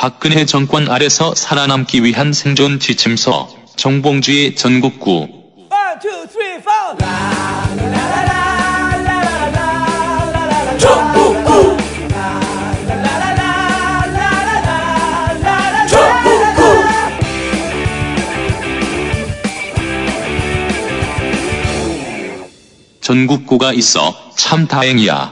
박근혜 0.00 0.46
정권 0.46 0.88
아래서 0.88 1.34
살아남기 1.34 2.02
위한 2.02 2.32
생존 2.32 2.80
지침서 2.80 3.50
정봉주의 3.76 4.54
전국구. 4.54 5.28
전국구가 23.02 23.74
있어 23.74 24.14
참 24.34 24.66
다행이야. 24.66 25.30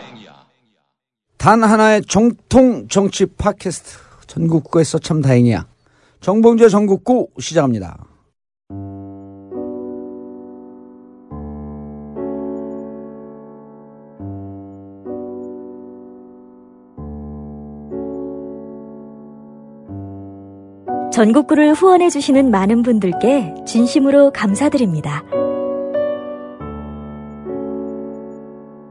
단 1.39 1.65
하나의 1.65 2.03
정통 2.07 2.89
정치 2.89 3.25
팟캐스트 3.25 4.08
전국구에서 4.29 5.01
참 5.01 5.21
다행이야. 5.21 5.67
정봉재 6.21 6.69
전국구 6.69 7.29
시작합니다. 7.41 8.05
전국구를 21.11 21.73
후원해주시는 21.73 22.51
많은 22.51 22.83
분들께 22.83 23.55
진심으로 23.67 24.31
감사드립니다. 24.31 25.25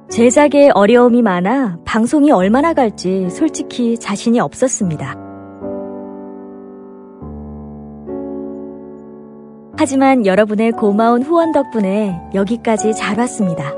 제작에 0.09 0.71
어려움이 0.73 1.21
많아 1.21 1.77
방송이 1.85 2.31
얼마나 2.31 2.73
갈지 2.73 3.29
솔직히 3.29 3.97
자신이 3.97 4.39
없었습니다. 4.39 5.26
하지만 9.79 10.25
여러분의 10.25 10.71
고마운 10.71 11.21
후원 11.21 11.51
덕분에 11.51 12.19
여기까지 12.33 12.95
잘 12.95 13.19
왔습니다. 13.19 13.71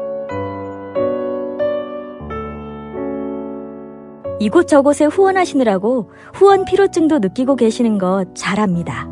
이곳저곳에 4.40 5.06
후원하시느라고 5.06 6.12
후원 6.34 6.64
피로증도 6.64 7.20
느끼고 7.20 7.58
계시는 7.58 7.98
것 7.98 8.34
잘합니다. 8.34 9.10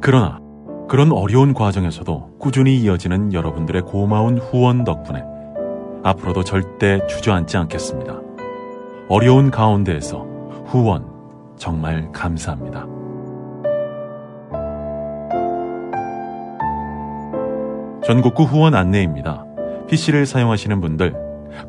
그러나 0.00 0.38
그런 0.88 1.10
어려운 1.10 1.52
과정에서도 1.52 2.36
꾸준히 2.38 2.76
이어지는 2.76 3.32
여러분들의 3.32 3.82
고마운 3.82 4.38
후원 4.38 4.84
덕분에 4.84 5.24
앞으로도 6.04 6.44
절대 6.44 7.04
주저앉지 7.08 7.56
않겠습니다. 7.56 8.20
어려운 9.08 9.50
가운데에서 9.50 10.24
후원 10.66 11.15
정말 11.56 12.10
감사합니다. 12.12 12.86
전국구 18.04 18.44
후원 18.44 18.74
안내입니다. 18.74 19.44
PC를 19.88 20.26
사용하시는 20.26 20.80
분들 20.80 21.14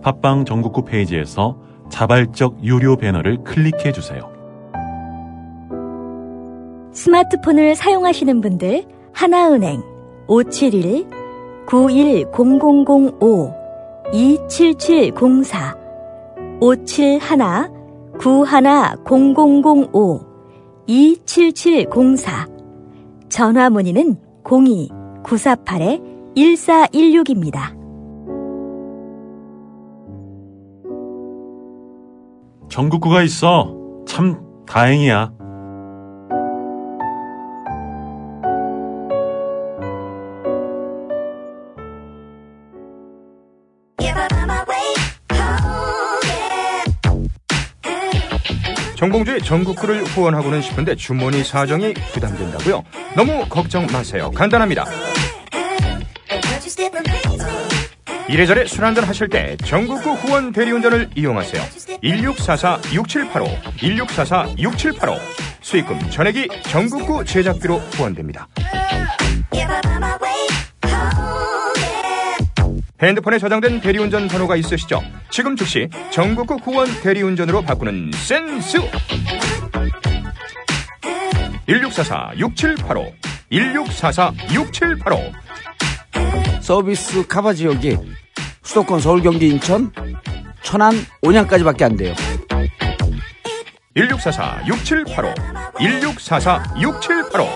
팟빵 0.02 0.46
전국구 0.46 0.86
페이지에서 0.86 1.58
자발적 1.90 2.64
유료 2.64 2.96
배너를 2.96 3.44
클릭해 3.44 3.92
주세요. 3.92 4.30
스마트폰을 6.94 7.76
사용하시는 7.76 8.42
분들 8.42 8.86
하나은행 9.14 9.82
571 10.28 11.08
910005 11.68 13.54
27704 14.14 15.76
571 16.60 17.77
910005 18.20 20.20
27704 20.88 22.48
전화 23.30 23.70
문의는 23.70 24.18
02 24.44 24.90
948 25.24 26.02
1416입니다. 26.36 27.78
전국구가 32.70 33.24
있어 33.24 33.74
참 34.06 34.42
다행이야. 34.68 35.34
정봉주의 49.08 49.42
전국구를 49.42 50.04
후원하고는 50.04 50.62
싶은데 50.62 50.96
주머니 50.96 51.42
사정이 51.42 51.94
부담된다고요? 52.12 52.84
너무 53.16 53.46
걱정 53.48 53.88
마세요. 53.88 54.30
간단합니다. 54.32 54.86
이래저래 58.28 58.66
술 58.66 58.84
한잔 58.84 59.06
하실 59.06 59.30
때 59.30 59.56
전국구 59.64 60.12
후원 60.16 60.52
대리운전을 60.52 61.12
이용하세요. 61.16 61.64
1644-6785, 62.04 63.62
1644-6785. 63.78 65.18
수익금 65.62 66.10
전액이 66.10 66.50
전국구 66.64 67.24
제작비로 67.24 67.78
후원됩니다. 67.78 68.50
핸드폰에 73.02 73.38
저장된 73.38 73.82
대리운전 73.82 74.28
번호가 74.28 74.56
있으시죠? 74.56 75.02
지금 75.30 75.56
즉시 75.56 75.88
전국구 76.12 76.56
후원 76.56 76.88
대리운전으로 77.02 77.62
바꾸는 77.62 78.12
센스! 78.14 78.80
1644-6785, 81.68 83.14
1644-6785. 83.52 85.32
서비스 86.62 87.28
카바 87.28 87.54
지역이 87.54 87.98
수도권 88.64 89.00
서울 89.00 89.22
경기 89.22 89.48
인천 89.48 89.92
천안 90.64 90.96
온양까지밖에 91.22 91.86
안 91.86 91.96
돼요. 91.98 92.16
1644-6785, 93.96 95.36
1644-6785. 95.76 97.48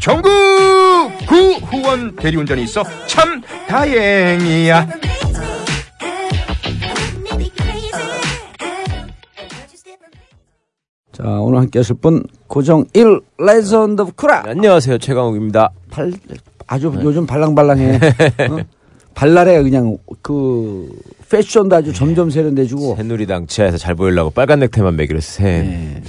전국 0.00 0.30
구 1.26 1.36
후원 1.66 2.14
대리운전이 2.16 2.62
있어 2.64 2.84
참 3.06 3.42
다행이야. 3.68 4.88
자 11.12 11.22
오늘 11.40 11.58
함께 11.58 11.80
하실 11.80 11.96
분 11.96 12.22
고정 12.46 12.84
1 12.94 13.20
레전드 13.38 14.02
오브 14.02 14.12
쿠라 14.12 14.44
안녕하세요 14.46 14.98
최강욱입니다. 14.98 15.70
발, 15.90 16.12
아주 16.66 16.92
요즘 17.02 17.26
발랑발랑해 17.26 17.96
어? 18.50 18.58
발랄해 19.14 19.62
그냥 19.62 19.98
그 20.22 20.88
패션도 21.28 21.74
아주 21.76 21.92
점점 21.92 22.30
세련돼지고 22.30 22.96
새누리당 22.96 23.48
지하에서 23.48 23.76
잘 23.78 23.94
보이려고 23.96 24.30
빨간 24.30 24.60
넥타이만 24.60 24.96
매기로 24.96 25.20
새 25.20 25.42
네. 25.62 26.02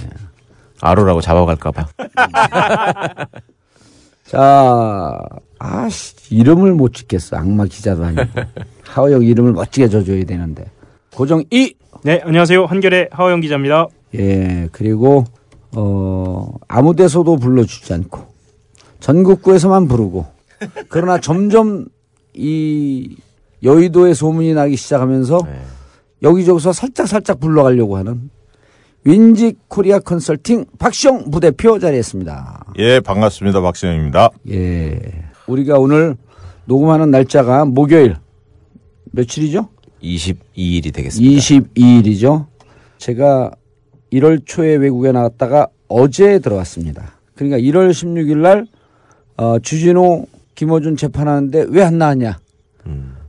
아로라고 0.80 1.20
잡아갈까봐. 1.20 1.88
자, 4.30 5.18
아씨, 5.58 6.14
이름을 6.30 6.74
못 6.74 6.94
짓겠어. 6.94 7.36
악마 7.36 7.64
기자도 7.64 8.04
아니고. 8.04 8.22
하호영 8.86 9.24
이름을 9.24 9.54
멋지게 9.54 9.88
져줘야 9.88 10.22
되는데. 10.22 10.66
고정 11.12 11.42
2! 11.50 11.74
네, 12.04 12.20
안녕하세요. 12.22 12.66
한결의 12.66 13.08
하호영 13.10 13.40
기자입니다. 13.40 13.88
예, 14.14 14.68
그리고, 14.70 15.24
어, 15.74 16.48
아무 16.68 16.94
데서도 16.94 17.38
불러주지 17.38 17.92
않고, 17.92 18.20
전국구에서만 19.00 19.88
부르고, 19.88 20.26
그러나 20.88 21.18
점점 21.18 21.86
이 22.32 23.16
여의도의 23.64 24.14
소문이 24.14 24.54
나기 24.54 24.76
시작하면서 24.76 25.40
네. 25.44 25.60
여기저기서 26.22 26.72
살짝살짝 26.72 27.40
불러가려고 27.40 27.96
하는 27.96 28.30
윈지 29.04 29.54
코리아 29.68 29.98
컨설팅 29.98 30.64
박시영 30.78 31.30
부대표 31.30 31.78
자리했습니다. 31.78 32.66
예, 32.78 33.00
반갑습니다. 33.00 33.60
박신영입니다. 33.60 34.30
예. 34.50 34.98
우리가 35.46 35.78
오늘 35.78 36.16
녹음하는 36.66 37.10
날짜가 37.10 37.64
목요일. 37.64 38.16
며칠이죠? 39.12 39.68
22일이 40.02 40.92
되겠습니다. 40.92 41.40
22일이죠. 41.40 42.46
제가 42.98 43.50
1월 44.12 44.42
초에 44.44 44.76
외국에 44.76 45.12
나갔다가 45.12 45.68
어제 45.88 46.38
들어왔습니다. 46.38 47.18
그러니까 47.34 47.58
1월 47.58 47.90
16일 47.90 48.38
날, 48.38 48.66
어, 49.38 49.58
주진호, 49.58 50.26
김어준 50.54 50.96
재판하는데 50.96 51.66
왜 51.70 51.82
안 51.82 51.96
나왔냐? 51.98 52.38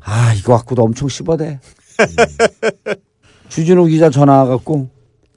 아, 0.03 0.33
이거 0.37 0.57
갖고도 0.57 0.83
엄청 0.83 1.07
씹어대. 1.07 1.59
주진호 3.49 3.85
기자 3.85 4.09
전화 4.09 4.39
와갖고 4.43 4.89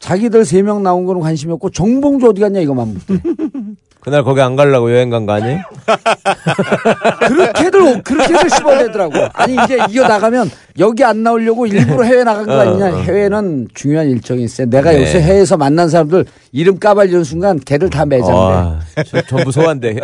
자기들 0.08 0.44
세 0.44 0.60
명 0.60 0.82
나온 0.82 1.06
거는 1.06 1.22
관심이 1.22 1.50
없고 1.54 1.70
정봉주 1.70 2.28
어디 2.28 2.40
갔냐 2.42 2.60
이거만 2.60 2.88
묻대. 2.88 3.14
그날 4.04 4.22
거기 4.22 4.42
안 4.42 4.54
가려고 4.54 4.92
여행 4.92 5.08
간 5.08 5.24
거 5.24 5.32
아니에요? 5.32 5.60
그렇게들 7.26 8.02
그렇게들 8.02 8.50
씹어내더라고. 8.50 9.14
아니 9.32 9.56
이제 9.64 9.78
이거 9.88 10.06
나가면 10.06 10.50
여기 10.78 11.02
안 11.04 11.22
나오려고 11.22 11.66
일부러 11.66 12.04
해외 12.04 12.22
나간 12.22 12.44
거 12.44 12.52
아니냐? 12.52 12.98
해외는 12.98 13.68
중요한 13.72 14.10
일정이 14.10 14.44
있어요. 14.44 14.68
내가 14.68 14.90
네. 14.92 15.00
요새 15.00 15.22
해외에서 15.22 15.56
만난 15.56 15.88
사람들 15.88 16.26
이름 16.52 16.78
까발리는 16.78 17.24
순간 17.24 17.58
걔들 17.58 17.88
다 17.88 18.04
매장돼. 18.04 18.34
아, 18.34 18.80
저- 19.06 19.22
전부 19.22 19.50
소환돼. 19.50 19.96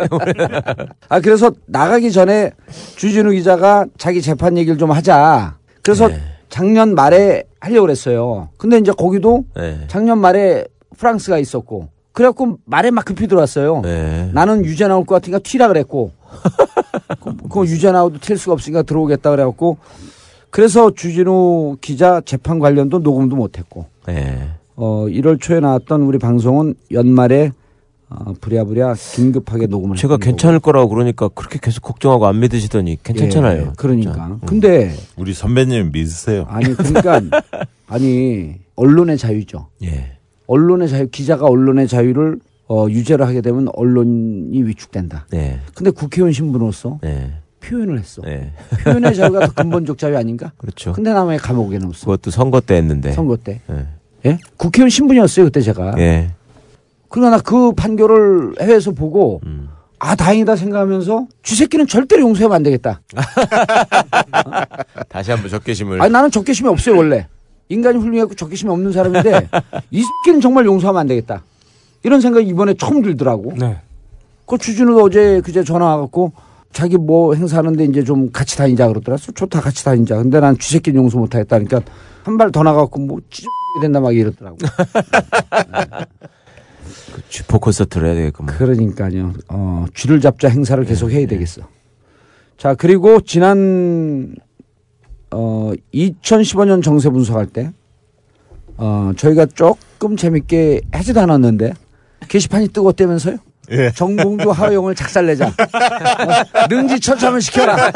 아 1.09 1.19
그래서 1.19 1.51
나가기 1.67 2.11
전에 2.11 2.51
주진우 2.95 3.29
기자가 3.33 3.85
자기 3.99 4.19
재판 4.23 4.57
얘기를 4.57 4.79
좀 4.79 4.89
하자. 4.89 5.57
그래서 5.83 6.07
네. 6.07 6.19
작년 6.51 6.93
말에 6.93 7.45
하려고 7.59 7.87
그랬어요. 7.87 8.49
근데 8.57 8.77
이제 8.77 8.91
거기도 8.91 9.45
네. 9.55 9.79
작년 9.87 10.19
말에 10.19 10.65
프랑스가 10.97 11.39
있었고 11.39 11.87
그래갖고 12.11 12.57
말에 12.65 12.91
막 12.91 13.05
급히 13.05 13.25
들어왔어요. 13.27 13.81
네. 13.81 14.29
나는 14.33 14.63
유죄 14.65 14.87
나올 14.87 15.05
것 15.05 15.15
같으니까 15.15 15.39
튀라 15.39 15.69
그랬고 15.69 16.11
그, 17.21 17.35
그 17.49 17.65
유죄 17.65 17.91
나오도 17.91 18.19
튈 18.19 18.37
수가 18.37 18.53
없으니까 18.53 18.83
들어오겠다 18.83 19.31
그래갖고 19.31 19.77
그래서 20.49 20.91
주진우 20.91 21.77
기자 21.79 22.21
재판 22.25 22.59
관련도 22.59 22.99
녹음도 22.99 23.37
못했고 23.37 23.85
네. 24.05 24.49
어 24.75 25.05
1월 25.07 25.39
초에 25.39 25.61
나왔던 25.61 26.01
우리 26.01 26.19
방송은 26.19 26.75
연말에 26.91 27.51
어, 28.13 28.33
부랴부랴 28.41 28.95
긴급하게 28.95 29.67
녹음을 29.67 29.95
제가 29.95 30.17
괜찮을 30.17 30.59
거라고 30.59 30.89
그러니까 30.89 31.29
그렇게 31.29 31.59
계속 31.61 31.81
걱정하고 31.81 32.27
안 32.27 32.39
믿으시더니 32.39 32.97
거고. 32.97 33.03
괜찮잖아요. 33.03 33.61
예, 33.61 33.71
그러니까 33.77 34.11
진짜. 34.11 34.25
음. 34.27 34.39
근데 34.45 34.93
우리 35.15 35.33
선배님 35.33 35.91
믿으세요. 35.93 36.45
아니 36.49 36.73
그러니까 36.75 37.21
아니 37.87 38.55
언론의 38.75 39.17
자유죠. 39.17 39.67
예. 39.83 40.17
언론의 40.47 40.89
자유 40.89 41.07
기자가 41.09 41.45
언론의 41.45 41.87
자유를 41.87 42.39
어, 42.67 42.87
유죄를 42.89 43.25
하게 43.25 43.41
되면 43.41 43.67
언론이 43.73 44.61
위축된다. 44.63 45.25
네. 45.31 45.59
근데 45.73 45.91
국회의원 45.91 46.33
신분으로서 46.33 46.99
네. 47.01 47.33
표현을 47.61 47.99
했어. 47.99 48.21
네. 48.23 48.51
표현의 48.83 49.15
자유가 49.15 49.45
더 49.45 49.51
근본적 49.55 49.97
자유 49.97 50.17
아닌가? 50.17 50.51
그렇죠. 50.57 50.91
근데 50.93 51.13
나왜 51.13 51.37
감옥에 51.37 51.77
넣었어? 51.77 52.05
그것도 52.05 52.31
선거 52.31 52.59
때 52.59 52.75
했는데. 52.75 53.11
선거 53.13 53.37
때. 53.37 53.61
예. 53.69 53.85
예? 54.25 54.37
국회의원 54.57 54.89
신분이었어요 54.89 55.45
그때 55.45 55.61
제가. 55.61 55.95
예. 55.99 56.31
그러나 57.11 57.39
그 57.39 57.73
판결을 57.73 58.55
해외에서 58.61 58.91
보고 58.91 59.41
음. 59.45 59.69
아 59.99 60.15
다행이다 60.15 60.55
생각하면서 60.55 61.27
쥐새끼는 61.43 61.85
절대로 61.87 62.23
용서하면 62.23 62.55
안 62.55 62.63
되겠다. 62.63 63.01
다시 65.09 65.31
한번 65.31 65.49
적개심을. 65.49 66.01
아니 66.01 66.11
나는 66.11 66.31
적개심이 66.31 66.67
없어요 66.69 66.97
원래. 66.97 67.27
인간이 67.69 67.97
훌륭하고 67.99 68.33
적개심이 68.33 68.71
없는 68.71 68.91
사람인데 68.91 69.49
이 69.91 70.03
새끼는 70.03 70.41
정말 70.41 70.65
용서하면 70.65 71.01
안 71.01 71.07
되겠다. 71.07 71.43
이런 72.03 72.19
생각이 72.19 72.47
이번에 72.47 72.73
처음 72.73 73.01
들더라고. 73.01 73.53
네. 73.57 73.77
그 74.47 74.57
주진우가 74.57 75.03
어제 75.03 75.41
그제 75.41 75.63
전화 75.63 75.85
와갖고 75.95 76.31
자기 76.73 76.97
뭐 76.97 77.33
행사하는데 77.35 77.83
이제 77.85 78.03
좀 78.03 78.31
같이 78.31 78.57
다니자 78.57 78.87
그러더라. 78.87 79.17
좋다 79.17 79.61
같이 79.61 79.83
다니자. 79.85 80.15
근데 80.17 80.39
난 80.39 80.57
쥐새끼는 80.57 81.01
용서 81.03 81.17
못하겠다. 81.19 81.59
그러니까 81.59 81.81
한 82.23 82.37
발 82.37 82.51
더 82.51 82.63
나가갖고 82.63 82.99
뭐 83.01 83.19
찢어지게 83.29 83.81
된다 83.81 83.99
막 83.99 84.15
이러더라고. 84.15 84.57
쥐포 87.29 87.59
콘서트를 87.59 88.07
해야 88.07 88.15
되겠구만. 88.15 88.55
그러니까요. 88.55 89.33
어, 89.49 89.85
쥐를 89.93 90.21
잡자 90.21 90.49
행사를 90.49 90.83
계속 90.85 91.11
해야 91.11 91.25
되겠어. 91.27 91.61
자, 92.57 92.75
그리고 92.75 93.21
지난 93.21 94.35
어 95.31 95.71
2015년 95.93 96.83
정세 96.83 97.09
분석할 97.09 97.47
때 97.47 97.71
어, 98.77 99.11
저희가 99.15 99.45
조금 99.47 100.17
재밌게 100.17 100.81
하지도 100.91 101.21
않았는데 101.21 101.73
게시판이 102.27 102.69
뜨겁다면서요? 102.69 103.37
예. 103.71 103.91
정봉주 103.91 104.49
하호영을 104.49 104.95
작살내자. 104.95 105.47
어, 105.47 106.67
능지 106.69 106.99
처참을 106.99 107.41
시켜라. 107.41 107.91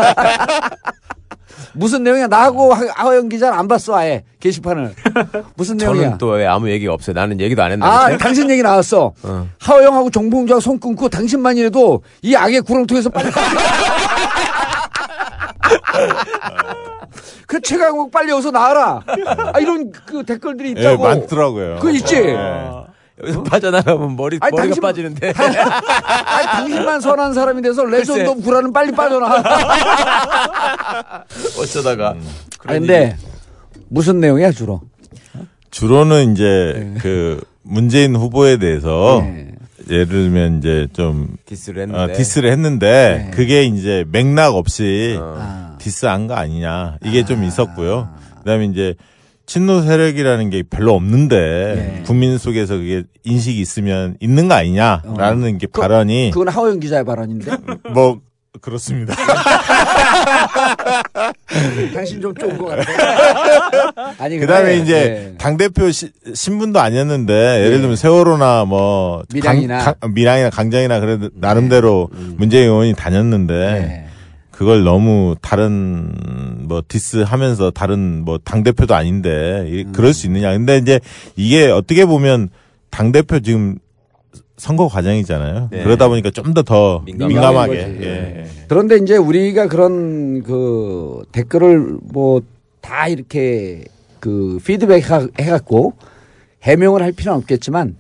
무슨 1.76 2.04
내용이야? 2.04 2.28
나하고 2.28 2.74
하- 2.74 2.92
하호영 2.96 3.30
기자는 3.30 3.58
안 3.58 3.68
봤어 3.68 3.96
아예 3.96 4.24
게시판을. 4.40 4.94
무슨 5.56 5.78
내용이야? 5.78 6.04
저는 6.04 6.18
또 6.18 6.28
왜 6.36 6.46
아무 6.48 6.70
얘기가 6.70 6.94
없어요. 6.94 7.14
나는 7.14 7.40
얘기도 7.40 7.62
안 7.64 7.72
했는데. 7.72 7.90
아, 7.92 8.18
당신 8.18 8.50
얘기 8.50 8.62
나왔어. 8.62 9.14
어. 9.24 9.48
하호영하고 9.60 10.10
정봉주하고 10.10 10.60
손 10.62 10.80
끊고 10.80 11.08
당신만이라도 11.10 12.02
이 12.22 12.36
악의 12.36 12.62
구렁텅이에서 12.62 13.10
빨리. 13.10 13.30
그 17.48 17.62
최강욱 17.62 18.12
빨리 18.12 18.32
여기서 18.32 18.52
나와라. 18.52 19.02
아, 19.54 19.60
이런 19.60 19.92
그 20.06 20.24
댓글들이 20.24 20.74
예, 20.78 20.82
있다고. 20.82 21.04
많더라고요. 21.04 21.76
그거 21.76 21.90
있지? 21.92 22.16
예. 22.16 22.38
여기서 23.22 23.44
빠져나가면 23.44 24.16
머리, 24.18 24.38
아니, 24.42 24.52
머리가 24.52 24.64
당신- 24.76 24.82
빠지는데. 24.82 25.34
아니, 25.38 26.46
당신만 26.48 27.00
선한 27.02 27.34
사람이 27.34 27.62
돼서 27.62 27.86
legend. 27.86 28.28
of 28.30 28.42
구라는 28.42 28.74
빨리 28.74 28.92
빠져나. 28.92 29.44
어쩌다가. 31.60 32.10
아 32.66 32.74
근데 32.74 33.16
무슨 33.90 34.20
내용이야 34.20 34.52
주로? 34.52 34.82
주로는 35.72 36.34
이제 36.34 36.94
그 37.02 37.42
문재인 37.64 38.16
후보에 38.16 38.58
대해서 38.58 39.22
네. 39.24 39.52
예를 39.90 40.08
들면 40.08 40.58
이제 40.60 40.88
좀 40.94 41.36
diss를 41.46 41.84
어, 41.84 41.86
했는데. 41.86 42.14
diss를 42.14 42.52
했는데 42.52 43.26
네. 43.26 43.32
그게 43.36 43.64
이제 43.64 44.04
맥락 44.12 44.56
없이 44.56 45.18
어. 45.20 45.38
아. 45.40 45.76
diss한 45.78 46.28
거 46.28 46.34
아니냐 46.36 46.98
이게 47.04 47.24
좀 47.26 47.44
있었고요. 47.44 48.10
그다음에 48.40 48.66
이제 48.66 48.96
친노 49.46 49.82
세력이라는 49.84 50.50
게 50.50 50.64
별로 50.64 50.94
없는데 50.96 51.36
네. 51.98 52.04
국민 52.06 52.38
속에서 52.38 52.76
그게 52.78 53.04
인식이 53.24 53.60
있으면 53.60 54.16
있는 54.20 54.48
거 54.48 54.56
아니냐라는 54.56 55.58
게 55.60 55.68
그- 55.68 55.82
발언이 55.82 56.32
그건 56.34 56.48
하호영 56.50 56.80
기자의 56.80 57.06
발언인데. 57.06 57.52
뭐 57.94 58.20
그렇습니다. 58.62 59.14
당신 61.94 62.22
좀 62.22 62.34
좋은 62.36 62.58
것 62.58 62.68
같아. 62.68 64.14
아니 64.18 64.40
그다음에 64.40 64.78
이제 64.78 64.94
네. 65.32 65.36
당 65.38 65.58
대표 65.58 65.92
신분도 65.92 66.80
아니었는데 66.80 67.66
예를 67.66 67.82
들면 67.82 67.98
세월호나 67.98 68.64
뭐 68.66 69.24
밀양이나. 69.34 69.78
강, 69.80 69.94
강- 70.00 70.14
밀양이나 70.14 70.50
강정이나 70.50 71.00
그래 71.02 71.20
도 71.20 71.30
나름대로 71.36 72.10
문재인 72.38 72.64
의원이 72.70 72.94
다녔는데 72.96 73.54
네. 73.54 74.05
그걸 74.56 74.84
너무 74.84 75.36
다른 75.42 76.14
뭐 76.68 76.82
디스하면서 76.88 77.72
다른 77.72 78.24
뭐 78.24 78.38
당 78.44 78.64
대표도 78.64 78.96
아닌데 78.96 79.66
이- 79.70 79.84
그럴 79.92 80.14
수 80.14 80.28
있느냐? 80.28 80.52
근데 80.54 80.78
이제 80.78 81.00
이게 81.36 81.68
어떻게 81.70 82.06
보면 82.06 82.50
당 82.90 83.12
대표 83.12 83.40
지금 83.40 83.78
선거 84.58 84.88
과정이잖아요. 84.88 85.68
네. 85.72 85.84
그러다 85.84 86.08
보니까 86.08 86.30
좀 86.32 86.54
더더 86.54 87.04
민감하게. 87.28 87.74
예. 88.02 88.46
그런데 88.70 88.96
이제 88.98 89.18
우리가 89.18 89.68
그런 89.68 90.42
그 90.44 91.24
댓글을 91.32 91.98
뭐 92.02 92.42
다 92.82 93.08
이렇게 93.08 93.84
그 94.20 94.60
피드백 94.64 95.10
하- 95.10 95.28
해갖고 95.40 95.94
해명을 96.62 97.02
할 97.02 97.12
필요는 97.12 97.40
없겠지만 97.40 97.96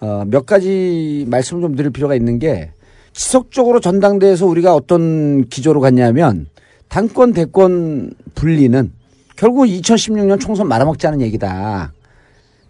어, 0.00 0.24
몇 0.26 0.46
가지 0.46 1.26
말씀을 1.28 1.60
좀 1.60 1.76
드릴 1.76 1.90
필요가 1.90 2.14
있는 2.14 2.38
게 2.38 2.70
지속적으로 3.12 3.80
전당대에서 3.80 4.46
우리가 4.46 4.74
어떤 4.74 5.48
기조로 5.48 5.80
갔냐면 5.80 6.46
당권 6.88 7.32
대권 7.32 8.12
분리는 8.34 8.92
결국 9.36 9.64
2016년 9.64 10.40
총선 10.40 10.68
말아먹자는 10.68 11.20
얘기다. 11.22 11.92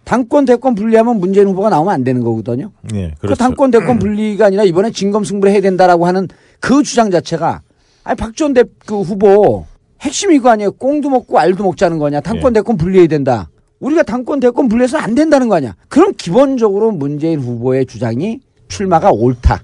당권 0.03 0.45
대권 0.45 0.75
분리하면 0.75 1.19
문재인 1.19 1.47
후보가 1.47 1.69
나오면 1.69 1.93
안 1.93 2.03
되는 2.03 2.23
거거든요. 2.23 2.71
예, 2.93 3.11
그 3.15 3.21
그렇죠. 3.21 3.35
당권 3.35 3.71
대권 3.71 3.99
분리가 3.99 4.47
아니라 4.47 4.63
이번에 4.63 4.91
진검승부를 4.91 5.51
해야 5.53 5.61
된다라고 5.61 6.07
하는 6.07 6.27
그 6.59 6.83
주장 6.83 7.11
자체가 7.11 7.61
아니 8.03 8.15
박지원 8.17 8.53
대그 8.53 9.01
후보 9.01 9.65
핵심이 10.01 10.35
이거 10.35 10.49
아니에요. 10.49 10.71
꽁도 10.73 11.09
먹고 11.09 11.37
알도 11.37 11.63
먹자는 11.63 11.99
거냐. 11.99 12.21
당권 12.21 12.51
예. 12.51 12.59
대권 12.59 12.77
분리해야 12.77 13.07
된다. 13.07 13.49
우리가 13.79 14.03
당권 14.03 14.39
대권 14.39 14.67
분리해서는 14.67 15.03
안 15.03 15.15
된다는 15.15 15.49
거 15.49 15.55
아니야. 15.55 15.75
그럼 15.87 16.13
기본적으로 16.17 16.91
문재인 16.91 17.39
후보의 17.39 17.85
주장이 17.85 18.39
출마가 18.67 19.11
옳다 19.11 19.61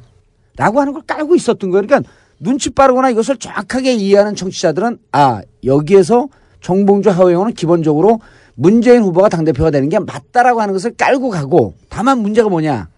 라고 0.57 0.81
하는 0.81 0.91
걸 0.91 1.03
깔고 1.03 1.35
있었던 1.35 1.69
거예요. 1.69 1.85
그러니까 1.85 2.09
눈치 2.39 2.69
빠르거나 2.69 3.09
이것을 3.09 3.37
정확하게 3.37 3.93
이해하는 3.93 4.35
청취자들은 4.35 4.99
아 5.11 5.41
여기에서 5.63 6.27
정봉주 6.61 7.09
하호영은 7.09 7.53
기본적으로 7.53 8.19
문재인 8.55 9.03
후보가 9.03 9.29
당대표가 9.29 9.71
되는 9.71 9.87
게 9.87 9.99
맞다라고 9.99 10.61
하는 10.61 10.73
것을 10.73 10.95
깔고 10.95 11.29
가고 11.29 11.75
다만 11.89 12.19
문제가 12.19 12.49
뭐냐 12.49 12.89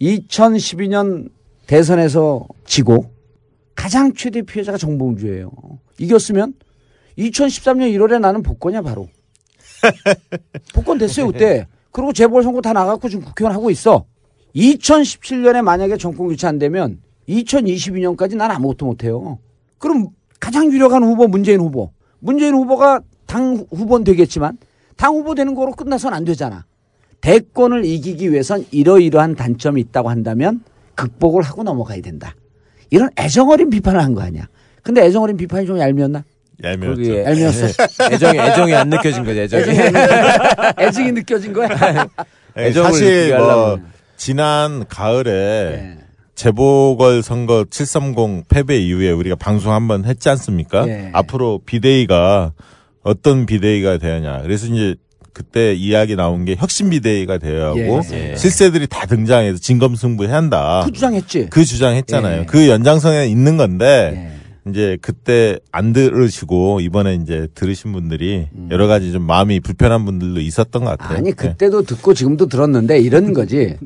2012년 0.00 1.30
대선에서 1.66 2.46
지고 2.64 3.10
가장 3.74 4.12
최대 4.14 4.42
피해자가 4.42 4.78
정봉주예요. 4.78 5.50
이겼으면 5.98 6.54
2013년 7.18 7.94
1월에 7.94 8.20
나는 8.20 8.42
복권이야 8.42 8.82
바로. 8.82 9.08
복권 10.74 10.98
됐어요 10.98 11.28
그때. 11.28 11.66
그리고 11.92 12.12
재보궐선거 12.12 12.60
다 12.60 12.72
나갔고 12.72 13.08
지금 13.08 13.24
국회의원 13.24 13.54
하고 13.54 13.70
있어. 13.70 14.04
2017년에 14.56 15.62
만약에 15.62 15.96
정권 15.98 16.28
교체 16.28 16.46
안 16.46 16.58
되면 16.58 16.98
2022년까지 17.28 18.36
난 18.36 18.50
아무것도 18.50 18.86
못해요. 18.86 19.38
그럼 19.78 20.08
가장 20.40 20.72
유력한 20.72 21.02
후보 21.04 21.28
문재인 21.28 21.60
후보. 21.60 21.90
문재인 22.20 22.54
후보가 22.54 23.00
당 23.26 23.66
후보는 23.70 24.04
되겠지만 24.04 24.56
당 24.96 25.14
후보 25.14 25.34
되는 25.34 25.54
거로 25.54 25.72
끝나선 25.72 26.14
안 26.14 26.24
되잖아. 26.24 26.64
대권을 27.20 27.84
이기기 27.84 28.32
위해선 28.32 28.64
이러이러한 28.70 29.34
단점이 29.34 29.80
있다고 29.82 30.08
한다면 30.08 30.62
극복을 30.94 31.42
하고 31.42 31.62
넘어가야 31.62 32.00
된다. 32.00 32.34
이런 32.90 33.10
애정어린 33.18 33.68
비판을 33.70 34.00
한 34.02 34.14
거 34.14 34.22
아니야. 34.22 34.46
근데 34.82 35.04
애정어린 35.04 35.36
비판이 35.36 35.66
좀 35.66 35.78
얄미웠나? 35.78 36.24
얄미웠죠. 36.62 37.02
거기에 37.02 37.24
얄미웠어. 37.24 37.66
애정이 38.12 38.38
애정이 38.38 38.74
안 38.74 38.88
느껴진 38.88 39.24
거지 39.24 39.40
애정이. 39.40 39.62
애정이, 39.64 39.94
애정이 40.78 41.12
느껴진 41.12 41.52
거야. 41.52 41.68
예, 42.56 42.62
애정을 42.66 42.90
사실 42.92 43.06
느끼게 43.08 43.36
뭐 43.36 43.50
하려면. 43.50 43.95
지난 44.16 44.84
가을에 44.88 45.30
예. 45.30 45.98
재보궐 46.34 47.22
선거 47.22 47.64
730 47.70 48.48
패배 48.48 48.78
이후에 48.78 49.10
우리가 49.10 49.36
방송 49.36 49.72
한번 49.72 50.04
했지 50.04 50.28
않습니까? 50.28 50.86
예. 50.88 51.10
앞으로 51.12 51.60
비대위가 51.64 52.52
어떤 53.02 53.46
비대위가 53.46 53.98
되느냐. 53.98 54.42
그래서 54.42 54.66
이제 54.66 54.96
그때 55.32 55.74
이야기 55.74 56.16
나온 56.16 56.44
게 56.44 56.56
혁신 56.56 56.90
비대위가 56.90 57.38
되어야 57.38 57.66
하고 57.66 58.00
예. 58.12 58.32
예. 58.32 58.36
실세들이 58.36 58.86
다 58.86 59.06
등장해서 59.06 59.58
진검승부해야 59.58 60.34
한다. 60.34 60.82
그 60.84 60.92
주장했지. 60.92 61.48
그 61.50 61.64
주장했잖아요. 61.64 62.40
예. 62.42 62.46
그 62.46 62.68
연장선에 62.68 63.28
있는 63.28 63.56
건데 63.56 64.32
예. 64.32 64.35
이제 64.68 64.98
그때 65.00 65.58
안 65.70 65.92
들으시고 65.92 66.80
이번에 66.80 67.14
이제 67.14 67.48
들으신 67.54 67.92
분들이 67.92 68.48
여러 68.70 68.86
가지 68.86 69.12
좀 69.12 69.22
마음이 69.22 69.60
불편한 69.60 70.04
분들도 70.04 70.40
있었던 70.40 70.84
것 70.84 70.90
같아요. 70.90 71.16
음. 71.16 71.18
아니 71.18 71.28
예. 71.28 71.32
그때도 71.32 71.82
듣고 71.82 72.14
지금도 72.14 72.46
들었는데 72.46 72.98
이런 72.98 73.32
거지. 73.32 73.76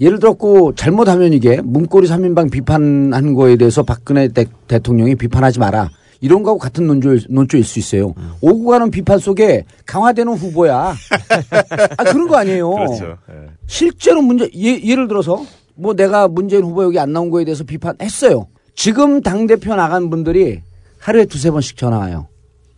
예를 0.00 0.18
들었고 0.18 0.74
잘못하면 0.74 1.32
이게 1.32 1.60
문고리 1.62 2.08
3인방 2.08 2.50
비판한 2.50 3.34
거에 3.34 3.56
대해서 3.56 3.84
박근혜 3.84 4.26
대, 4.28 4.46
대통령이 4.66 5.14
비판하지 5.14 5.60
마라. 5.60 5.90
이런 6.20 6.42
거하고 6.42 6.58
같은 6.58 6.86
논조, 6.86 7.16
논조일 7.28 7.64
수 7.64 7.78
있어요. 7.78 8.14
음. 8.16 8.32
오고 8.40 8.70
가는 8.70 8.90
비판 8.90 9.18
속에 9.18 9.64
강화되는 9.86 10.32
후보야. 10.32 10.94
아, 11.98 12.04
그런 12.04 12.26
거 12.26 12.36
아니에요. 12.36 12.70
그렇죠. 12.70 13.18
예. 13.30 13.50
실제로 13.66 14.22
문제, 14.22 14.48
예, 14.56 14.80
예를 14.82 15.06
들어서 15.06 15.44
뭐 15.74 15.94
내가 15.94 16.26
문재인 16.26 16.64
후보 16.64 16.82
여기 16.82 16.98
안 16.98 17.12
나온 17.12 17.30
거에 17.30 17.44
대해서 17.44 17.62
비판했어요. 17.62 18.46
지금 18.74 19.22
당대표 19.22 19.74
나간 19.74 20.10
분들이 20.10 20.62
하루에 20.98 21.24
두세 21.24 21.50
번씩 21.50 21.76
전화 21.76 21.98
와요. 21.98 22.28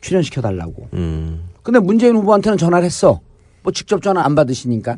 출연시켜달라고. 0.00 0.88
음. 0.94 1.48
근데 1.62 1.78
문재인 1.78 2.16
후보한테는 2.16 2.58
전화를 2.58 2.84
했어. 2.84 3.20
뭐 3.62 3.72
직접 3.72 4.02
전화 4.02 4.24
안 4.24 4.34
받으시니까. 4.34 4.96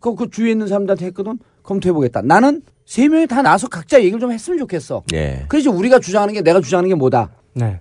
그, 0.00 0.14
그 0.14 0.28
주위에 0.28 0.50
있는 0.50 0.66
사람들한테 0.66 1.06
했거든. 1.06 1.38
검토해보겠다. 1.62 2.22
나는 2.22 2.62
세 2.84 3.08
명이 3.08 3.28
다 3.28 3.40
나와서 3.40 3.68
각자 3.68 4.00
얘기를 4.00 4.18
좀 4.18 4.32
했으면 4.32 4.58
좋겠어. 4.58 5.04
예. 5.14 5.44
그래서 5.48 5.70
우리가 5.70 6.00
주장하는 6.00 6.34
게 6.34 6.42
내가 6.42 6.60
주장하는 6.60 6.88
게 6.88 6.94
뭐다. 6.94 7.30
네. 7.54 7.80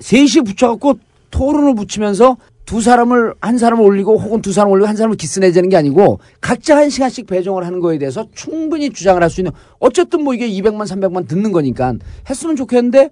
셋이 0.00 0.42
붙여갖고 0.44 0.98
토론을 1.30 1.74
붙이면서 1.74 2.36
두 2.64 2.80
사람을 2.80 3.34
한 3.40 3.58
사람을 3.58 3.84
올리고 3.84 4.18
혹은 4.18 4.40
두 4.40 4.52
사람을 4.52 4.72
올리고 4.74 4.88
한 4.88 4.96
사람을 4.96 5.16
기스내자는 5.16 5.68
게 5.68 5.76
아니고 5.76 6.20
각자 6.40 6.76
한 6.76 6.88
시간씩 6.90 7.26
배정을 7.26 7.64
하는 7.66 7.80
거에 7.80 7.98
대해서 7.98 8.26
충분히 8.34 8.90
주장을 8.90 9.22
할 9.22 9.28
수 9.30 9.40
있는 9.40 9.52
어쨌든 9.80 10.22
뭐 10.24 10.32
이게 10.34 10.48
200만 10.48 10.82
300만 10.86 11.28
듣는 11.28 11.52
거니까 11.52 11.94
했으면 12.28 12.56
좋겠는데 12.56 13.10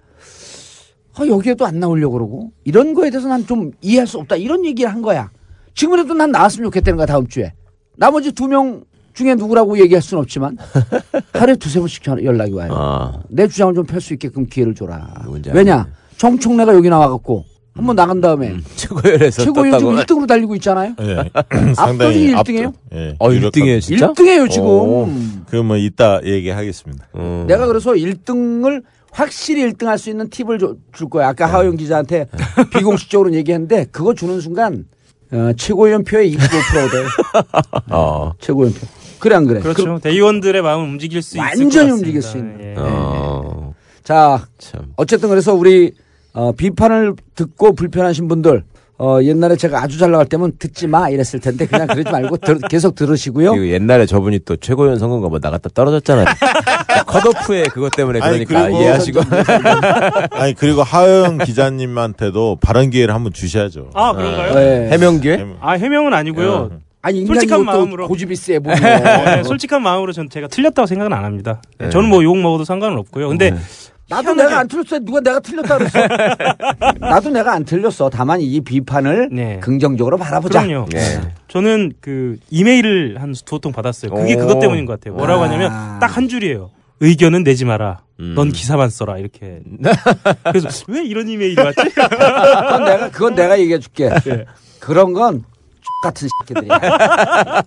아, 1.15 1.27
여기에도 1.27 1.67
안 1.67 1.79
나오려고 1.81 2.15
그러고 2.15 2.53
이런 2.65 2.95
거에 2.95 3.11
대해서 3.11 3.29
난 3.29 3.45
좀 3.47 3.73
이해할 3.83 4.07
수 4.07 4.19
없다 4.19 4.37
이런 4.37 4.65
얘기를 4.65 4.91
한 4.91 5.03
거야 5.03 5.31
지금이라도 5.75 6.15
난 6.15 6.31
나왔으면 6.31 6.65
좋겠다는 6.71 6.97
거야 6.97 7.07
다음 7.07 7.27
주에 7.27 7.53
나머지 7.97 8.33
두 8.33 8.47
명 8.49 8.85
중에 9.13 9.35
누구라고 9.35 9.79
얘기할 9.79 10.01
수는 10.01 10.23
없지만 10.23 10.57
하루에 11.35 11.57
두세 11.57 11.79
번씩 11.81 12.03
연락이 12.25 12.53
와요 12.55 12.73
아. 12.75 13.21
내 13.29 13.47
주장을 13.47 13.75
좀 13.75 13.85
펼 13.85 14.01
수 14.01 14.15
있게끔 14.15 14.47
기회를 14.47 14.75
줘라. 14.75 15.25
왜냐? 15.53 15.87
정청래가 16.17 16.73
여기 16.75 16.89
나와갖고 16.89 17.45
한번 17.75 17.97
나간 17.97 18.21
다음에 18.21 18.55
최고열에서 18.77 19.45
최고위원 19.45 19.79
지금 19.81 19.97
떴다고. 19.97 20.21
1등으로 20.21 20.29
달리고 20.29 20.55
있잖아요. 20.57 20.95
예. 21.01 21.17
압도적인 21.35 21.75
상당히 21.75 22.33
압도- 22.35 22.45
1등이에요? 22.45 22.73
예. 22.95 23.17
어, 23.19 23.29
유력한- 23.31 23.51
1등이에요, 23.53 23.81
진짜? 23.81 24.13
1등이에요 24.13 24.51
지금. 24.51 24.67
오. 24.67 25.09
그뭐 25.49 25.77
이따 25.79 26.21
얘기하겠습니다. 26.23 27.09
음. 27.17 27.45
내가 27.49 27.67
그래서 27.67 27.93
1등을 27.93 28.83
확실히 29.11 29.63
1등 29.73 29.85
할 29.87 29.99
수 29.99 30.11
있는 30.11 30.29
팁을 30.31 30.59
줘- 30.59 30.75
줄 30.93 31.09
거야. 31.09 31.29
아까 31.29 31.47
네. 31.47 31.53
하호영 31.53 31.77
기자한테 31.77 32.27
비공식적으로 32.73 33.33
얘기했는데 33.35 33.87
그거 33.91 34.15
주는 34.15 34.41
순간 34.41 34.85
어, 35.33 35.53
최고위원 35.57 36.05
표의 36.05 36.35
25%가 36.35 36.91
돼. 36.91 37.05
어. 37.91 38.33
최고위원 38.39 38.75
표. 38.75 38.87
그래 39.19 39.37
안 39.37 39.47
그래? 39.47 39.61
그렇죠. 39.61 39.99
대의원들의 40.03 40.61
마음을 40.63 40.85
움직일 40.87 41.23
수 41.23 41.37
있을 41.37 41.39
것 41.39 41.45
완전히 41.47 41.71
같습니다. 41.71 41.95
움직일 41.95 42.23
수 42.23 42.37
있는. 42.39 42.59
예. 42.61 42.75
어. 42.77 43.75
자, 44.03 44.47
참. 44.59 44.93
어쨌든 44.97 45.29
그래서 45.29 45.55
우리 45.55 45.93
어, 46.35 46.53
비판을 46.53 47.15
듣고 47.35 47.75
불편하신 47.75 48.29
분들 48.29 48.65
어, 48.99 49.19
옛날에 49.23 49.57
제가 49.57 49.83
아주 49.83 49.99
잘 49.99 50.13
나갈 50.13 50.27
때면 50.27 50.53
듣지 50.59 50.87
마 50.87 51.09
이랬을 51.09 51.41
텐데 51.43 51.67
그냥 51.67 51.89
그러지 51.89 52.11
말고 52.11 52.37
들- 52.37 52.59
계속 52.71 52.95
들으시고요. 52.95 53.51
그리고 53.53 53.69
옛날에 53.73 54.07
저분이 54.07 54.41
또 54.45 54.57
최고위원 54.57 54.99
선거인가 54.99 55.29
뭐 55.29 55.41
나갔다 55.43 55.71
떨어졌잖아요. 55.75 56.27
컷오프에 57.07 57.65
그것 57.65 57.91
때문에 57.97 58.21
아니, 58.21 58.45
그러니까 58.45 58.67
그리고 58.69 58.81
이해하시고. 58.81 59.21
아니 60.33 60.55
그리고 60.55 60.83
하영 60.85 61.39
기자님한테도 61.39 62.59
발언 62.61 62.91
기회를 62.91 63.13
한번 63.15 63.33
주셔야죠. 63.33 63.91
아 63.95 64.13
그런가요? 64.13 64.55
네. 64.55 64.89
해명기에? 64.91 65.47
아 65.61 65.73
해명은 65.73 66.15
아니고요. 66.15 66.71
아니 67.05 67.19
인간이 67.23 67.35
솔직한 67.41 67.59
또 67.59 67.65
마음으로. 67.65 68.07
고집이 68.07 68.37
세 68.37 68.61
보여. 68.61 68.77
네, 68.77 69.43
솔직한 69.43 69.83
마음으로 69.83 70.13
전 70.13 70.31
제가 70.31 70.47
틀렸다고 70.47 70.87
생각은 70.87 71.13
안 71.13 71.25
합니다. 71.25 71.61
네. 71.79 71.91
저는 71.91 72.09
뭐 72.09 72.23
욕 72.23 72.37
먹어도 72.39 72.65
상관은 72.65 72.97
없고요. 72.99 73.29
근데 73.31 73.51
네. 73.51 73.59
나도 74.17 74.35
내가 74.35 74.59
안 74.61 74.69
틀렸어. 74.69 74.99
누가 75.01 75.21
내가 75.21 75.41
틀렸다 75.41 75.79
그랬어. 75.79 75.99
나도 77.01 77.31
내가 77.31 77.53
안 77.53 77.65
틀렸어. 77.65 78.11
다만 78.11 78.41
이 78.41 78.61
비판을 78.61 79.29
네. 79.33 79.59
긍정적으로 79.61 80.17
바라보자. 80.19 80.63
그럼요. 80.67 80.87
네. 80.91 81.01
저는 81.49 81.93
그 82.01 82.37
이메일을 82.51 83.21
한 83.21 83.33
두 83.47 83.59
통 83.59 83.73
받았어요. 83.73 84.13
그게 84.13 84.35
오. 84.35 84.39
그것 84.39 84.59
때문인 84.61 84.87
것 84.87 84.99
같아요. 85.01 85.15
뭐라고 85.17 85.43
아. 85.43 85.47
하냐면 85.49 85.71
딱 86.01 86.17
한 86.17 86.29
줄이에요. 86.29 86.71
의견은 87.01 87.43
내지 87.43 87.65
마라. 87.65 88.03
음. 88.21 88.35
넌 88.37 88.51
기사만 88.53 88.91
써라. 88.91 89.19
이렇게. 89.19 89.61
그래서 90.45 90.69
왜 90.89 91.03
이런 91.05 91.29
이메일이 91.29 91.61
왔지? 91.61 91.77
그건 91.95 92.85
내가 92.85 93.11
그건 93.11 93.35
내가 93.35 93.59
얘기해 93.59 93.79
줄게. 93.81 94.11
예. 94.29 94.45
그런 94.79 95.13
건 95.13 95.43
같은 96.05 96.29
새끼들이야. 96.47 96.79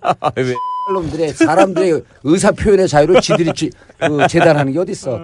왜? 0.87 0.93
놈들의 0.93 1.33
사람들의 1.33 2.01
의사 2.23 2.51
표현의 2.51 2.87
자유를 2.87 3.21
지들이 3.21 3.51
지, 3.53 3.69
그 3.99 4.27
재단하는 4.27 4.73
게 4.73 4.79
어디 4.79 4.91
있어? 4.91 5.19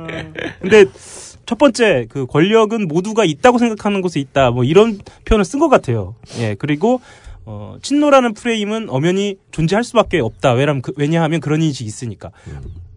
근데 0.62 0.86
첫 1.46 1.58
번째 1.58 2.08
그 2.10 2.26
권력은 2.26 2.88
모두가 2.88 3.26
있다고 3.26 3.58
생각하는 3.58 4.02
곳에 4.02 4.20
있다. 4.20 4.52
뭐 4.52 4.64
이런 4.64 5.00
표현을 5.26 5.44
쓴 5.46 5.60
것 5.60 5.70
같아요. 5.70 6.16
예. 6.40 6.56
그리고 6.56 7.02
어, 7.46 7.76
친노라는 7.82 8.34
프레임은 8.34 8.88
엄연히 8.90 9.38
존재할 9.52 9.84
수밖에 9.84 10.20
없다. 10.20 10.54
왜냐하면, 10.54 10.82
그, 10.82 10.94
왜냐하면 10.96 11.40
그런 11.40 11.62
인식이 11.62 11.88
있으니까. 11.88 12.30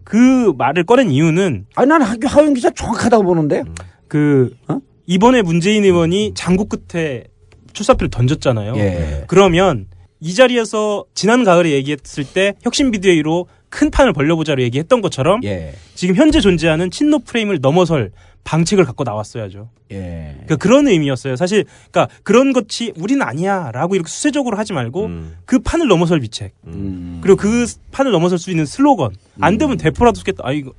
그 0.03 0.53
말을 0.57 0.83
꺼낸 0.85 1.09
이유는 1.09 1.65
아니 1.75 1.89
난 1.89 2.01
하- 2.03 2.15
하영 2.23 2.53
기자 2.53 2.69
정확하다고 2.69 3.23
보는데. 3.23 3.63
그 4.07 4.55
어? 4.67 4.79
이번에 5.07 5.41
문재인 5.41 5.83
의원이 5.83 6.33
장구 6.35 6.67
끝에 6.67 7.25
출사표를 7.73 8.09
던졌잖아요. 8.11 8.75
예. 8.77 9.23
그러면 9.27 9.87
이 10.19 10.33
자리에서 10.33 11.05
지난 11.13 11.43
가을에 11.43 11.71
얘기했을 11.71 12.23
때 12.23 12.53
혁신 12.61 12.91
비대위로 12.91 13.47
큰 13.69 13.91
판을 13.91 14.13
벌려보자로 14.13 14.61
얘기했던 14.63 15.01
것처럼 15.01 15.43
예. 15.43 15.73
지금 15.95 16.15
현재 16.15 16.39
존재하는 16.39 16.89
친노 16.89 17.19
프레임을 17.19 17.59
넘어설 17.61 18.11
방책을 18.45 18.85
갖고 18.85 19.03
나왔어야죠. 19.03 19.69
예. 19.91 20.31
그러니까 20.33 20.55
그런 20.57 20.87
의미였어요. 20.87 21.35
사실 21.35 21.65
그러니까 21.91 22.15
그런 22.23 22.53
것이 22.53 22.93
우리는 22.95 23.21
아니야라고 23.21 23.95
이렇게 23.95 24.09
수세적으로 24.09 24.57
하지 24.57 24.71
말고 24.71 25.05
음. 25.05 25.35
그 25.45 25.59
판을 25.59 25.87
넘어설 25.87 26.19
비책 26.19 26.53
음. 26.67 27.19
그리고 27.21 27.37
그 27.37 27.65
판을 27.91 28.11
넘어설 28.11 28.37
수 28.37 28.51
있는 28.51 28.65
슬로건 28.65 29.15
안 29.41 29.57
되면 29.57 29.77
대포라도 29.77 30.19
쓰겠다. 30.19 30.43
아 30.45 30.51
이거 30.51 30.71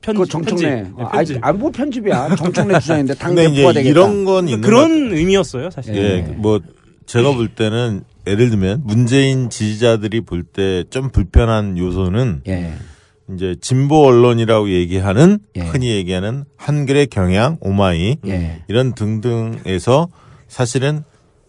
편집 0.00 0.22
그 0.22 0.28
정청래. 0.28 0.82
편집. 0.82 0.96
네, 0.96 1.04
아, 1.04 1.10
편집. 1.10 1.44
아니, 1.44 1.58
뭐 1.58 1.70
편집이야. 1.70 2.36
정청래 2.36 2.80
주장인데 2.80 3.14
당 3.14 3.34
근데 3.34 3.50
대표가 3.50 3.70
이제 3.70 3.82
되겠다. 3.82 3.90
이런 3.90 4.24
건것 4.24 4.60
그런 4.60 5.12
의미였어요, 5.12 5.70
사실. 5.70 5.94
예, 5.96 6.20
뭐 6.36 6.60
제가 7.06 7.32
볼 7.32 7.48
때는 7.48 8.04
예를 8.26 8.50
들면 8.50 8.82
문재인 8.84 9.50
지지자들이 9.50 10.20
볼 10.22 10.44
때 10.44 10.84
좀 10.90 11.10
불편한 11.10 11.76
요소는 11.78 12.42
예. 12.48 12.74
이제 13.34 13.56
진보 13.60 14.04
언론이라고 14.06 14.70
얘기하는 14.70 15.38
예. 15.56 15.60
흔히 15.62 15.90
얘기하는 15.90 16.44
한글의 16.56 17.06
경향, 17.08 17.56
오마이 17.60 18.16
예. 18.26 18.62
이런 18.68 18.94
등등에서 18.94 20.08
사실은 20.48 21.02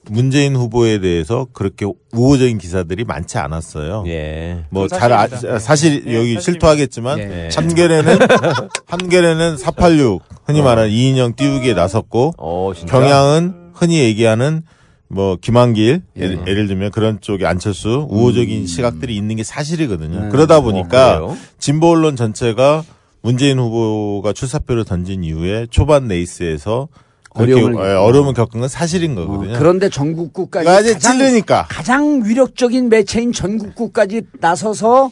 문재인 0.08 0.56
후보에 0.56 1.00
대해서 1.00 1.48
그렇게 1.52 1.86
우호적인 2.14 2.60
기사들이 2.60 3.06
많지 3.06 3.38
않았어요. 3.40 4.04
예. 4.08 4.64
뭐 4.70 4.84
그건 4.84 5.00
잘 5.00 5.12
아, 5.14 5.28
사실입니다. 5.28 5.60
사실 5.60 6.06
네, 6.06 6.16
여기. 6.16 6.40
실토하겠지만 6.42 7.20
예. 7.20 7.50
한결에는 7.56 8.20
한결에는 8.86 9.58
486 9.58 10.22
흔히 10.46 10.62
말하는 10.62 10.92
이인영 10.92 11.36
띄우기에 11.36 11.74
나섰고 11.74 12.34
어, 12.38 12.72
진짜. 12.76 12.92
경향은 13.00 13.72
흔히 13.74 14.00
얘기하는 14.00 14.62
뭐 15.08 15.38
김한길 15.40 16.02
예. 16.18 16.22
예를, 16.22 16.40
예를 16.48 16.68
들면 16.68 16.92
그런 16.92 17.22
쪽에 17.22 17.46
안철수 17.46 18.08
우호적인 18.10 18.68
시각들이 18.68 19.16
있는 19.16 19.36
게 19.36 19.44
사실이거든요. 19.44 20.18
음. 20.18 20.30
그러다 20.30 20.58
어, 20.58 20.62
보니까 20.62 21.20
그래요? 21.20 21.38
진보 21.60 21.90
언론 21.92 22.16
전체가 22.16 22.84
문재인 23.22 23.60
후보가 23.60 24.34
출사표를 24.34 24.86
던진 24.86 25.24
이후에 25.24 25.68
초반 25.70 26.08
레이스에서 26.08 26.88
어려움을 27.30 27.86
예, 27.86 27.94
어려움을 27.94 28.34
겪은 28.34 28.60
건 28.62 28.70
사실인 28.70 29.18
어, 29.18 29.26
거거든요. 29.26 29.58
그런데 29.58 29.90
전국구까지 29.90 30.66
그러니까 30.66 30.82
이제 30.82 30.94
가장, 30.94 31.18
찔르니까 31.18 31.66
가장 31.70 32.24
위력적인 32.24 32.90
매체인 32.90 33.32
전국구까지 33.34 34.24
나서서 34.40 35.12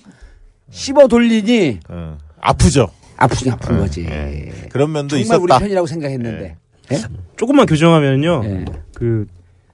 씹어 0.72 1.08
돌리니 1.08 1.80
어. 1.90 2.18
아프죠. 2.40 2.90
아프긴 3.18 3.52
아픈 3.52 3.78
거지. 3.78 4.06
예. 4.06 4.52
그런 4.72 4.92
면도 4.92 5.18
정말 5.20 5.38
우리 5.40 5.52
있었다. 5.52 5.60
편이라고 5.60 5.88
생각했는데. 5.88 6.58
예? 6.92 7.02
조금만 7.38 7.66
교정하면요. 7.66 8.42
예. 8.46 8.66
그 8.96 9.28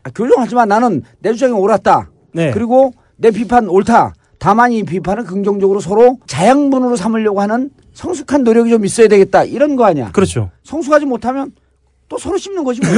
아, 0.09 0.11
교정하지만 0.15 0.67
나는 0.67 1.03
내 1.19 1.31
주장이 1.33 1.53
옳았다. 1.53 2.09
네. 2.33 2.51
그리고 2.51 2.91
내 3.17 3.31
비판 3.31 3.67
옳다. 3.67 4.13
다만 4.37 4.71
이 4.71 4.83
비판은 4.83 5.25
긍정적으로 5.25 5.79
서로 5.79 6.17
자양분으로 6.25 6.95
삼으려고 6.95 7.41
하는 7.41 7.69
성숙한 7.93 8.43
노력이 8.43 8.69
좀 8.69 8.85
있어야 8.85 9.07
되겠다. 9.07 9.43
이런 9.43 9.75
거 9.75 9.85
아니야. 9.85 10.11
그렇죠. 10.11 10.49
성숙하지 10.63 11.05
못하면 11.05 11.51
또 12.07 12.17
서로 12.17 12.37
씹는 12.37 12.63
거지 12.63 12.79
뭐. 12.81 12.89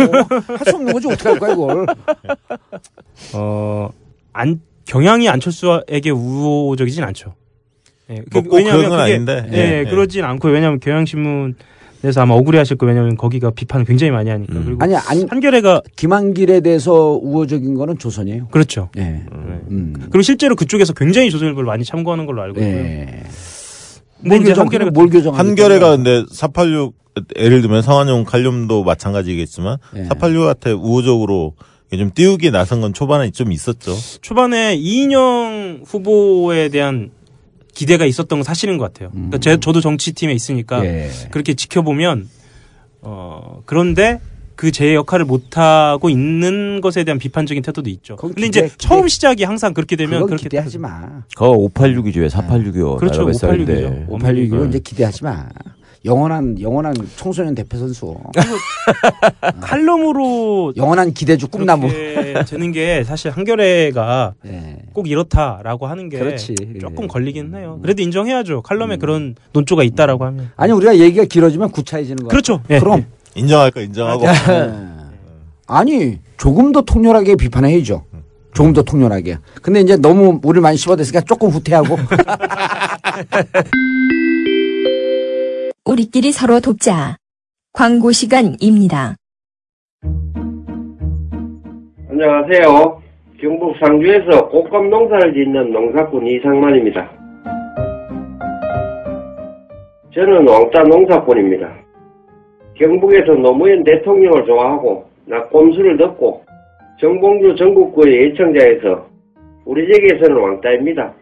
할 0.45 0.65
수 0.69 0.75
없는 0.75 0.93
거지. 0.93 1.07
어떻게 1.07 1.29
할 1.29 1.39
거야, 1.39 1.53
이걸. 1.53 1.85
어, 3.33 3.89
안, 4.33 4.61
경향이 4.85 5.27
안철수에게 5.29 6.11
우호적이진 6.11 7.03
않죠. 7.03 7.33
예, 8.09 8.21
뭐꼭 8.31 8.51
그런 8.51 8.89
건 8.89 8.99
아닌데. 8.99 9.47
예, 9.51 9.57
예, 9.57 9.79
예. 9.79 9.89
그러진 9.89 10.23
않고 10.23 10.49
왜냐하면 10.49 10.79
경향신문 10.79 11.55
에서 12.03 12.21
아마 12.21 12.33
억울해 12.33 12.57
하실 12.57 12.77
거예요. 12.77 12.93
왜냐하면 12.93 13.15
거기가 13.15 13.51
비판을 13.51 13.85
굉장히 13.85 14.11
많이 14.11 14.29
하니까. 14.29 14.53
음. 14.53 14.63
그리고 14.65 14.83
아니, 14.83 14.95
아니, 14.95 15.25
한겨레가 15.29 15.81
김한길에 15.95 16.61
대해서 16.61 17.19
우호적인 17.21 17.75
거는 17.75 17.99
조선이에요. 17.99 18.47
그렇죠. 18.47 18.89
예. 18.97 19.01
네. 19.01 19.25
음. 19.69 19.93
그리고 20.09 20.21
실제로 20.23 20.55
그쪽에서 20.55 20.93
굉장히 20.93 21.29
조선일보를 21.29 21.67
많이 21.67 21.83
참고하는 21.83 22.25
걸로 22.25 22.41
알고 22.41 22.59
있고요. 22.59 22.81
이제 24.25 24.39
교정, 24.49 24.65
한겨레가 24.65 24.91
뭘 24.91 25.09
교정? 25.09 25.37
한겨레가 25.37 25.95
근데 25.95 26.23
486 26.31 26.95
예를 27.37 27.61
들면 27.61 27.81
성한용 27.81 28.23
칼륨도 28.23 28.83
마찬가지겠지만 28.83 29.77
예. 29.97 30.03
486한테 30.07 30.79
우호적으로 30.79 31.55
좀 31.97 32.11
띄우기 32.13 32.51
나선 32.51 32.81
건 32.81 32.93
초반에 32.93 33.31
좀 33.31 33.51
있었죠. 33.51 33.93
초반에 34.21 34.75
이인영 34.75 35.81
후보에 35.85 36.69
대한 36.69 37.11
기대가 37.73 38.05
있었던 38.05 38.39
건 38.39 38.43
사실인 38.43 38.77
것 38.77 38.91
같아요. 38.91 39.11
그러니까 39.11 39.37
제, 39.39 39.57
저도 39.59 39.81
정치팀에 39.81 40.33
있으니까 40.33 40.83
예. 40.85 41.09
그렇게 41.31 41.53
지켜보면 41.53 42.27
어 43.01 43.61
그런데 43.65 44.19
그 44.55 44.71
제 44.71 44.93
역할을 44.93 45.25
못 45.25 45.57
하고 45.57 46.09
있는 46.11 46.81
것에 46.81 47.03
대한 47.03 47.17
비판적인 47.17 47.63
태도도 47.63 47.89
있죠. 47.89 48.15
근데 48.15 48.41
기대- 48.43 48.65
이제 48.67 48.75
처음 48.77 49.07
시작이 49.07 49.43
항상 49.43 49.73
그렇게 49.73 49.95
되면 49.95 50.27
그렇게 50.27 50.43
기대하지 50.43 50.77
태도- 50.77 50.81
마. 50.81 51.23
그거 51.33 51.51
586이죠. 51.57 52.17
왜 52.19 52.27
486이요. 52.27 52.97
그렇죠, 52.97 53.25
586이죠. 53.25 54.07
586이고 54.09 54.69
이제 54.69 54.79
기대하지 54.79 55.23
마. 55.23 55.47
영원한 56.03 56.59
영원한 56.59 56.95
청소년 57.15 57.53
대표 57.53 57.77
선수. 57.77 58.17
칼럼으로 59.59 60.73
영원한 60.75 61.13
기대주 61.13 61.47
꿈나무. 61.47 61.89
되는 62.47 62.71
게 62.71 63.03
사실 63.03 63.29
한겨레가 63.31 64.33
예. 64.47 64.77
꼭 64.93 65.07
이렇다라고 65.07 65.85
하는 65.85 66.09
게 66.09 66.17
그렇지. 66.17 66.55
조금 66.79 67.03
예. 67.03 67.07
걸리긴 67.07 67.53
해요. 67.55 67.77
그래도 67.83 68.01
인정해야죠. 68.01 68.63
칼럼에 68.63 68.97
그런 68.97 69.35
논조가 69.53 69.83
있다라고 69.83 70.25
하면. 70.25 70.49
아니 70.55 70.73
우리가 70.73 70.97
얘기가 70.97 71.25
길어지면 71.25 71.69
구차해지는 71.69 72.23
거야. 72.23 72.29
그렇죠. 72.29 72.61
예. 72.71 72.79
그럼 72.79 73.05
인정할 73.35 73.69
거 73.71 73.81
인정하고 73.81 74.25
예. 74.25 74.31
아니 75.67 76.17
조금 76.37 76.71
더 76.71 76.81
통렬하게 76.81 77.35
비판해야죠. 77.35 78.05
조금 78.53 78.73
더 78.73 78.81
통렬하게. 78.81 79.37
근데 79.61 79.81
이제 79.81 79.97
너무 79.97 80.39
우리를 80.43 80.61
많이 80.61 80.77
씹어댔으니까 80.77 81.21
조금 81.21 81.49
후퇴하고. 81.49 81.95
우리끼리 85.83 86.31
서로 86.31 86.59
돕자. 86.59 87.17
광고 87.73 88.11
시간입니다. 88.11 89.15
안녕하세요. 92.07 93.01
경북 93.39 93.75
상주에서 93.79 94.49
꽃감 94.49 94.91
농사를 94.91 95.33
짓는 95.33 95.71
농사꾼 95.71 96.27
이상만입니다. 96.27 97.09
저는 100.13 100.47
왕따 100.47 100.83
농사꾼입니다. 100.83 101.75
경북에서 102.75 103.33
노무현 103.33 103.83
대통령을 103.83 104.45
좋아하고 104.45 105.05
나 105.25 105.43
꼼수를 105.47 105.97
듣고 105.97 106.43
정봉주 106.99 107.55
전국구의 107.55 108.29
예청자에서 108.29 109.07
우리 109.65 109.87
댁에서는 109.91 110.37
왕따입니다. 110.39 111.15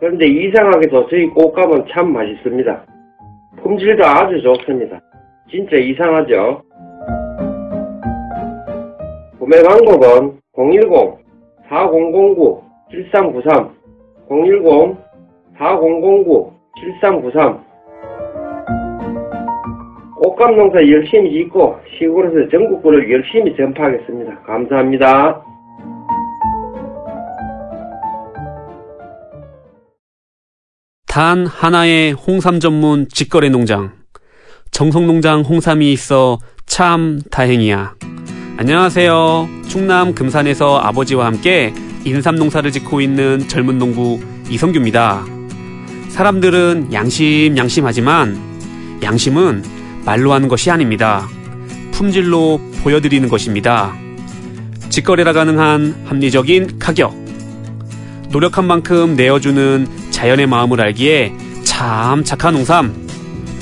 그런데 0.00 0.26
이상하게도 0.26 1.06
저희 1.08 1.26
꽃감은 1.26 1.84
참 1.90 2.12
맛있습니다. 2.12 2.84
품질도 3.62 4.04
아주 4.04 4.42
좋습니다. 4.42 5.00
진짜 5.50 5.76
이상하죠? 5.76 6.62
구매 9.38 9.62
방법은 9.62 10.38
010-4009-7393 11.70 13.70
010-4009-7393 15.58 17.68
꽃감 20.20 20.56
농사 20.56 20.86
열심히 20.86 21.32
짓고 21.32 21.78
시골에서 21.96 22.50
전국구를 22.50 23.10
열심히 23.10 23.56
전파하겠습니다. 23.56 24.42
감사합니다. 24.42 25.42
단 31.08 31.46
하나의 31.46 32.12
홍삼 32.12 32.60
전문 32.60 33.08
직거래 33.10 33.48
농장. 33.48 33.92
정성농장 34.70 35.40
홍삼이 35.40 35.90
있어 35.94 36.38
참 36.66 37.22
다행이야. 37.30 37.94
안녕하세요. 38.58 39.48
충남 39.66 40.14
금산에서 40.14 40.78
아버지와 40.78 41.24
함께 41.24 41.72
인삼 42.04 42.36
농사를 42.36 42.70
짓고 42.70 43.00
있는 43.00 43.48
젊은 43.48 43.78
농부 43.78 44.20
이성규입니다. 44.50 45.24
사람들은 46.10 46.92
양심, 46.92 47.56
양심하지만 47.56 48.38
양심은 49.02 49.64
말로 50.04 50.34
하는 50.34 50.48
것이 50.48 50.70
아닙니다. 50.70 51.26
품질로 51.90 52.60
보여드리는 52.82 53.26
것입니다. 53.30 53.96
직거래라 54.90 55.32
가능한 55.32 56.04
합리적인 56.04 56.78
가격. 56.78 57.16
노력한 58.28 58.66
만큼 58.66 59.16
내어주는 59.16 59.86
자연의 60.18 60.48
마음을 60.48 60.80
알기에 60.80 61.32
참 61.62 62.24
착한 62.24 62.56
홍삼. 62.56 62.92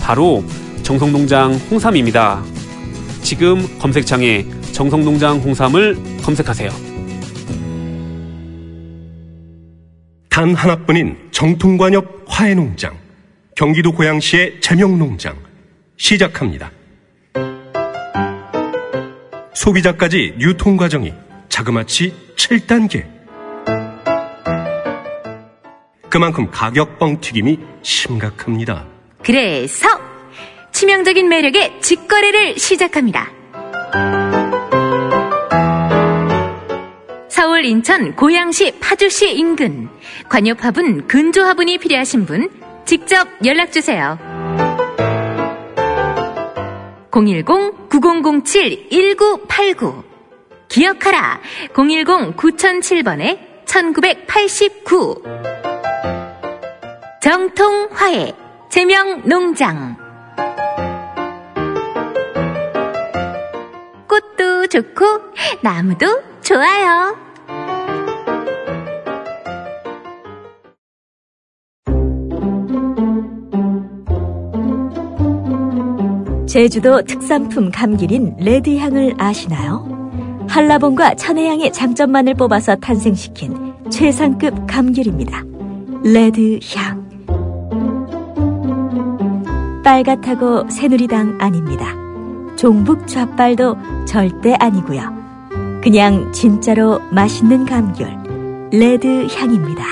바로 0.01 0.43
정성농장 0.85 1.53
홍삼입니다. 1.71 2.43
지금 3.21 3.79
검색창에 3.79 4.47
정성농장 4.73 5.41
홍삼을 5.41 5.99
검색하세요. 6.23 6.71
단 10.31 10.55
하나뿐인 10.55 11.29
정통관엽 11.31 12.25
화해농장, 12.27 12.97
경기도 13.55 13.93
고양시의 13.93 14.63
제명농장 14.63 15.37
시작합니다. 15.99 16.71
소비자까지 19.55 20.37
유통 20.39 20.79
과정이 20.79 21.13
자그마치 21.51 22.15
7단계. 22.37 23.16
그만큼 26.17 26.49
가격 26.51 26.99
뻥튀김이 26.99 27.59
심각합니다. 27.83 28.87
그래서 29.23 29.87
치명적인 30.73 31.29
매력의 31.29 31.83
직거래를 31.83 32.59
시작합니다. 32.59 33.31
서울, 37.29 37.67
인천, 37.67 38.17
고양시, 38.17 38.79
파주시 38.81 39.35
인근 39.35 39.91
관역 40.31 40.65
화분, 40.65 41.07
근조 41.07 41.43
화분이 41.43 41.77
필요하신 41.77 42.25
분 42.25 42.49
직접 42.87 43.29
연락 43.45 43.71
주세요. 43.71 44.19
010-9007-1989 47.11 50.03
기억하라 50.69 51.43
010-9007번에 51.75 53.39
1989 53.67 55.56
정통화해 57.27 58.33
제명 58.69 59.21
농장 59.29 59.97
꽃도 64.09 64.69
좋고 64.69 65.05
나무도 65.61 66.07
좋아요. 66.41 67.17
제주도 76.47 77.03
특산품 77.03 77.73
감귤인 77.73 78.37
레드향을 78.39 79.15
아시나요? 79.19 80.47
한라봉과 80.49 81.17
천혜향의 81.17 81.73
장점만을 81.73 82.35
뽑아서 82.35 82.77
탄생시킨 82.77 83.75
최상급 83.91 84.69
감귤입니다. 84.69 85.43
레드향. 86.05 87.06
빨갛다고 89.87 90.69
새누리당 90.69 91.39
아닙니다. 91.41 91.95
종북 92.57 93.07
좌빨도 93.07 93.77
절대 94.05 94.53
아니고요. 94.59 95.01
그냥 95.81 96.33
진짜로 96.33 97.01
맛있는 97.13 97.65
감귤 97.65 98.09
레드 98.73 99.29
향입니다. 99.29 99.85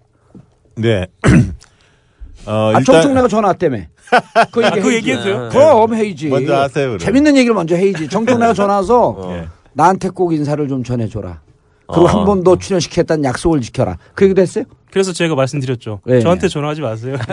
네. 0.75 1.07
어, 2.45 2.73
아, 2.75 2.83
정청래가 2.83 3.29
전화 3.29 3.47
왔다며. 3.47 3.77
그 4.51 4.65
아, 4.65 4.71
얘기 4.75 4.81
그 4.81 4.91
해야지. 4.91 4.95
얘기했어요? 4.97 5.49
그럼 5.53 5.95
해야지. 5.95 6.27
먼저 6.27 6.53
하세요, 6.53 6.87
그럼. 6.87 6.99
재밌는 6.99 7.37
얘기를 7.37 7.55
먼저 7.55 7.77
해야지. 7.77 8.09
정청래가 8.11 8.53
전화 8.53 8.75
와서 8.75 9.17
예. 9.29 9.47
나한테 9.71 10.09
꼭 10.09 10.33
인사를 10.33 10.67
좀 10.67 10.83
전해줘라. 10.83 11.46
그리고 11.87 12.05
어. 12.05 12.07
한번 12.07 12.43
더 12.43 12.57
출연시켰다는 12.57 13.23
약속을 13.23 13.61
지켜라. 13.61 13.97
그 14.13 14.25
얘기도 14.25 14.41
했어요? 14.41 14.65
그래서 14.91 15.13
제가 15.13 15.35
말씀드렸죠. 15.35 16.01
네. 16.05 16.19
저한테 16.21 16.47
전화하지 16.47 16.81
마세요. 16.81 17.15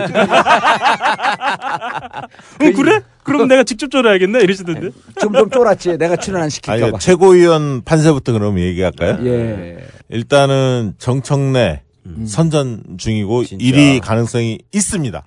어, 2.61 2.71
그래? 2.75 3.01
그럼 3.23 3.47
내가 3.47 3.63
직접 3.63 3.89
전화해야겠네? 3.89 4.39
이러시던데. 4.41 4.89
지금 5.19 5.33
좀 5.33 5.49
쫄았지. 5.49 5.97
내가 5.97 6.15
출연 6.15 6.37
안 6.37 6.43
아니, 6.43 6.51
시킬까봐. 6.51 6.99
최고위원 6.99 7.81
판세부터 7.83 8.33
그럼 8.33 8.59
얘기할까요? 8.59 9.17
예. 9.25 9.77
일단은 10.09 10.93
정청래 10.97 11.81
선전 12.27 12.83
중이고 12.97 13.43
1위 13.43 13.99
가능성이 13.99 14.59
있습니다. 14.71 15.23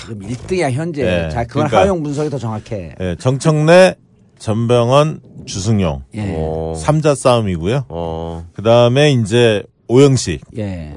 지금 0.00 0.20
1등이야, 0.20 0.72
현재. 0.72 1.02
예, 1.02 1.28
자, 1.30 1.44
그건 1.44 1.66
그러니까- 1.68 1.80
하용 1.82 2.02
분석이 2.02 2.30
더 2.30 2.38
정확해. 2.38 2.96
예, 3.00 3.16
정청래, 3.20 3.94
전병헌, 4.38 5.20
주승용. 5.46 6.04
예. 6.14 6.34
어. 6.36 6.74
삼자 6.76 7.14
싸움이고요. 7.14 7.84
어. 7.88 8.46
그 8.52 8.62
다음에 8.62 9.12
이제 9.12 9.62
오영식, 9.88 10.42
예. 10.58 10.94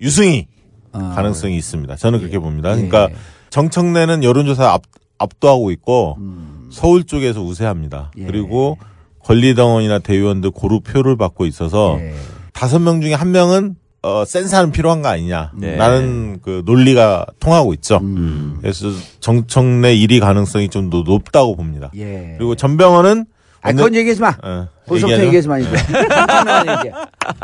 유승희 0.00 0.46
어. 0.92 0.98
가능성이 1.14 1.56
있습니다. 1.56 1.96
저는 1.96 2.20
그렇게 2.20 2.38
봅니다. 2.38 2.70
예. 2.70 2.86
그러니까 2.86 3.08
정청래는 3.50 4.22
여론조사 4.24 4.70
앞, 4.70 4.82
압도하고 5.18 5.70
있고 5.72 6.16
음. 6.18 6.68
서울 6.70 7.04
쪽에서 7.04 7.42
우세합니다. 7.42 8.12
예. 8.18 8.26
그리고 8.26 8.78
권리당원이나 9.20 9.98
대의원들 9.98 10.50
고루 10.50 10.80
표를 10.80 11.16
받고 11.16 11.46
있어서 11.46 11.96
예. 11.98 12.14
다섯 12.52 12.78
명 12.78 13.00
중에 13.00 13.14
한 13.14 13.32
명은 13.32 13.76
어, 14.06 14.24
센 14.24 14.46
사람 14.46 14.70
필요한 14.70 15.02
거 15.02 15.08
아니냐. 15.08 15.50
네. 15.56 15.74
라는 15.76 16.38
그 16.40 16.62
논리가 16.64 17.26
통하고 17.40 17.74
있죠. 17.74 17.98
음. 18.02 18.58
그래서 18.60 18.86
정청래 19.20 19.94
1위 19.96 20.20
가능성이 20.20 20.68
좀 20.68 20.90
더 20.90 21.02
높다고 21.02 21.56
봅니다. 21.56 21.90
예. 21.96 22.34
그리고 22.38 22.54
전병헌은 22.54 23.26
아, 23.62 23.72
그건 23.72 23.96
얘기하지 23.96 24.20
마. 24.20 24.28
어, 24.44 24.68
벌써부터 24.86 25.24
얘기하죠? 25.24 25.26
얘기하지 25.26 25.48
마, 25.48 25.58
이제. 25.58 25.70
얘기. 25.70 26.94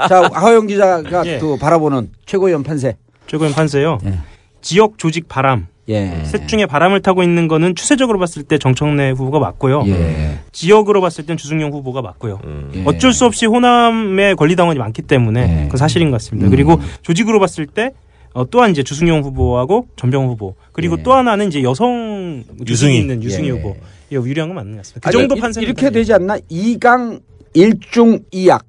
자, 0.08 0.30
하영 0.32 0.68
기자가 0.68 1.26
예. 1.26 1.38
그 1.40 1.56
바라보는 1.56 2.10
최고위원 2.26 2.62
판세. 2.62 2.96
최고위원 3.26 3.54
판세요. 3.56 3.98
예. 4.04 4.18
지역 4.60 4.98
조직 4.98 5.26
바람. 5.28 5.66
예. 5.88 6.22
셋 6.24 6.46
중에 6.46 6.66
바람을 6.66 7.02
타고 7.02 7.22
있는 7.22 7.48
거는 7.48 7.74
추세적으로 7.74 8.18
봤을 8.18 8.44
때 8.44 8.56
정청래 8.58 9.10
후보가 9.10 9.38
맞고요. 9.40 9.82
예. 9.88 10.38
지역으로 10.52 11.00
봤을 11.00 11.26
땐 11.26 11.36
주승용 11.36 11.72
후보가 11.72 12.02
맞고요. 12.02 12.40
예. 12.74 12.82
어쩔 12.86 13.12
수 13.12 13.24
없이 13.26 13.46
호남의 13.46 14.36
권리당원이 14.36 14.78
많기 14.78 15.02
때문에 15.02 15.40
예. 15.40 15.64
그건 15.64 15.78
사실인 15.78 16.10
것 16.10 16.16
같습니다. 16.16 16.46
음. 16.46 16.50
그리고 16.50 16.78
조직으로 17.02 17.40
봤을 17.40 17.66
때 17.66 17.90
어, 18.34 18.48
또한 18.48 18.70
이제 18.70 18.82
주승용 18.82 19.22
후보하고 19.22 19.88
전병 19.96 20.28
후보 20.28 20.54
그리고 20.72 20.96
예. 20.98 21.02
또 21.02 21.12
하나는 21.14 21.48
이제 21.48 21.62
여성 21.62 22.44
유승희. 22.66 22.98
있는 22.98 23.22
유승희 23.22 23.48
예. 23.48 23.50
후보 23.50 23.76
이 24.10 24.14
유리한 24.14 24.48
건 24.50 24.56
맞는 24.56 24.72
것 24.72 24.78
같습니다. 24.78 25.00
그 25.00 25.08
아니, 25.08 25.22
정도 25.22 25.36
이- 25.36 25.40
판세 25.40 25.62
이렇게 25.62 25.90
되지 25.90 26.12
않나? 26.14 26.38
2강 26.50 27.20
1중 27.56 28.22
2약. 28.32 28.60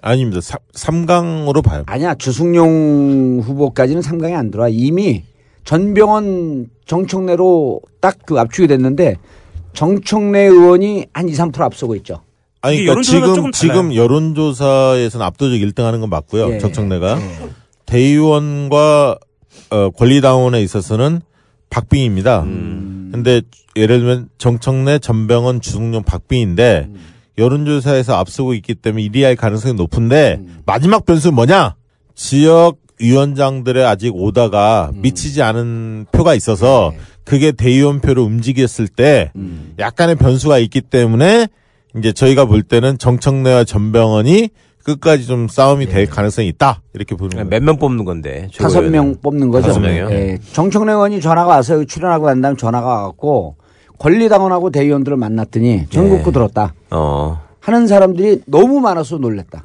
아닙니다. 0.00 0.40
삼강으로 0.72 1.62
봐요. 1.62 1.82
아니야. 1.86 2.14
주승용 2.14 3.40
후보까지는 3.44 4.00
3강에 4.02 4.32
안 4.34 4.50
들어와. 4.50 4.68
이미 4.68 5.22
전병헌 5.64 6.68
정청래로 6.86 7.80
딱 8.00 8.18
그 8.26 8.38
압축이 8.38 8.66
됐는데 8.68 9.16
정청래 9.72 10.40
의원이 10.40 11.06
한 11.12 11.28
2, 11.28 11.32
3% 11.32 11.60
앞서고 11.60 11.94
있죠. 11.96 12.20
아니, 12.60 12.78
그러니까 12.84 13.02
지금, 13.02 13.34
조금 13.34 13.52
지금. 13.52 13.94
여론조사에서는 13.94 15.24
압도적 15.26 15.58
1등 15.58 15.82
하는 15.82 16.00
건 16.00 16.10
맞고요. 16.10 16.54
예. 16.54 16.58
정청래가. 16.58 17.18
예. 17.20 17.48
대의원과 17.86 19.18
어, 19.70 19.90
권리당원에 19.90 20.60
있어서는 20.62 21.20
박빙입니다. 21.70 22.42
음. 22.42 23.10
근데 23.12 23.42
예를 23.76 23.98
들면 24.00 24.28
정청래, 24.38 24.98
전병헌, 24.98 25.60
주승용, 25.60 26.02
박빙인데 26.04 26.86
음. 26.88 27.00
여론조사에서 27.38 28.14
앞서고 28.14 28.54
있기 28.54 28.74
때문에 28.74 29.04
1위 29.08 29.22
할 29.22 29.36
가능성이 29.36 29.74
높은데 29.74 30.36
음. 30.40 30.60
마지막 30.66 31.06
변수는 31.06 31.34
뭐냐? 31.34 31.76
지역 32.14 32.76
위원장들의 33.02 33.84
아직 33.84 34.14
오다가 34.14 34.90
음. 34.94 35.02
미치지 35.02 35.42
않은 35.42 36.06
표가 36.12 36.34
있어서 36.34 36.92
네. 36.94 36.98
그게 37.24 37.52
대의원 37.52 38.00
표를 38.00 38.22
움직였을 38.22 38.88
때 38.88 39.32
음. 39.36 39.74
약간의 39.78 40.14
변수가 40.16 40.58
있기 40.58 40.80
때문에 40.82 41.48
이제 41.98 42.12
저희가 42.12 42.44
볼 42.46 42.62
때는 42.62 42.98
정청래와 42.98 43.64
전병헌이 43.64 44.50
끝까지 44.84 45.26
좀 45.26 45.46
싸움이 45.48 45.86
될 45.86 46.06
가능성이 46.06 46.48
있다 46.48 46.80
이렇게 46.94 47.14
보는 47.14 47.30
거예요. 47.30 47.48
몇 47.48 47.62
명 47.62 47.76
뽑는 47.78 48.04
건데. 48.04 48.48
다섯. 48.58 48.80
명 48.82 49.14
뽑는 49.22 49.50
거죠. 49.50 49.68
다섯 49.68 49.80
명이요? 49.80 50.08
예. 50.10 50.38
정청래 50.52 50.92
의원이 50.92 51.20
전화가 51.20 51.48
와서 51.50 51.84
출연하고 51.84 52.26
난 52.26 52.40
다음에 52.40 52.56
전화가 52.56 52.86
와갖고 52.86 53.56
권리당원하고 53.98 54.70
대의원들을 54.70 55.16
만났더니 55.16 55.86
전국구 55.90 56.30
예. 56.30 56.32
들었다. 56.32 56.74
어. 56.90 57.40
하는 57.60 57.86
사람들이 57.86 58.40
너무 58.46 58.80
많아서 58.80 59.18
놀랬다. 59.18 59.64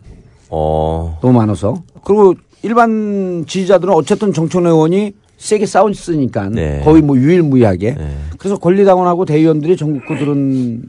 어. 0.50 1.17
너무 1.21 1.34
많아서. 1.34 1.82
그리고 2.04 2.36
일반 2.63 3.46
지지자들은 3.48 3.93
어쨌든 3.93 4.34
정청래 4.34 4.70
의원이 4.70 5.13
세게 5.38 5.65
싸웠으니까 5.65 6.50
네. 6.50 6.82
거의 6.84 7.02
뭐 7.02 7.15
유일무이하게. 7.15 7.96
네. 7.96 8.17
그래서 8.38 8.58
권리당원하고 8.58 9.26
대의원들이 9.26 9.78
전국구 9.78 10.17
들은 10.17 10.84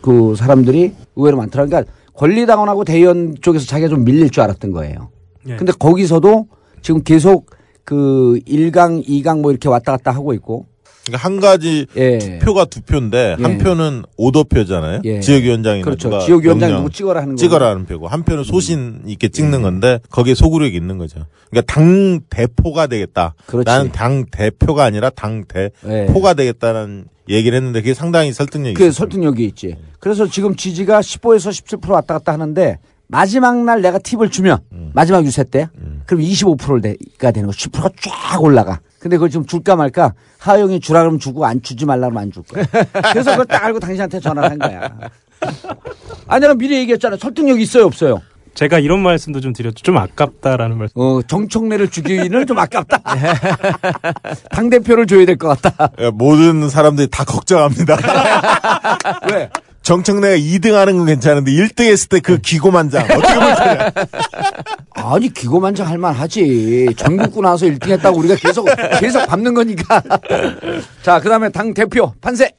그 0.00 0.34
사람들이 0.36 0.92
의외로 1.16 1.36
많더라. 1.36 1.66
그러니까 1.66 1.92
권리당원하고 2.14 2.84
대의원 2.84 3.36
쪽에서 3.40 3.66
자기가 3.66 3.88
좀 3.88 4.04
밀릴 4.04 4.30
줄 4.30 4.42
알았던 4.42 4.72
거예요. 4.72 5.10
예. 5.48 5.56
근데 5.56 5.72
거기서도 5.72 6.48
지금 6.82 7.02
계속 7.02 7.50
그 7.84 8.38
1강, 8.46 9.06
2강 9.06 9.40
뭐 9.40 9.50
이렇게 9.50 9.68
왔다 9.68 9.92
갔다 9.92 10.10
하고 10.10 10.32
있고. 10.34 10.66
그러니까 11.10 11.18
한 11.18 11.40
가지 11.40 11.86
예. 11.96 12.38
표가 12.40 12.64
두 12.66 12.80
표인데 12.82 13.36
예. 13.38 13.42
한 13.42 13.58
표는 13.58 14.04
오더표잖아요. 14.16 15.00
예. 15.04 15.20
지역위원장이나 15.20 15.84
그렇죠. 15.84 16.18
지역위원장 16.20 16.76
누구 16.76 16.90
찍어라 16.90 17.22
하는 17.22 17.34
거. 17.34 17.36
찍어라 17.36 17.68
하는 17.70 17.84
표고 17.84 18.08
한 18.08 18.22
표는 18.22 18.44
소신 18.44 19.02
있게 19.06 19.28
찍는 19.28 19.58
예. 19.58 19.62
건데 19.62 19.98
거기에 20.10 20.34
소구력이 20.34 20.76
있는 20.76 20.98
거죠. 20.98 21.26
그러니까 21.50 21.72
당 21.72 22.20
대포가 22.30 22.86
되겠다. 22.86 23.34
그렇지. 23.46 23.64
나는 23.66 23.92
당 23.92 24.24
대표가 24.30 24.84
아니라 24.84 25.10
당 25.10 25.44
예. 25.56 25.70
대포가 26.06 26.34
되겠다는 26.34 27.06
얘기를 27.28 27.56
했는데 27.56 27.80
그게 27.80 27.94
상당히 27.94 28.32
설득력이 28.32 28.74
그 28.74 28.84
있어요. 28.84 28.92
설득력이 28.92 29.44
있지. 29.46 29.76
그래서 29.98 30.26
지금 30.28 30.54
지지가 30.54 31.00
15에서 31.00 31.50
17% 31.80 31.90
왔다 31.90 32.14
갔다 32.14 32.32
하는데 32.32 32.78
마지막 33.06 33.56
날 33.64 33.82
내가 33.82 33.98
팁을 33.98 34.30
주면 34.30 34.58
음. 34.72 34.90
마지막 34.94 35.24
유세 35.24 35.44
때 35.44 35.68
그럼 36.06 36.22
25%가 36.22 37.30
되는 37.32 37.48
거 37.48 37.52
10%가 37.52 37.90
쫙 38.00 38.42
올라가. 38.42 38.80
근데 39.00 39.16
그걸 39.16 39.30
지금 39.30 39.46
줄까 39.46 39.74
말까 39.76 40.12
하영이 40.38 40.78
주라 40.80 41.00
그러면 41.00 41.18
주고 41.18 41.44
안 41.46 41.60
주지 41.62 41.86
말라 41.86 42.08
그러면 42.08 42.22
안 42.24 42.30
줄 42.32 42.42
거야. 42.44 42.64
그래서 43.12 43.30
그걸 43.32 43.46
딱 43.46 43.64
알고 43.64 43.80
당신한테 43.80 44.20
전화를 44.20 44.50
한 44.50 44.58
거야. 44.58 44.90
아니 46.28 46.40
내가 46.42 46.54
미리 46.54 46.76
얘기했잖아. 46.76 47.16
설득력이 47.16 47.62
있어요 47.62 47.86
없어요? 47.86 48.20
제가 48.52 48.78
이런 48.78 49.00
말씀도 49.00 49.40
좀 49.40 49.52
드렸죠. 49.54 49.82
좀 49.82 49.96
아깝다라는 49.96 50.76
말씀. 50.76 51.00
어, 51.00 51.22
정청래를 51.22 51.88
죽이기는 51.88 52.46
좀 52.46 52.58
아깝다. 52.58 52.98
당대표를 54.50 55.06
줘야 55.06 55.24
될 55.24 55.36
것 55.38 55.60
같다. 55.60 55.90
예, 56.00 56.10
모든 56.10 56.68
사람들이 56.68 57.08
다 57.08 57.24
걱정합니다. 57.24 57.96
왜? 59.32 59.48
정청래가 59.82 60.36
2등 60.36 60.72
하는 60.72 60.98
건 60.98 61.06
괜찮은데 61.06 61.50
1등 61.52 61.84
했을 61.84 62.08
때 62.08 62.20
그 62.20 62.38
기고만장 62.38 63.04
어떻게 63.04 63.14
볼 63.34 63.54
거냐. 63.54 63.90
아니 64.94 65.32
기고만장 65.32 65.86
할 65.88 65.98
만하지. 65.98 66.94
전국구 66.96 67.40
나와서 67.40 67.66
1등 67.66 67.88
했다고 67.90 68.18
우리가 68.18 68.34
계속 68.36 68.68
계속 69.00 69.26
밟는 69.26 69.54
거니까. 69.54 70.02
자 71.02 71.18
그다음에 71.20 71.48
당 71.48 71.72
대표 71.72 72.12
판세. 72.20 72.52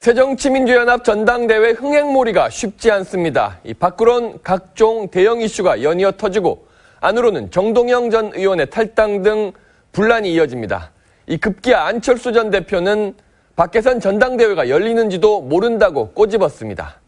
새정치민주연합 0.00 1.04
전당대회 1.04 1.72
흥행몰이가 1.72 2.48
쉽지 2.48 2.90
않습니다. 2.92 3.58
이 3.64 3.74
밖으론 3.74 4.38
각종 4.42 5.10
대형 5.10 5.40
이슈가 5.40 5.82
연이어 5.82 6.12
터지고 6.12 6.66
안으로는 7.00 7.50
정동영 7.50 8.10
전 8.10 8.30
의원의 8.34 8.70
탈당 8.70 9.22
등 9.22 9.52
분란이 9.92 10.32
이어집니다. 10.32 10.92
이 11.26 11.36
급기야 11.36 11.84
안철수 11.84 12.32
전 12.32 12.50
대표는 12.50 13.14
밖에선 13.56 14.00
전당대회가 14.00 14.68
열리는지도 14.68 15.40
모른다고 15.40 16.10
꼬집었습니다. 16.10 17.00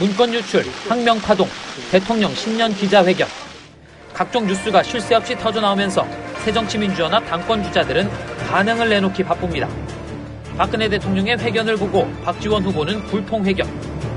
문건 0.00 0.32
유출, 0.32 0.62
항명 0.88 1.18
파동, 1.18 1.46
대통령 1.90 2.32
10년 2.32 2.74
기자회견. 2.74 3.28
각종 4.14 4.46
뉴스가 4.46 4.82
쉴 4.82 5.02
새 5.02 5.16
없이 5.16 5.36
터져나오면서 5.36 6.06
새정치민주연합 6.44 7.26
당권 7.26 7.62
주자들은 7.62 8.08
반응을 8.48 8.88
내놓기 8.88 9.22
바쁩니다. 9.22 9.68
박근혜 10.56 10.88
대통령의 10.88 11.36
회견을 11.38 11.76
보고 11.76 12.10
박지원 12.24 12.64
후보는 12.64 13.02
불통 13.04 13.44
회견, 13.44 13.68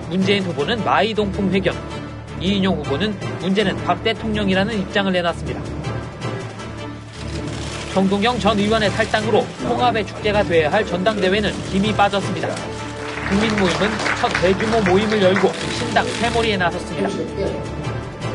문재인 0.10 0.44
후보는 0.44 0.84
마이동풍 0.86 1.52
회견, 1.52 1.76
이인용 2.39 2.80
후보는 2.80 3.12
문제는 3.41 3.76
박 3.84 4.02
대통령이라는 4.02 4.80
입장을 4.80 5.12
내놨습니다. 5.12 5.81
정동영 7.93 8.39
전 8.39 8.58
의원의 8.58 8.89
탈당으로 8.91 9.45
통합의 9.63 10.06
축제가 10.08 10.43
돼야 10.43 10.71
할 10.71 10.86
전당대회는 10.86 11.51
김이 11.71 11.93
빠졌습니다. 11.93 12.47
국민 13.30 13.49
모임은 13.51 13.89
첫 14.19 14.30
대규모 14.41 14.80
모임을 14.89 15.21
열고 15.21 15.51
신당 15.77 16.06
회몰이에 16.21 16.56
나섰습니다. 16.56 17.10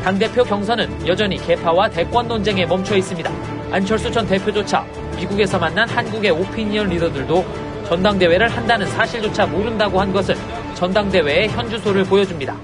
당대표 0.03 0.43
경선은 0.43 1.07
여전히 1.07 1.37
개파와 1.37 1.89
대권 1.89 2.27
논쟁에 2.27 2.67
멈춰 2.67 2.95
있습니다. 2.95 3.31
안철수 3.71 4.11
전 4.11 4.27
대표조차 4.27 4.85
미국에서 5.17 5.57
만난 5.57 5.89
한국의 5.89 6.31
오피니언 6.31 6.89
리더들도 6.89 7.43
전당대회를 7.87 8.49
한다는 8.49 8.85
사실조차 8.85 9.47
모른다고 9.47 9.99
한 9.99 10.13
것은 10.13 10.35
전당대회의 10.75 11.49
현주소를 11.49 12.03
보여줍니다. 12.03 12.55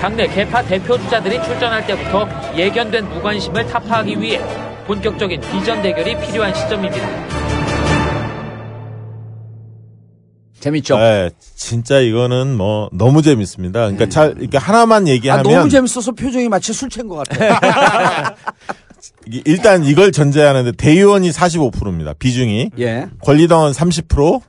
당내 0.00 0.26
개파 0.28 0.62
대표 0.62 0.98
주자들이 0.98 1.42
출전할 1.42 1.86
때부터 1.86 2.28
예견된 2.54 3.08
무관심을 3.08 3.66
타파하기 3.66 4.20
위해 4.20 4.42
본격적인 4.86 5.40
비전 5.40 5.82
대결이 5.82 6.18
필요한 6.20 6.54
시점입니다. 6.54 7.08
재밌죠? 10.60 10.96
네, 10.96 11.30
진짜 11.54 12.00
이거는 12.00 12.56
뭐 12.56 12.88
너무 12.92 13.20
재밌습니다. 13.20 13.80
그러니까 13.80 14.08
잘 14.08 14.34
이렇게 14.38 14.56
하나만 14.56 15.06
아, 15.06 15.10
얘기하면 15.10 15.42
너무 15.42 15.68
재밌어서 15.68 16.12
표정이 16.12 16.48
마치 16.48 16.72
술 16.72 16.88
취한 16.88 17.06
것 17.08 17.16
같아. 17.28 18.34
이- 19.30 19.42
일단 19.44 19.84
이걸 19.84 20.10
전제하는데 20.10 20.72
대의원이 20.72 21.30
45%입니다. 21.30 22.14
비중이 22.14 22.70
예. 22.78 23.06
권리당원 23.22 23.72
30%, 23.72 24.40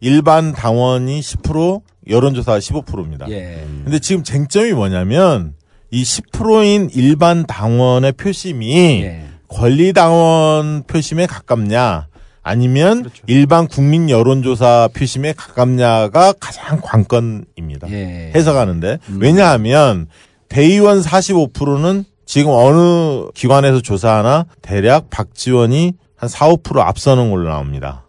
일반 0.00 0.52
당원이 0.52 1.20
10%, 1.20 1.82
여론조사 2.08 2.58
15%입니다. 2.58 3.26
예. 3.28 3.62
근데 3.84 3.98
지금 3.98 4.22
쟁점이 4.24 4.72
뭐냐면 4.72 5.52
이 5.90 6.02
10%인 6.02 6.88
일반 6.94 7.44
당원의 7.44 8.12
표심이 8.12 9.02
예. 9.02 9.27
권리당원 9.48 10.84
표심에 10.86 11.26
가깝냐 11.26 12.06
아니면 12.42 13.02
그렇죠. 13.02 13.22
일반 13.26 13.66
국민 13.66 14.08
여론조사 14.08 14.88
표심에 14.94 15.32
가깝냐가 15.34 16.32
가장 16.40 16.80
관건입니다. 16.82 17.90
예. 17.90 18.32
해석하는데 18.34 18.98
음. 19.08 19.18
왜냐하면 19.20 20.06
대의원 20.48 21.00
45%는 21.00 22.04
지금 22.24 22.52
어느 22.52 23.30
기관에서 23.34 23.80
조사하나 23.80 24.46
대략 24.62 25.10
박지원이 25.10 25.94
한 26.16 26.28
4, 26.28 26.48
5% 26.48 26.78
앞서는 26.78 27.30
걸로 27.30 27.48
나옵니다. 27.48 28.04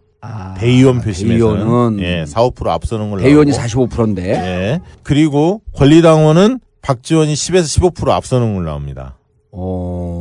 대의원 0.57 0.99
표심에서는 1.01 1.55
아, 1.55 1.63
대의원은 1.63 1.99
예, 2.01 2.25
4, 2.25 2.41
5% 2.41 2.67
앞서는 2.67 3.09
걸로 3.09 3.21
대의원이 3.21 3.51
나오고. 3.51 3.87
45%인데. 3.87 4.29
예. 4.31 4.79
그리고 5.03 5.61
권리당원은 5.75 6.59
박지원이 6.81 7.33
10에서 7.33 7.93
15% 7.93 8.09
앞서는 8.09 8.55
걸로 8.55 8.65
나옵니다. 8.69 9.17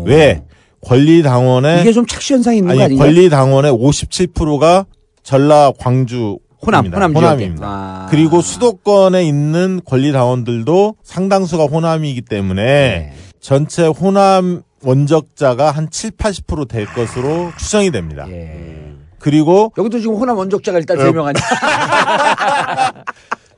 왜? 0.06 0.42
권리당원의 0.82 1.80
이게 1.80 1.92
좀 1.92 2.06
착시 2.06 2.34
현상이 2.34 2.58
있는 2.58 2.68
거 2.68 2.72
아니 2.72 2.82
아닌가? 2.84 3.04
권리당원의 3.04 3.72
57%가 3.72 4.86
전라 5.22 5.72
광주 5.78 6.38
호남, 6.64 6.86
입니다. 6.86 6.96
호남 6.98 7.16
호남입니다. 7.16 7.66
아. 7.66 8.06
그리고 8.10 8.40
수도권에 8.40 9.24
있는 9.24 9.80
권리당원들도 9.84 10.96
상당수가 11.02 11.64
호남이기 11.64 12.22
때문에 12.22 12.62
네. 12.62 13.12
전체 13.40 13.86
호남 13.86 14.62
원적자가 14.82 15.70
한 15.70 15.90
7, 15.90 16.12
80%될 16.12 16.86
것으로 16.86 17.52
추정이 17.58 17.90
됩니다. 17.90 18.26
그리고 19.18 19.72
여기도 19.76 19.98
지금 20.00 20.14
호남 20.16 20.36
원적자가 20.36 20.78
일단 20.78 20.98
어. 21.00 21.04
3명 21.04 21.34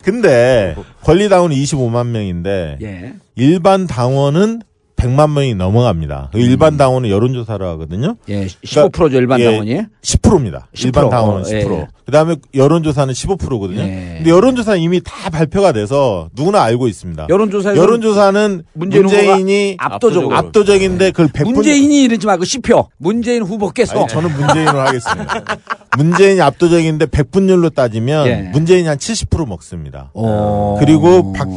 근데 0.02 0.74
권리당원이 1.02 1.54
25만 1.62 2.06
명인데 2.06 2.78
예. 2.80 3.12
일반 3.36 3.86
당원은 3.86 4.62
100만 5.00 5.32
명이 5.32 5.54
넘어갑니다. 5.54 6.28
그 6.32 6.38
일반 6.38 6.76
당원은 6.76 7.08
여론조사를 7.08 7.64
하거든요. 7.68 8.16
예, 8.28 8.46
15%죠, 8.46 9.16
일반 9.16 9.42
당원이? 9.42 9.80
10%입니다. 10.02 10.68
10%. 10.74 10.84
일반 10.84 11.08
당원은 11.08 11.40
어, 11.40 11.44
10%. 11.44 11.72
예. 11.72 11.86
그다음에 12.04 12.36
여론조사는 12.54 13.14
15%거든요. 13.14 13.80
예. 13.80 14.14
근데 14.18 14.30
여론조사는 14.30 14.80
이미 14.80 15.00
다 15.02 15.30
발표가 15.30 15.72
돼서 15.72 16.28
누구나 16.36 16.62
알고 16.62 16.86
있습니다. 16.88 17.26
여론조사에서는 17.30 17.82
여론조사는 17.82 18.62
문재인 18.74 19.02
문재인이 19.04 19.76
압도적으로. 19.78 20.36
압도적인데 20.36 21.12
그걸 21.12 21.28
100분 21.28 21.52
문재인이 21.54 22.02
이러지 22.02 22.26
말고 22.26 22.44
10표. 22.44 22.88
문재인 22.98 23.42
후보께서. 23.42 23.98
아니, 24.00 24.08
저는 24.08 24.32
문재인으로 24.36 24.80
하겠습니다. 24.80 25.44
문재인이 25.96 26.40
압도적인데 26.40 27.06
100분율로 27.06 27.74
따지면 27.74 28.26
예. 28.26 28.36
문재인이 28.52 28.86
한 28.86 28.98
70% 28.98 29.48
먹습니다. 29.48 30.10
어. 30.14 30.76
그리고 30.78 31.32
박 31.32 31.48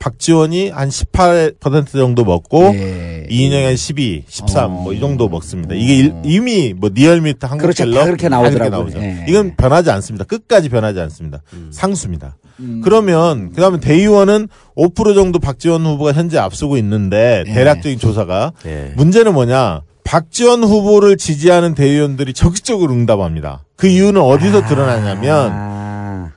박지원이 0.00 0.70
한 0.70 0.88
18% 0.88 1.92
정도 1.92 2.24
먹고 2.24 2.72
예. 2.74 3.26
이인영이 3.30 3.64
한 3.64 3.76
12, 3.76 4.24
13, 4.28 4.70
뭐 4.72 4.92
이 4.92 4.98
정도 4.98 5.28
먹습니다. 5.28 5.74
이게 5.76 5.94
일- 5.98 6.14
이미 6.24 6.74
뭐 6.76 6.90
리얼미터 6.92 7.46
어. 7.46 7.56
그렇죠. 7.56 7.84
한국갤럽 7.84 8.42
다 8.42 8.50
그렇게. 8.50 8.68
나오죠. 8.70 8.98
예. 8.98 9.24
이건 9.28 9.54
변하지 9.56 9.90
않습니다. 9.90 10.24
끝까지 10.24 10.68
변하지 10.68 10.98
않습니다. 11.00 11.42
상수입니다. 11.70 12.36
음. 12.58 12.80
그러면 12.82 13.52
그다음에 13.52 13.78
대의원은 13.78 14.48
5% 14.76 15.14
정도 15.14 15.38
박지원 15.38 15.84
후보가 15.86 16.12
현재 16.12 16.38
앞서고 16.38 16.76
있는데 16.78 17.44
예. 17.46 17.52
대략적인 17.52 17.98
조사가 17.98 18.52
문제는 18.96 19.32
뭐냐? 19.34 19.82
박지원 20.02 20.64
후보를 20.64 21.16
지지하는 21.18 21.74
대의원들이 21.74 22.32
적극적으로 22.32 22.92
응답합니다. 22.94 23.64
그 23.76 23.86
이유는 23.86 24.20
어디서 24.20 24.66
드러나냐면 24.66 25.52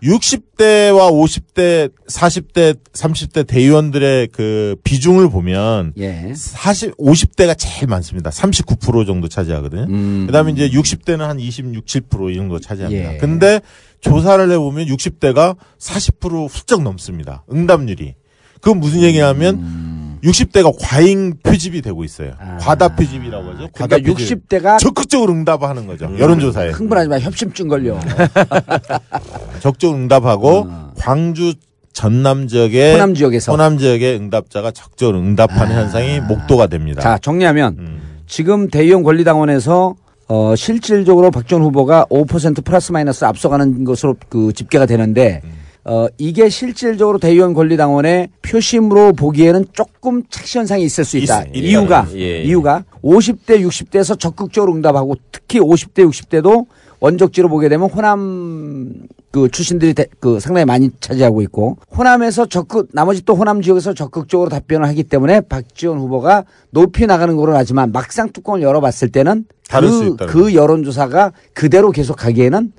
60대와 0.04 1.12
50대, 1.12 1.92
40대, 2.08 2.78
30대 2.92 3.48
대의원들의 3.48 4.28
그 4.28 4.76
비중을 4.84 5.30
보면 5.30 5.94
예. 5.98 6.34
40, 6.36 6.98
50대가 6.98 7.58
제일 7.58 7.88
많습니다. 7.88 8.30
39% 8.30 9.06
정도 9.06 9.28
차지하거든요. 9.28 9.84
음. 9.84 10.26
그다음에 10.28 10.52
이제 10.52 10.70
60대는 10.70 11.20
한 11.20 11.40
26, 11.40 11.86
7%이 11.86 12.36
정도 12.36 12.60
차지합니다. 12.60 13.14
예. 13.14 13.18
근데 13.18 13.62
조사를 14.02 14.52
해 14.52 14.58
보면 14.58 14.88
60대가 14.88 15.56
40% 15.80 16.50
훌쩍 16.50 16.84
넘습니다. 16.84 17.46
응답률이. 17.52 18.16
그건 18.64 18.80
무슨 18.80 19.02
얘기냐면 19.02 19.56
음. 19.56 20.20
60대가 20.24 20.74
과잉 20.80 21.34
표집이 21.44 21.82
되고 21.82 22.06
있어요. 22.06 22.32
과다 22.62 22.88
표집이라고 22.88 23.50
하죠. 23.50 23.68
과다 23.74 23.98
그러니까 23.98 24.14
표집. 24.14 24.48
60대가 24.48 24.80
적극적으로 24.80 25.34
응답하는 25.34 25.86
거죠. 25.86 26.10
여론조사에. 26.18 26.70
흥분하지 26.70 27.10
마. 27.10 27.20
협심증 27.20 27.68
걸려. 27.68 28.00
적극 29.60 29.94
응답하고 29.94 30.66
광주 30.98 31.56
전남 31.92 32.48
지역의 32.48 32.92
어. 32.92 32.94
호남 32.94 33.14
지역에서. 33.14 33.52
호남 33.52 33.78
지역의 33.78 34.16
응답자가 34.16 34.72
적극적으로 34.72 35.20
응답하는 35.20 35.76
현상이 35.76 36.22
목도가 36.22 36.68
됩니다. 36.68 37.02
자, 37.02 37.18
정리하면 37.18 37.76
음. 37.80 38.02
지금 38.26 38.70
대의원 38.70 39.04
권리당원에서 39.04 39.96
어, 40.30 40.56
실질적으로 40.56 41.32
박지원 41.32 41.62
후보가 41.64 42.06
5% 42.10 42.64
플러스 42.64 42.94
마이너스 42.94 43.26
앞서가는 43.26 43.84
것으로 43.84 44.16
그 44.30 44.54
집계가 44.54 44.86
되는데 44.86 45.42
음. 45.44 45.63
어, 45.86 46.08
이게 46.18 46.48
실질적으로 46.50 47.18
대의원 47.20 47.54
권리당원의 47.54 48.30
표심으로 48.42 49.14
보기에는 49.14 49.66
조금 49.74 50.24
착시 50.30 50.58
현상이 50.60 50.84
있을 50.86 51.04
수 51.04 51.18
있다. 51.18 51.44
있- 51.54 51.58
이유가 51.70 52.02
있다는, 52.04 52.20
예, 52.20 52.40
예. 52.40 52.44
이유가 52.44 52.84
50대 53.04 53.60
60대에서 53.68 54.18
적극적으로 54.18 54.74
응답하고 54.74 55.16
특히 55.32 55.60
50대 55.60 56.06
60대도 56.10 56.68
원적지로 57.02 57.50
보게 57.50 57.68
되면 57.68 57.90
호남 57.90 58.94
그 59.32 59.50
출신들이 59.50 59.94
대- 59.94 60.06
그 60.22 60.40
상당히 60.40 60.64
많이 60.64 60.90
차지하고 61.02 61.42
있고 61.42 61.78
호남에서 61.98 62.46
적극 62.46 62.88
나머지 62.94 63.26
또 63.26 63.36
호남 63.36 63.62
지역에서 63.62 63.94
적극적으로 63.94 64.50
답변을 64.50 64.88
하기 64.88 65.04
때문에 65.04 65.42
박지원 65.42 65.98
후보가 66.00 66.46
높이 66.70 67.06
나가는 67.08 67.36
거로 67.36 67.58
하지만 67.58 67.92
막상 67.92 68.30
뚜껑을 68.32 68.62
열어봤을 68.62 69.10
때는 69.12 69.44
그, 70.28 70.32
그 70.32 70.54
여론조사가 70.54 71.34
그대로 71.54 71.92
계속 71.92 72.16
가기에는 72.16 72.72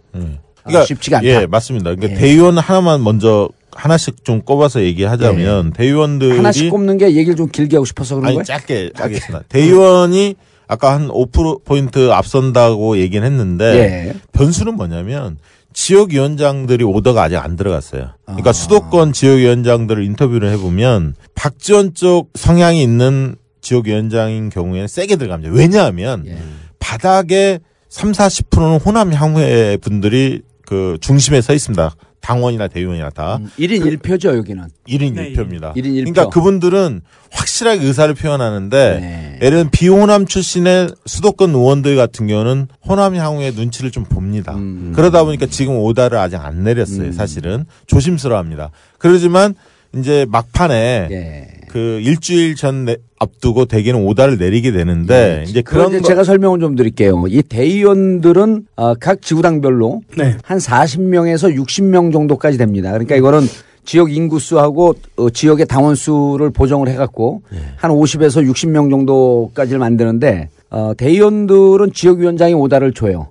어, 0.64 0.84
쉽지가 0.84 1.18
않다. 1.18 1.28
예, 1.28 1.46
맞습니다. 1.46 1.94
그러니까 1.94 2.18
대의원 2.18 2.58
하나만 2.58 3.02
먼저 3.02 3.48
하나씩 3.72 4.24
좀 4.24 4.40
꼽아서 4.42 4.82
얘기하자면 4.82 5.72
대의원들이 5.72 6.30
예. 6.32 6.36
하나씩 6.36 6.70
꼽는 6.70 6.98
게 6.98 7.06
얘기를 7.14 7.36
좀 7.36 7.48
길게 7.48 7.76
하고 7.76 7.84
싶어서 7.84 8.14
그런 8.14 8.26
아니 8.28 8.34
거예요? 8.36 8.44
짧게 8.44 8.90
하겠습니다. 8.94 9.44
대의원이 9.48 10.36
아까 10.66 10.94
한 10.94 11.08
5%포인트 11.08 12.10
앞선다고 12.10 12.98
얘기는 12.98 13.26
했는데 13.26 13.64
예. 13.64 14.14
변수는 14.32 14.76
뭐냐면 14.76 15.38
지역위원장들이 15.72 16.84
오더가 16.84 17.24
아직 17.24 17.36
안 17.36 17.56
들어갔어요. 17.56 18.10
그러니까 18.24 18.52
수도권 18.52 19.12
지역위원장들을 19.12 20.02
인터뷰를 20.04 20.50
해보면 20.52 21.14
박지원 21.34 21.94
쪽 21.94 22.30
성향이 22.34 22.82
있는 22.82 23.34
지역위원장인 23.60 24.50
경우에는 24.50 24.86
세게 24.86 25.16
들어갑니다. 25.16 25.52
왜냐하면 25.52 26.24
예. 26.26 26.38
바닥에 26.78 27.58
3, 27.88 28.12
40%는 28.12 28.78
호남 28.78 29.12
향후의 29.12 29.78
분들이 29.78 30.42
그 30.66 30.98
중심에 31.00 31.40
서 31.40 31.52
있습니다. 31.52 31.94
당원이나 32.20 32.68
대의원이나 32.68 33.10
다. 33.10 33.38
1인 33.58 33.98
1표죠, 33.98 34.34
여기는. 34.34 34.64
1인 34.88 35.12
네, 35.12 35.32
1표입니다. 35.32 35.74
1인 35.76 35.84
1표. 35.84 36.14
그러니까 36.14 36.28
그분들은 36.30 37.02
확실하게 37.30 37.84
의사를 37.84 38.14
표현하는데 38.14 38.98
네. 39.00 39.38
예를 39.42 39.58
들면 39.58 39.70
비호남 39.70 40.24
출신의 40.24 40.88
수도권 41.04 41.50
의원들 41.50 41.96
같은 41.96 42.26
경우는 42.26 42.68
호남 42.86 43.14
향후의 43.14 43.52
눈치를 43.52 43.90
좀 43.90 44.04
봅니다. 44.04 44.54
음. 44.54 44.92
그러다 44.96 45.22
보니까 45.24 45.46
지금 45.46 45.76
오다를 45.76 46.16
아직 46.16 46.36
안 46.36 46.64
내렸어요. 46.64 47.12
사실은 47.12 47.66
조심스러워합니다. 47.86 48.70
그러지만 48.96 49.54
이제 49.96 50.26
막판에 50.28 51.08
예. 51.10 51.46
그 51.68 52.00
일주일 52.02 52.54
전 52.54 52.84
내- 52.84 52.96
앞두고 53.18 53.64
대개는 53.64 54.04
오다를 54.06 54.38
내리게 54.38 54.70
되는데 54.70 55.44
이제 55.46 55.62
그런 55.62 55.90
거- 55.92 56.00
제가 56.02 56.22
설명을 56.24 56.60
좀 56.60 56.76
드릴게요. 56.76 57.24
이 57.28 57.42
대의원들은 57.42 58.66
어, 58.76 58.94
각 58.94 59.22
지구당별로 59.22 60.02
한 60.42 60.58
40명에서 60.58 61.54
60명 61.56 62.12
정도까지 62.12 62.58
됩니다. 62.58 62.90
그러니까 62.92 63.16
이거는 63.16 63.40
지역 63.84 64.12
인구수하고 64.12 64.94
어, 65.16 65.30
지역의 65.30 65.66
당원 65.66 65.94
수를 65.94 66.50
보정을 66.50 66.88
해갖고 66.88 67.42
한 67.76 67.90
50에서 67.90 68.46
60명 68.50 68.90
정도까지를 68.90 69.78
만드는데 69.78 70.48
어, 70.70 70.92
대의원들은 70.96 71.92
지역위원장이 71.92 72.54
오다를 72.54 72.92
줘요. 72.92 73.28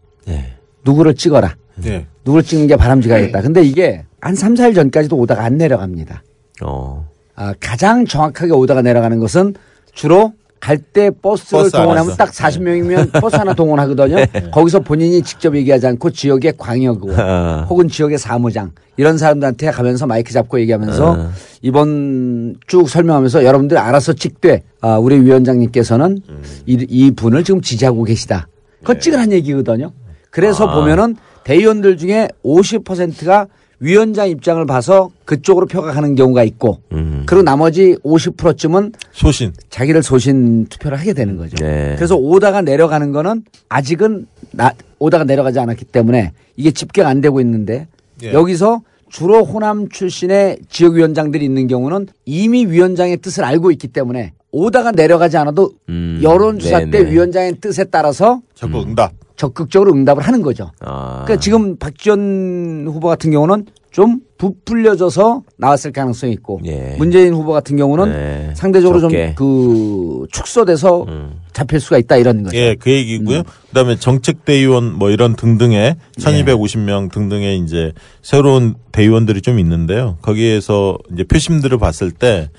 누구를 0.85 1.13
찍어라. 1.15 1.55
네. 1.75 2.05
누구를 2.25 2.43
찍는 2.43 2.67
게 2.67 2.75
바람직하겠다. 2.75 3.41
근데 3.41 3.63
이게 3.63 4.03
한 4.21 4.35
3, 4.35 4.53
4일 4.55 4.75
전까지도 4.75 5.15
오다가 5.17 5.43
안 5.43 5.57
내려갑니다. 5.57 6.23
어. 6.65 7.07
아, 7.35 7.53
가장 7.59 8.05
정확하게 8.05 8.51
오다가 8.53 8.81
내려가는 8.81 9.19
것은 9.19 9.55
주로 9.93 10.33
갈 10.59 10.77
때 10.77 11.09
버스를 11.09 11.63
버스 11.63 11.71
동원하면. 11.71 12.15
딱 12.15 12.31
40명이면 12.31 13.19
버스 13.19 13.35
하나 13.35 13.53
동원하거든요. 13.53 14.15
거기서 14.53 14.79
본인이 14.79 15.21
직접 15.21 15.53
얘기하지 15.57 15.87
않고 15.87 16.11
지역의 16.11 16.53
광역의원 16.57 17.19
아. 17.19 17.67
혹은 17.69 17.89
지역의 17.89 18.17
사무장 18.17 18.71
이런 18.95 19.17
사람들한테 19.17 19.71
가면서 19.71 20.07
마이크 20.07 20.31
잡고 20.31 20.61
얘기하면서 20.61 21.15
아. 21.15 21.31
이번 21.61 22.55
쭉 22.67 22.87
설명하면서 22.87 23.43
여러분들 23.43 23.77
알아서 23.77 24.13
찍되 24.13 24.63
아, 24.79 24.97
우리 24.97 25.19
위원장님께서는 25.19 26.19
이, 26.65 26.85
이 26.89 27.11
분을 27.11 27.43
지금 27.43 27.59
지지하고 27.59 28.05
계시다. 28.05 28.47
그거 28.79 28.97
찌그한 28.97 29.33
얘기거든요. 29.33 29.91
그래서 30.29 30.65
아. 30.65 30.75
보면은 30.75 31.17
대의원들 31.43 31.97
중에 31.97 32.29
50%가 32.45 33.47
위원장 33.83 34.29
입장을 34.29 34.65
봐서 34.65 35.11
그쪽으로 35.25 35.65
표가 35.65 35.91
가는 35.91 36.15
경우가 36.15 36.43
있고 36.45 36.79
음. 36.93 37.23
그리고 37.25 37.43
나머지 37.43 37.97
50%쯤은 38.05 38.93
소신 39.11 39.51
자기를 39.69 40.01
소신 40.01 40.65
투표를 40.67 40.97
하게 40.97 41.11
되는 41.11 41.35
거죠. 41.35 41.57
네. 41.57 41.93
그래서 41.97 42.15
오다가 42.15 42.61
내려가는 42.61 43.11
거는 43.11 43.43
아직은 43.67 44.25
나, 44.51 44.71
오다가 44.99 45.25
내려가지 45.25 45.59
않았기 45.59 45.83
때문에 45.83 46.31
이게 46.55 46.71
집계가 46.71 47.09
안 47.09 47.19
되고 47.19 47.41
있는데 47.41 47.87
예. 48.23 48.31
여기서 48.31 48.83
주로 49.09 49.43
호남 49.43 49.89
출신의 49.89 50.59
지역위원장들이 50.69 51.43
있는 51.43 51.67
경우는 51.67 52.07
이미 52.25 52.65
위원장의 52.65 53.17
뜻을 53.17 53.43
알고 53.43 53.71
있기 53.71 53.89
때문에 53.89 54.31
오다가 54.51 54.91
내려가지 54.91 55.35
않아도 55.35 55.73
음. 55.89 56.21
여론조사 56.23 56.79
네네. 56.79 56.91
때 56.91 57.11
위원장의 57.11 57.55
뜻에 57.59 57.83
따라서 57.83 58.41
적극 58.55 58.87
응답. 58.87 59.11
적극적으로 59.35 59.91
응답을 59.93 60.23
하는 60.23 60.41
거죠. 60.41 60.71
아. 60.79 61.23
그러니까 61.25 61.37
지금 61.37 61.77
박지원 61.77 62.85
후보 62.87 63.07
같은 63.07 63.31
경우는 63.31 63.65
좀 63.91 64.19
부풀려져서 64.39 65.43
나왔을 65.57 65.91
가능성이 65.91 66.33
있고 66.33 66.59
예. 66.65 66.95
문재인 66.97 67.33
후보 67.33 67.51
같은 67.51 67.77
경우는 67.77 68.11
네. 68.11 68.53
상대적으로. 68.55 68.97
음. 68.97 69.09
좀그 69.09 70.25
축소돼서 70.31 71.05
잡힐 71.53 71.79
수가 71.79 71.99
있다 71.99 72.17
이런 72.17 72.43
거죠. 72.43 72.57
예, 72.57 72.75
그 72.75 72.91
얘기고요. 72.91 73.39
음. 73.39 73.43
그다음에 73.69 73.95
정책 73.97 74.45
대의원 74.45 74.93
뭐 74.93 75.11
이런 75.11 75.35
등등의 75.35 75.95
1250명 76.17 77.11
등등의 77.11 77.59
이제 77.59 77.91
새로운 78.23 78.73
대의원들이 78.91 79.41
좀 79.41 79.59
있는데요. 79.59 80.17
거기에서 80.23 80.97
이제 81.13 81.23
표심들을 81.23 81.77
봤을 81.77 82.11
때 82.11 82.49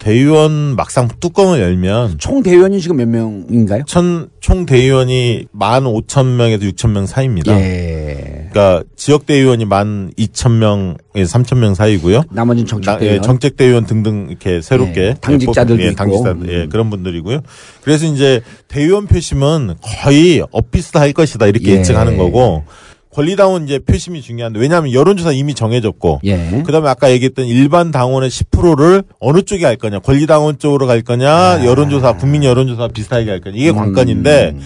대의원 0.00 0.76
막상 0.76 1.08
뚜껑을 1.20 1.60
열면 1.60 2.16
총 2.18 2.42
대의원이 2.42 2.80
지금 2.80 2.96
몇 2.96 3.06
명인가요? 3.06 3.84
천, 3.86 4.30
총 4.40 4.64
대의원이 4.64 5.44
만 5.52 5.84
오천 5.86 6.38
명에서 6.38 6.64
육천 6.64 6.94
명 6.94 7.04
사이입니다. 7.06 7.52
예. 7.60 8.48
그러니까 8.50 8.82
지역 8.96 9.26
대의원이 9.26 9.66
만 9.66 10.10
이천 10.16 10.58
명에서 10.58 11.26
삼천 11.28 11.60
명 11.60 11.74
사이고요. 11.74 12.22
나머지는 12.30 12.66
정책 12.66 12.90
나- 12.90 12.96
예, 12.96 12.98
대의원. 13.00 13.22
정책 13.22 13.56
대의원 13.58 13.84
등등 13.84 14.26
이렇게 14.30 14.62
새롭게 14.62 15.00
예, 15.02 15.14
당직자들도 15.20 15.82
예, 15.82 15.88
있고. 15.88 15.96
당직자 15.96 16.36
예, 16.48 16.66
그런 16.66 16.88
분들이고요. 16.88 17.40
그래서 17.84 18.06
이제 18.06 18.40
대의원 18.68 19.06
표심은 19.06 19.74
거의 19.82 20.42
엇비슷할 20.50 21.12
것이다 21.12 21.46
이렇게 21.46 21.72
예. 21.72 21.76
예측하는 21.76 22.16
거고 22.16 22.64
권리당원 23.12 23.64
이제 23.64 23.78
표심이 23.78 24.22
중요한데 24.22 24.60
왜냐하면 24.60 24.92
여론조사 24.92 25.32
이미 25.32 25.54
정해졌고 25.54 26.20
예. 26.24 26.62
그다음에 26.64 26.88
아까 26.88 27.10
얘기했던 27.10 27.46
일반 27.46 27.90
당원의 27.90 28.30
10%를 28.30 29.02
어느 29.18 29.42
쪽에 29.42 29.64
할 29.64 29.76
거냐 29.76 29.98
권리당원 29.98 30.58
쪽으로 30.58 30.86
갈 30.86 31.02
거냐 31.02 31.30
아. 31.30 31.64
여론조사 31.64 32.16
국민 32.16 32.44
여론조사 32.44 32.88
비슷하게 32.88 33.30
할 33.30 33.40
거냐 33.40 33.56
이게 33.56 33.72
관건인데 33.72 34.56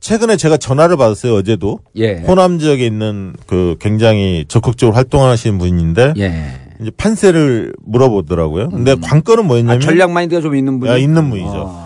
최근에 0.00 0.36
제가 0.36 0.58
전화를 0.58 0.98
받았어요 0.98 1.34
어제도 1.34 1.80
음. 1.82 2.00
예. 2.00 2.16
호남 2.26 2.58
지역에 2.58 2.84
있는 2.86 3.34
그 3.46 3.76
굉장히 3.80 4.44
적극적으로 4.48 4.94
활동하시는 4.94 5.58
분인데 5.58 6.12
예. 6.18 6.60
이제 6.80 6.90
판세를 6.96 7.72
물어보더라고요. 7.84 8.68
근데 8.68 8.96
관건은 8.96 9.46
뭐였냐면 9.46 9.76
아, 9.76 9.80
전략 9.80 10.10
마인드가 10.10 10.42
좀 10.42 10.56
있는 10.56 10.80
분이 10.80 10.90
야, 10.92 10.96
있는 10.98 11.30
분이죠. 11.30 11.84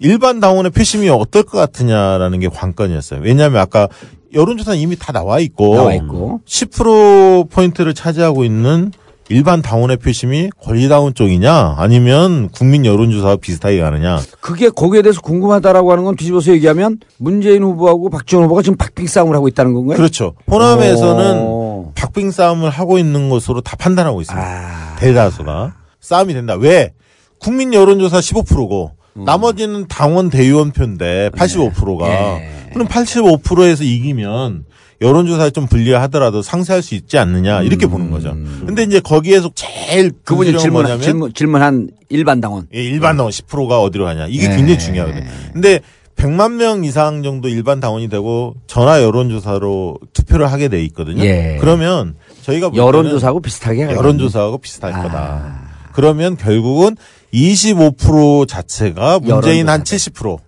일반 0.00 0.38
당원의 0.40 0.70
표심이 0.70 1.08
어떨 1.08 1.42
것 1.42 1.58
같으냐라는 1.58 2.38
게 2.40 2.48
관건이었어요. 2.48 3.20
왜냐하면 3.22 3.60
아까 3.60 3.88
여론조사는 4.34 4.78
이미 4.78 4.96
다 4.96 5.12
나와 5.12 5.38
있고, 5.40 5.74
나와 5.74 5.94
있고. 5.94 6.40
10% 6.46 7.50
포인트를 7.50 7.94
차지하고 7.94 8.44
있는 8.44 8.92
일반 9.30 9.60
당원의 9.60 9.98
표심이 9.98 10.48
권리당원 10.62 11.12
쪽이냐 11.12 11.74
아니면 11.76 12.48
국민 12.48 12.86
여론조사와 12.86 13.36
비슷하게 13.36 13.78
가느냐 13.80 14.20
그게 14.40 14.70
거기에 14.70 15.02
대해서 15.02 15.20
궁금하다라고 15.20 15.92
하는 15.92 16.04
건 16.04 16.16
뒤집어서 16.16 16.50
얘기하면 16.52 16.98
문재인 17.18 17.62
후보하고 17.62 18.08
박지원 18.08 18.46
후보가 18.46 18.62
지금 18.62 18.78
박빙 18.78 19.06
싸움을 19.06 19.36
하고 19.36 19.46
있다는 19.48 19.74
건가요? 19.74 19.98
그렇죠. 19.98 20.34
호남에서는 20.50 21.42
오. 21.42 21.92
박빙 21.94 22.30
싸움을 22.30 22.70
하고 22.70 22.98
있는 22.98 23.28
것으로 23.28 23.60
다 23.60 23.76
판단하고 23.76 24.22
있습니다. 24.22 24.96
대다수가 24.98 25.74
싸움이 26.00 26.32
된다. 26.32 26.54
왜? 26.54 26.94
국민 27.38 27.74
여론조사 27.74 28.20
15%고 28.20 28.92
나머지는 29.24 29.86
당원 29.88 30.30
대의원 30.30 30.72
표인데 30.72 31.30
85%가 31.34 32.38
그럼 32.72 32.88
85%에서 32.88 33.84
이기면 33.84 34.64
여론조사에 35.00 35.50
좀 35.50 35.66
불리하더라도 35.66 36.42
상쇄할 36.42 36.82
수 36.82 36.94
있지 36.94 37.18
않느냐 37.18 37.62
이렇게 37.62 37.86
보는 37.86 38.10
거죠. 38.10 38.36
근데 38.66 38.82
이제 38.82 39.00
거기에서 39.00 39.50
제일 39.54 40.10
그분이 40.24 40.58
질문, 40.58 40.82
뭐냐면 40.82 41.00
질문, 41.02 41.32
질문한 41.32 41.90
일반 42.08 42.40
당원. 42.40 42.66
예, 42.74 42.82
일반 42.82 43.16
당원 43.16 43.30
10%가 43.30 43.80
어디로 43.80 44.04
가냐. 44.04 44.26
이게 44.28 44.48
네. 44.48 44.56
굉장히 44.56 44.78
중요하거든요. 44.78 45.24
근데 45.52 45.80
100만 46.16 46.54
명 46.54 46.84
이상 46.84 47.22
정도 47.22 47.48
일반 47.48 47.78
당원이 47.78 48.08
되고 48.08 48.56
전화 48.66 49.00
여론조사로 49.00 49.98
투표를 50.12 50.50
하게 50.50 50.68
돼 50.68 50.82
있거든요. 50.86 51.22
예. 51.22 51.58
그러면 51.60 52.16
저희가 52.42 52.72
여론조사하고 52.74 53.40
비슷하게. 53.40 53.82
여론조사하고 53.82 54.58
비슷할 54.58 54.94
아. 54.94 55.02
거다. 55.02 55.60
그러면 55.92 56.36
결국은 56.36 56.96
25% 57.32 58.48
자체가 58.48 59.20
문재인 59.20 59.68
한 59.68 59.82
70%, 59.82 60.38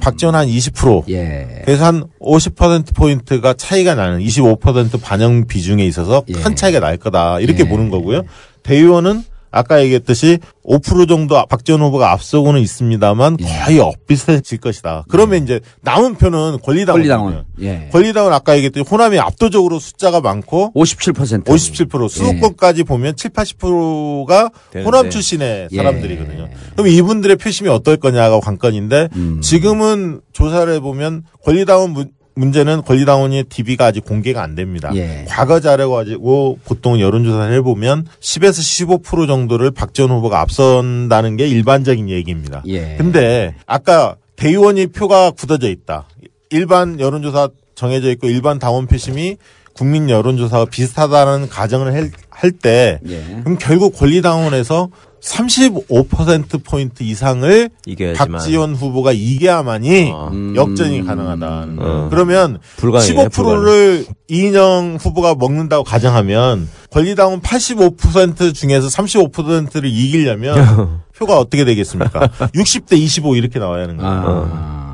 박지원 0.00 0.34
한 0.34 0.46
20%. 0.46 1.02
음. 1.06 1.12
예. 1.12 1.62
그래서 1.64 1.84
한 1.84 2.04
50% 2.20 2.94
포인트가 2.94 3.54
차이가 3.54 3.94
나는 3.94 4.20
25% 4.20 5.00
반영 5.00 5.46
비중에 5.46 5.84
있어서 5.86 6.22
큰 6.32 6.56
차이가 6.56 6.80
날 6.80 6.96
거다. 6.96 7.40
이렇게 7.40 7.64
예. 7.64 7.68
보는 7.68 7.90
거고요. 7.90 8.22
대의원은 8.62 9.24
아까 9.50 9.82
얘기했듯이 9.82 10.38
5% 10.64 11.08
정도 11.08 11.44
박지원 11.46 11.80
후보가 11.80 12.12
앞서고는 12.12 12.60
있습니다만 12.60 13.36
예. 13.40 13.44
거의 13.64 13.78
엇비슷해질 13.78 14.58
것이다. 14.58 15.04
그러면 15.08 15.42
이제 15.44 15.60
남은 15.82 16.16
표는 16.16 16.58
권리당원. 16.62 17.00
권리당원. 17.00 17.44
예. 17.60 17.88
권리당원 17.92 18.32
아까 18.32 18.56
얘기했듯이 18.56 18.84
호남이 18.88 19.18
압도적으로 19.18 19.78
숫자가 19.78 20.20
많고 20.20 20.72
57%. 20.74 21.44
57% 21.44 22.08
수도권까지 22.08 22.84
보면 22.84 23.16
7, 23.16 23.30
80%가 23.30 24.50
되는데. 24.70 24.86
호남 24.86 25.10
출신의 25.10 25.68
예. 25.70 25.76
사람들이거든요. 25.76 26.48
그럼 26.72 26.88
이분들의 26.88 27.36
표심이 27.36 27.68
어떨 27.68 27.96
거냐가 27.96 28.40
관건인데 28.40 29.08
음. 29.14 29.40
지금은 29.40 30.20
조사를 30.32 30.72
해보면 30.74 31.22
권리당원 31.44 31.94
문- 32.36 32.46
문제는 32.46 32.82
권리당원의 32.82 33.44
DB가 33.44 33.86
아직 33.86 34.04
공개가 34.04 34.42
안 34.42 34.54
됩니다. 34.54 34.90
예. 34.94 35.24
과거 35.28 35.58
자료 35.60 35.90
가지고 35.90 36.58
보통 36.64 37.00
여론조사를 37.00 37.52
해보면 37.56 38.06
10에서 38.20 39.00
15% 39.02 39.26
정도를 39.26 39.70
박지원 39.72 40.10
후보가 40.10 40.40
앞선다는 40.42 41.36
게 41.36 41.48
일반적인 41.48 42.08
얘기입니다. 42.10 42.62
예. 42.68 42.96
근데 42.98 43.54
아까 43.66 44.16
대의원이 44.36 44.88
표가 44.88 45.30
굳어져 45.32 45.68
있다. 45.70 46.06
일반 46.50 47.00
여론조사 47.00 47.48
정해져 47.74 48.10
있고 48.12 48.28
일반 48.28 48.58
당원 48.58 48.86
표심이 48.86 49.36
국민 49.72 50.08
여론조사와 50.08 50.66
비슷하다는 50.66 51.48
가정을 51.48 52.10
할때 52.30 53.00
예. 53.08 53.40
그럼 53.44 53.58
결국 53.58 53.94
권리당원에서 53.96 54.88
35% 55.22 56.64
포인트 56.64 57.02
이상을 57.02 57.70
이겨야지만. 57.86 58.28
박지원 58.38 58.74
후보가 58.74 59.12
이겨야만이 59.12 60.10
어. 60.12 60.30
역전이 60.54 61.04
가능하다는 61.04 61.76
거예요. 61.76 61.92
어. 61.92 62.08
그러면 62.10 62.58
불가능해, 62.76 63.28
15%를 63.28 64.06
이인영 64.28 64.98
후보가 65.00 65.34
먹는다고 65.36 65.84
가정하면 65.84 66.68
권리당원 66.90 67.40
85% 67.40 68.54
중에서 68.54 68.88
35%를 68.88 69.88
이기려면 69.88 71.00
표가 71.16 71.38
어떻게 71.38 71.64
되겠습니까? 71.64 72.20
60대 72.54 72.96
25 72.96 73.36
이렇게 73.36 73.58
나와야 73.58 73.82
하는 73.84 73.96
거예요. 73.96 74.14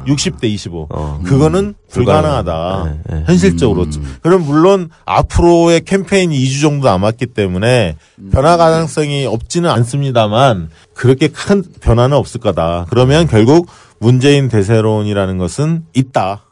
60대 0.06 0.44
25. 0.44 0.88
그거는 1.24 1.74
불가능하다. 1.90 2.96
현실적으로. 3.26 3.86
그럼 4.22 4.42
물론 4.42 4.88
앞으로의 5.04 5.82
캠페인이 5.84 6.36
2주 6.36 6.62
정도 6.62 6.88
남았기 6.88 7.26
때문에 7.26 7.96
변화 8.30 8.56
가능성이 8.56 9.26
없지는 9.26 9.70
않습니다만 9.70 10.70
그렇게 10.94 11.28
큰 11.28 11.62
변화는 11.80 12.16
없을 12.16 12.40
거다. 12.40 12.86
그러면 12.90 13.26
결국 13.26 13.66
문재인 13.98 14.48
대세론이라는 14.48 15.38
것은 15.38 15.84
있다. 15.94 16.42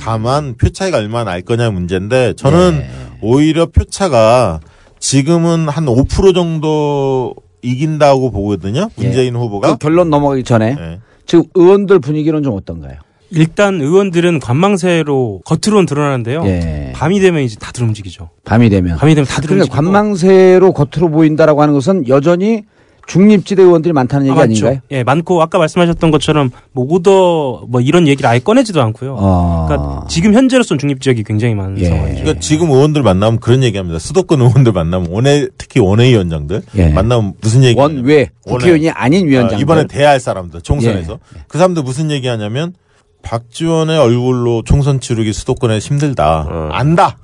다만 0.00 0.56
표 0.56 0.70
차이가 0.70 0.98
얼마나 0.98 1.32
날 1.32 1.42
거냐 1.42 1.70
문제인데 1.70 2.34
저는 2.34 2.84
오히려 3.20 3.66
표 3.66 3.84
차가 3.84 4.60
지금은 5.00 5.68
한 5.68 5.84
5% 5.86 6.34
정도 6.34 7.34
이긴다고 7.62 8.30
보거든요. 8.30 8.90
문재인 8.96 9.36
후보가. 9.36 9.72
그 9.72 9.78
결론 9.78 10.10
넘어가기 10.10 10.44
전에 10.44 10.74
네. 10.74 11.00
지금 11.26 11.44
의원들 11.54 11.98
분위기는 12.00 12.42
좀 12.42 12.54
어떤가요? 12.56 12.98
일단 13.30 13.80
의원들은 13.80 14.38
관망세로 14.40 15.40
겉으로는 15.44 15.86
드러나는데요. 15.86 16.42
예. 16.46 16.92
밤이 16.94 17.18
되면 17.20 17.42
이제 17.42 17.56
다들 17.58 17.82
움직이죠. 17.82 18.30
밤이 18.44 18.68
되면. 18.68 18.96
밤이 18.96 19.14
되면 19.14 19.26
다들 19.26 19.48
그러니까 19.48 19.64
움직이고. 19.74 19.74
관망세로 19.92 20.72
겉으로 20.72 21.10
보인다라고 21.10 21.60
하는 21.62 21.74
것은 21.74 22.06
여전히 22.08 22.62
중립지대 23.06 23.62
의원들이 23.62 23.92
많다는 23.92 24.26
얘기 24.26 24.38
아, 24.38 24.42
아. 24.42 24.46
닌가요 24.46 24.80
예, 24.90 25.02
많고 25.02 25.42
아까 25.42 25.58
말씀하셨던 25.58 26.10
것처럼 26.10 26.50
뭐 26.72 26.86
오더 26.88 27.66
뭐 27.68 27.80
이런 27.80 28.08
얘기를 28.08 28.28
아예 28.28 28.38
꺼내지도 28.38 28.82
않고요. 28.82 29.16
아. 29.18 29.66
그러니까 29.68 30.06
지금 30.08 30.34
현재로서는 30.34 30.78
중립 30.78 31.00
지역이 31.00 31.22
굉장히 31.24 31.54
많은 31.54 31.78
예. 31.78 31.86
상황이죠. 31.86 32.20
그러니까 32.22 32.40
지금 32.40 32.70
의원들 32.70 33.02
만나면 33.02 33.40
그런 33.40 33.62
얘기합니다. 33.62 33.98
수도권 33.98 34.40
의원들 34.40 34.72
만나면 34.72 35.10
원외 35.10 35.48
특히 35.58 35.80
원외위원장들 35.80 36.62
예. 36.76 36.88
만나면 36.88 37.34
무슨 37.40 37.64
얘기? 37.64 37.78
원외 37.78 38.30
국회의원이 38.46 38.90
아닌 38.90 39.26
위원장들. 39.26 39.60
이번에 39.60 39.86
대할 39.86 40.20
사람들 40.20 40.62
총선에서 40.62 41.12
예. 41.12 41.42
그 41.48 41.58
사람들 41.58 41.82
무슨 41.82 42.10
얘기하냐면 42.10 42.74
박지원의 43.22 43.98
얼굴로 43.98 44.62
총선 44.64 45.00
치르기 45.00 45.32
수도권에 45.32 45.78
힘들다. 45.78 46.70
안다. 46.72 47.16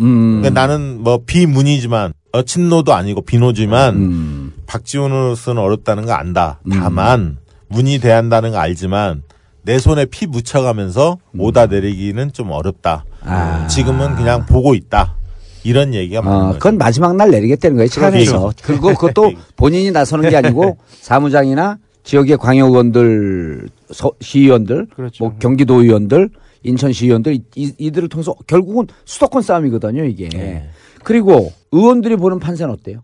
음. 0.00 0.40
그러니까 0.40 0.60
나는 0.60 1.02
뭐 1.02 1.20
비문이지만 1.24 2.12
어, 2.34 2.42
친노도 2.42 2.92
아니고 2.92 3.20
비노지만 3.22 3.94
음. 3.94 4.52
박지원으로서는 4.66 5.62
어렵다는 5.62 6.04
거 6.04 6.14
안다. 6.14 6.58
다만 6.68 7.36
문이 7.68 8.00
대한다는 8.00 8.50
거 8.50 8.58
알지만 8.58 9.22
내 9.62 9.78
손에 9.78 10.06
피 10.06 10.26
묻혀가면서 10.26 11.18
음. 11.30 11.40
오다 11.40 11.66
내리기는 11.66 12.32
좀 12.32 12.50
어렵다. 12.50 13.04
아. 13.22 13.68
지금은 13.68 14.16
그냥 14.16 14.46
보고 14.46 14.74
있다. 14.74 15.14
이런 15.62 15.94
얘기가 15.94 16.22
많은 16.22 16.36
어, 16.36 16.46
거죠. 16.48 16.58
그건 16.58 16.76
마지막 16.76 17.14
날 17.14 17.30
내리겠다는 17.30 17.76
거예요, 17.76 17.88
차 17.88 18.08
안에서. 18.08 18.52
그거, 18.62 18.88
그것도 18.94 19.32
본인이 19.56 19.92
나서는 19.92 20.28
게 20.28 20.36
아니고 20.36 20.76
사무장이나 21.02 21.78
지역의 22.02 22.36
광역의원들, 22.38 23.68
서- 23.92 24.12
시의원들, 24.20 24.88
그렇죠. 24.94 25.24
뭐 25.24 25.36
경기도 25.38 25.82
의원들, 25.82 26.30
인천 26.64 26.92
시의원들, 26.92 27.38
이, 27.54 27.72
이들을 27.78 28.08
통해서 28.08 28.34
결국은 28.48 28.88
수도권 29.04 29.40
싸움이거든요, 29.40 30.04
이게. 30.04 30.28
네. 30.30 30.68
그리고 31.04 31.52
의원들이 31.72 32.16
보는 32.16 32.38
판세는 32.40 32.72
어때요? 32.72 33.02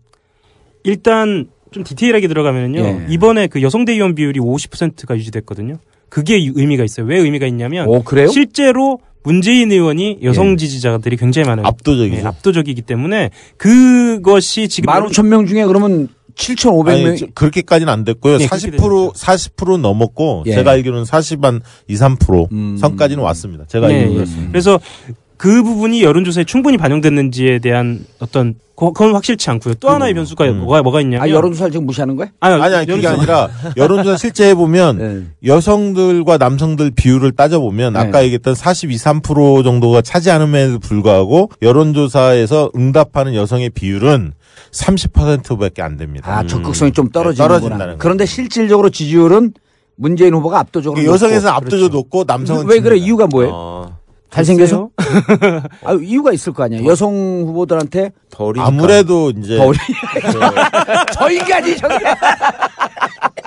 일단 0.83 1.47
좀 1.71 1.83
디테일하게 1.83 2.27
들어가면요. 2.27 2.79
예. 2.81 3.05
이번에 3.09 3.47
그 3.47 3.61
여성 3.61 3.85
대의원 3.85 4.15
비율이 4.15 4.39
50%가 4.39 5.15
유지됐거든요. 5.15 5.75
그게 6.09 6.37
이- 6.37 6.51
의미가 6.53 6.83
있어요. 6.83 7.05
왜 7.05 7.17
의미가 7.19 7.45
있냐면 7.47 7.87
오, 7.87 8.03
그래요? 8.03 8.27
실제로 8.27 8.99
문재인 9.23 9.71
의원이 9.71 10.19
여성 10.23 10.51
예. 10.53 10.55
지지자들이 10.57 11.15
굉장히 11.15 11.47
많아요. 11.47 11.65
압도적이죠. 11.67 12.17
예, 12.17 12.25
압도적이기 12.25 12.81
때문에 12.81 13.29
그것이 13.57 14.67
지금 14.67 14.91
15,000명 14.91 15.47
중에 15.47 15.63
그러면 15.65 16.09
7,500명. 16.35 17.07
아니, 17.09 17.17
저- 17.17 17.27
그렇게까지는 17.35 17.91
안 17.93 18.03
됐고요. 18.03 18.39
예, 18.41 18.47
40% 18.47 19.13
40% 19.13 19.77
넘었고 19.77 20.43
예. 20.47 20.53
제가 20.55 20.71
알기로는 20.71 21.03
40한 21.03 21.61
2, 21.87 21.95
3% 21.95 22.77
선까지는 22.79 23.23
왔습니다. 23.23 23.65
제가 23.67 23.89
예, 23.91 23.95
알기로 23.95 24.11
예. 24.11 24.15
그렇습니다. 24.15 24.51
그래서 24.51 24.79
그 25.41 25.63
부분이 25.63 26.03
여론조사에 26.03 26.43
충분히 26.43 26.77
반영됐는지에 26.77 27.57
대한 27.57 28.05
어떤 28.19 28.53
그- 28.75 28.93
그건 28.93 29.15
확실치 29.15 29.49
않고요. 29.49 29.73
또 29.79 29.89
하나의 29.89 30.13
변수가 30.13 30.45
뭐가 30.51 30.83
뭐가 30.83 31.01
있냐면 31.01 31.23
아, 31.23 31.29
여론조사를 31.31 31.71
지금 31.71 31.87
무시하는 31.87 32.15
거야? 32.15 32.27
아니, 32.39 32.61
아니, 32.61 32.75
아니, 32.75 32.85
그게. 32.85 33.07
아니라 33.07 33.49
여론조사 33.75 34.17
실제 34.17 34.49
해 34.49 34.53
보면 34.53 35.31
여성들과 35.43 36.37
남성들 36.37 36.91
비율을 36.91 37.31
따져 37.31 37.59
보면 37.59 37.95
아까 37.95 38.21
얘기했던 38.23 38.53
42, 38.53 38.97
3% 38.97 39.63
정도가 39.63 40.03
차지하는에도 40.03 40.77
불구하고 40.77 41.49
여론조사에서 41.63 42.69
응답하는 42.75 43.33
여성의 43.33 43.71
비율은 43.71 44.33
30%밖에 44.71 45.81
안 45.81 45.97
됩니다. 45.97 46.37
아, 46.37 46.45
적극성이 46.45 46.91
좀 46.91 47.09
떨어지는구나. 47.09 47.55
네, 47.57 47.61
떨어진다는 47.61 47.93
거. 47.93 47.97
그런데 47.97 48.27
실질적으로 48.27 48.91
지지율은 48.91 49.53
문재인 49.95 50.35
후보가 50.35 50.59
압도적으로 50.59 51.01
그 51.01 51.07
여성에서 51.07 51.47
높고. 51.47 51.55
압도적으로 51.57 51.87
높고 51.97 52.23
남성은 52.27 52.67
왜 52.67 52.79
그래? 52.79 52.95
이유가 52.97 53.25
뭐예요? 53.25 53.95
잘생겨서? 54.31 54.87
아, 55.83 55.93
이유가 56.01 56.31
있을 56.31 56.53
거 56.53 56.63
아니야. 56.63 56.83
여성 56.85 57.13
후보들한테 57.45 58.11
아무래도 58.57 59.29
이제 59.31 59.57
더 59.57 59.65
어리- 59.67 59.77
저 61.13 61.29
인간이 61.29 61.77
저기 61.77 61.95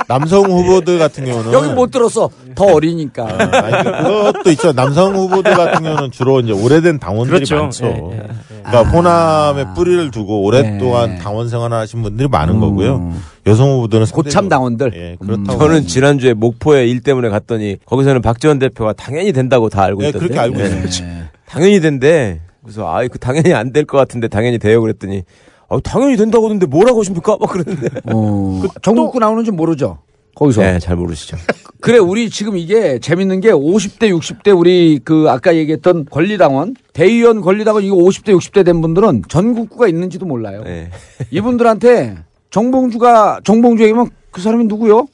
남성 0.06 0.44
후보들 0.44 0.98
같은 0.98 1.24
경우는 1.24 1.52
여기 1.52 1.68
못 1.72 1.90
들었어. 1.90 2.28
더 2.54 2.64
어리니까. 2.66 3.26
아니, 3.26 3.84
그것도 3.84 4.50
있죠. 4.50 4.72
남성 4.72 5.14
후보들 5.16 5.54
같은 5.54 5.82
경우는 5.82 6.10
주로 6.10 6.40
이제 6.40 6.52
오래된 6.52 6.98
당원들이 6.98 7.36
그렇죠. 7.46 7.56
많죠. 7.56 7.86
예, 7.86 8.16
예, 8.16 8.22
그러니까 8.64 8.90
호남에 8.90 9.64
뿌리를 9.74 10.10
두고 10.10 10.42
오랫동안 10.42 11.14
네. 11.14 11.18
당원 11.18 11.48
생활하신 11.48 12.02
분들이 12.02 12.28
많은 12.28 12.60
거고요. 12.60 13.12
여성 13.46 13.70
후보들은 13.70 14.06
고참 14.06 14.48
당원들. 14.48 14.92
예, 14.94 15.16
그렇다고. 15.24 15.58
저는 15.58 15.86
지난주에 15.86 16.34
목포에 16.34 16.86
일 16.86 17.00
때문에 17.00 17.28
갔더니 17.30 17.76
거기서는 17.86 18.20
박지원 18.22 18.58
대표가 18.58 18.92
당연히 18.92 19.32
된다고 19.32 19.68
다 19.70 19.82
알고 19.84 20.02
네, 20.02 20.08
있던데. 20.08 20.26
그렇게 20.26 20.40
알고 20.40 20.56
네. 20.58 20.64
있어요. 20.86 21.24
당연히 21.54 21.80
된대. 21.80 22.40
그래서 22.62 22.86
아, 22.88 23.06
그 23.08 23.18
당연히 23.18 23.52
안 23.54 23.72
될 23.72 23.84
것 23.86 23.96
같은데 23.98 24.28
당연히 24.28 24.58
돼요 24.58 24.80
그랬더니 24.80 25.22
아, 25.68 25.78
당연히 25.82 26.16
된다고 26.16 26.46
하는데 26.46 26.66
뭐라고 26.66 27.00
하십니까? 27.00 27.36
막 27.40 27.50
그러는데. 27.50 27.88
어, 28.12 28.62
전국구 28.82 29.18
나오는지 29.18 29.50
모르죠. 29.50 29.98
거기서. 30.34 30.62
네, 30.62 30.78
잘 30.80 30.96
모르시죠. 30.96 31.36
그래, 31.80 31.98
우리 31.98 32.28
지금 32.30 32.56
이게 32.56 32.98
재밌는 32.98 33.40
게 33.40 33.50
50대, 33.52 34.10
60대 34.18 34.58
우리 34.58 34.98
그 35.04 35.26
아까 35.28 35.54
얘기했던 35.54 36.06
권리당원, 36.10 36.74
대의원 36.92 37.40
권리당원 37.40 37.84
이거 37.84 37.94
50대, 37.96 38.34
60대 38.36 38.64
된 38.64 38.80
분들은 38.80 39.22
전국구가 39.28 39.86
있는지도 39.86 40.26
몰라요. 40.26 40.62
네. 40.64 40.90
이분들한테 41.30 42.16
정봉주가, 42.50 43.40
정봉주 43.44 43.82
얘기면 43.84 44.10
그 44.30 44.40
사람이 44.40 44.64
누구요? 44.64 45.06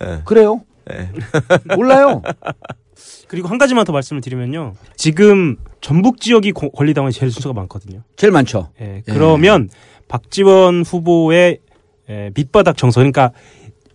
네. 0.00 0.20
그래요? 0.24 0.62
네. 0.88 1.10
몰라요. 1.76 2.22
그리고 3.28 3.48
한 3.48 3.58
가지만 3.58 3.84
더 3.84 3.92
말씀을 3.92 4.20
드리면요. 4.22 4.74
지금 4.96 5.56
전북 5.80 6.20
지역이 6.20 6.52
고- 6.52 6.70
권리당원이 6.70 7.12
제일 7.12 7.30
순서가 7.32 7.52
많거든요. 7.54 8.02
제일 8.16 8.32
많죠. 8.32 8.70
예, 8.80 9.02
그러면 9.06 9.68
박지원 10.08 10.82
후보의 10.84 11.58
예, 12.08 12.30
밑바닥 12.34 12.76
정서, 12.76 13.00
그러니까 13.00 13.32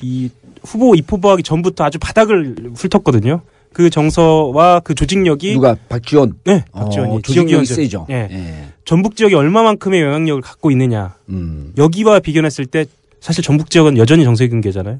이 0.02 0.30
후보 0.64 0.95
입후보하기 0.95 1.43
전부터 1.43 1.84
아주 1.86 1.97
바닥을 1.99 2.56
훑었거든요. 2.76 3.41
그 3.74 3.89
정서와 3.89 4.82
그 4.82 4.93
조직력이 4.95 5.54
누가 5.54 5.76
박지원. 5.88 6.34
네, 6.43 6.66
박지원이 6.74 7.10
어, 7.10 7.14
지역 7.16 7.24
조직력이 7.24 7.52
위원들. 7.54 7.76
세죠. 7.76 8.06
예. 8.10 8.28
예. 8.30 8.66
전북 8.84 9.16
지역이 9.16 9.34
얼마만큼의 9.34 10.02
영향력을 10.02 10.41
갖고 10.41 10.72
있느냐. 10.72 11.16
음. 11.30 11.72
여기와 11.78 12.20
비교했을 12.20 12.66
때 12.66 12.86
사실 13.22 13.43
전북 13.43 13.70
지역은 13.70 13.97
여전히 13.97 14.26
정세균계잖아요. 14.26 14.99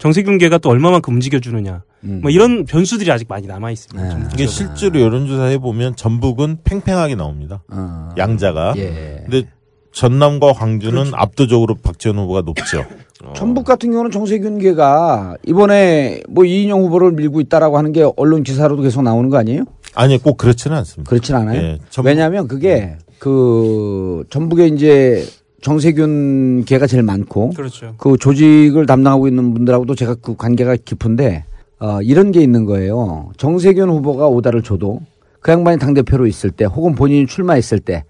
정세균계가 0.00 0.58
또 0.58 0.70
얼마만큼 0.70 1.14
움직여주느냐. 1.14 1.82
음. 2.04 2.20
뭐 2.22 2.30
이런 2.30 2.64
변수들이 2.64 3.12
아직 3.12 3.28
많이 3.28 3.46
남아 3.46 3.70
있습니다. 3.70 4.18
네. 4.18 4.24
이게. 4.34 4.46
실제로 4.46 4.98
여론조사 5.00 5.44
해 5.44 5.58
보면 5.58 5.94
전북은 5.94 6.58
팽팽하게 6.64 7.14
나옵니다. 7.14 7.62
어. 7.70 8.08
양자가. 8.16 8.74
예. 8.78 9.24
근데 9.28 9.42
전남과 9.92 10.54
광주는 10.54 11.10
압도적으로 11.12 11.74
박지원 11.74 12.16
후보가 12.18 12.42
높죠. 12.42 12.84
전북 13.36 13.66
같은 13.66 13.90
경우는 13.90 14.10
정세균계가 14.10 15.36
이번에 15.46 16.22
뭐 16.30 16.44
이인영 16.46 16.80
후보를 16.84 17.12
밀고 17.12 17.40
있다라고 17.42 17.76
하는 17.76 17.92
게 17.92 18.08
언론 18.16 18.42
기사로도 18.42 18.80
계속 18.82 19.02
나오는 19.02 19.28
거 19.28 19.36
아니에요? 19.36 19.64
아니, 19.94 20.16
꼭 20.16 20.38
그렇지는 20.38 20.76
않습니다. 20.78 21.10
그렇진 21.10 21.34
않아요. 21.34 21.60
예, 21.60 21.78
전북- 21.90 22.08
왜냐하면 22.08 22.48
그게 22.48 22.96
그 23.18 24.24
전북에 24.30 24.68
이제 24.68 25.26
정세균 25.60 26.64
계가 26.64 26.86
제일 26.86 27.02
많고 27.02 27.50
그렇죠. 27.50 27.94
그 27.98 28.16
조직을 28.16 28.86
담당하고 28.86 29.28
있는 29.28 29.52
분들하고도 29.54 29.94
제가 29.94 30.16
그 30.16 30.36
관계가 30.36 30.76
깊은데 30.84 31.44
어, 31.78 32.00
이런 32.02 32.32
게 32.32 32.40
있는 32.40 32.64
거예요. 32.64 33.30
정세균 33.36 33.88
후보가 33.88 34.28
오다를 34.28 34.62
줘도 34.62 35.00
그 35.40 35.52
양반이 35.52 35.78
당 35.78 35.94
대표로 35.94 36.26
있을 36.26 36.50
때 36.50 36.64
혹은 36.64 36.94
본인이 36.94 37.26
출마했을 37.26 37.80
때 37.80 38.04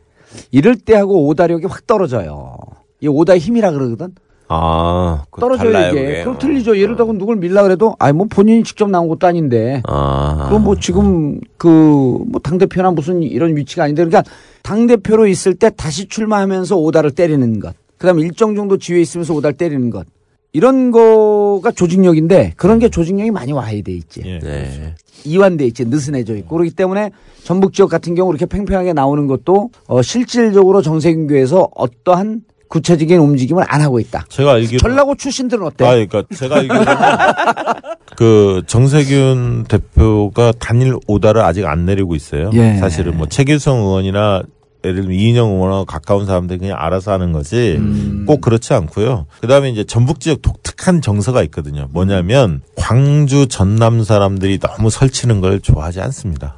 이럴 0.50 0.76
때 0.76 0.94
하고 0.94 1.26
오다력이 1.26 1.66
확 1.66 1.86
떨어져요. 1.86 2.56
이 3.00 3.08
오다의 3.08 3.40
힘이라 3.40 3.72
그러거든. 3.72 4.14
아, 4.52 5.22
그거 5.30 5.40
떨어져요 5.46 5.72
달라요, 5.72 5.92
이게. 5.92 6.04
그게. 6.06 6.20
그럼 6.24 6.38
틀리죠. 6.38 6.76
예를 6.76 6.96
들어 6.96 7.12
누굴 7.12 7.36
밀라 7.36 7.62
그래도 7.62 7.94
아니 8.00 8.12
뭐 8.16 8.26
본인이 8.28 8.64
직접 8.64 8.90
나온 8.90 9.06
것도 9.06 9.26
아닌데. 9.28 9.80
아. 9.86 10.46
그럼 10.48 10.64
뭐 10.64 10.74
지금 10.76 11.38
그 11.56 11.68
뭐 11.68 12.40
당 12.42 12.58
대표나 12.58 12.90
무슨 12.90 13.22
이런 13.22 13.56
위치가 13.56 13.84
아닌데 13.84 14.04
그러니까 14.04 14.28
당 14.62 14.86
대표로 14.88 15.28
있을 15.28 15.54
때 15.54 15.70
다시 15.70 16.08
출마하면서 16.08 16.76
오다를 16.76 17.12
때리는 17.12 17.60
것. 17.60 17.74
그다음 17.96 18.18
에 18.18 18.22
일정 18.22 18.56
정도 18.56 18.76
지위에 18.76 19.00
있으면서 19.00 19.34
오다를 19.34 19.56
때리는 19.56 19.90
것. 19.90 20.06
이런 20.52 20.90
거가 20.90 21.70
조직력인데 21.70 22.54
그런 22.56 22.80
게 22.80 22.88
조직력이 22.88 23.30
많이 23.30 23.52
와해돼 23.52 23.92
있지. 23.92 24.22
네. 24.42 24.94
이완돼 25.24 25.64
있지 25.66 25.84
느슨해져 25.84 26.34
있고 26.38 26.56
그렇기 26.56 26.74
때문에 26.74 27.12
전북 27.44 27.72
지역 27.72 27.88
같은 27.90 28.14
경우 28.16 28.30
이렇게 28.32 28.46
팽팽하게 28.46 28.94
나오는 28.94 29.26
것도 29.28 29.70
어, 29.86 30.02
실질적으로 30.02 30.82
정세균교에서 30.82 31.68
어떠한 31.76 32.40
구체적인 32.70 33.18
움직임을 33.18 33.64
안 33.66 33.82
하고 33.82 33.98
있다. 33.98 34.24
제가 34.28 34.52
알기로 34.52 34.78
전라고 34.78 35.16
출신들은 35.16 35.66
어때? 35.66 35.84
아, 35.84 35.90
그러니까 35.90 36.22
제가 36.34 36.56
알기로 36.56 36.78
그 38.16 38.62
정세균 38.66 39.64
대표가 39.64 40.52
단일 40.58 40.94
오다를 41.08 41.42
아직 41.42 41.66
안 41.66 41.84
내리고 41.84 42.14
있어요. 42.14 42.50
예. 42.54 42.76
사실은 42.76 43.16
뭐 43.16 43.26
최길성 43.26 43.78
의원이나 43.78 44.42
예를 44.84 45.02
들면 45.02 45.12
이인영 45.12 45.50
의원하고 45.50 45.84
가까운 45.84 46.26
사람들이 46.26 46.60
그냥 46.60 46.76
알아서 46.78 47.12
하는 47.12 47.32
거지 47.32 47.76
음. 47.76 48.24
꼭 48.26 48.40
그렇지 48.40 48.72
않고요. 48.72 49.26
그다음에 49.40 49.70
이제 49.70 49.82
전북 49.84 50.20
지역 50.20 50.40
독특한 50.40 51.02
정서가 51.02 51.42
있거든요. 51.44 51.88
뭐냐면 51.90 52.62
광주 52.76 53.48
전남 53.48 54.04
사람들이 54.04 54.58
너무 54.58 54.90
설치는 54.90 55.40
걸 55.40 55.60
좋아하지 55.60 56.00
않습니다. 56.00 56.54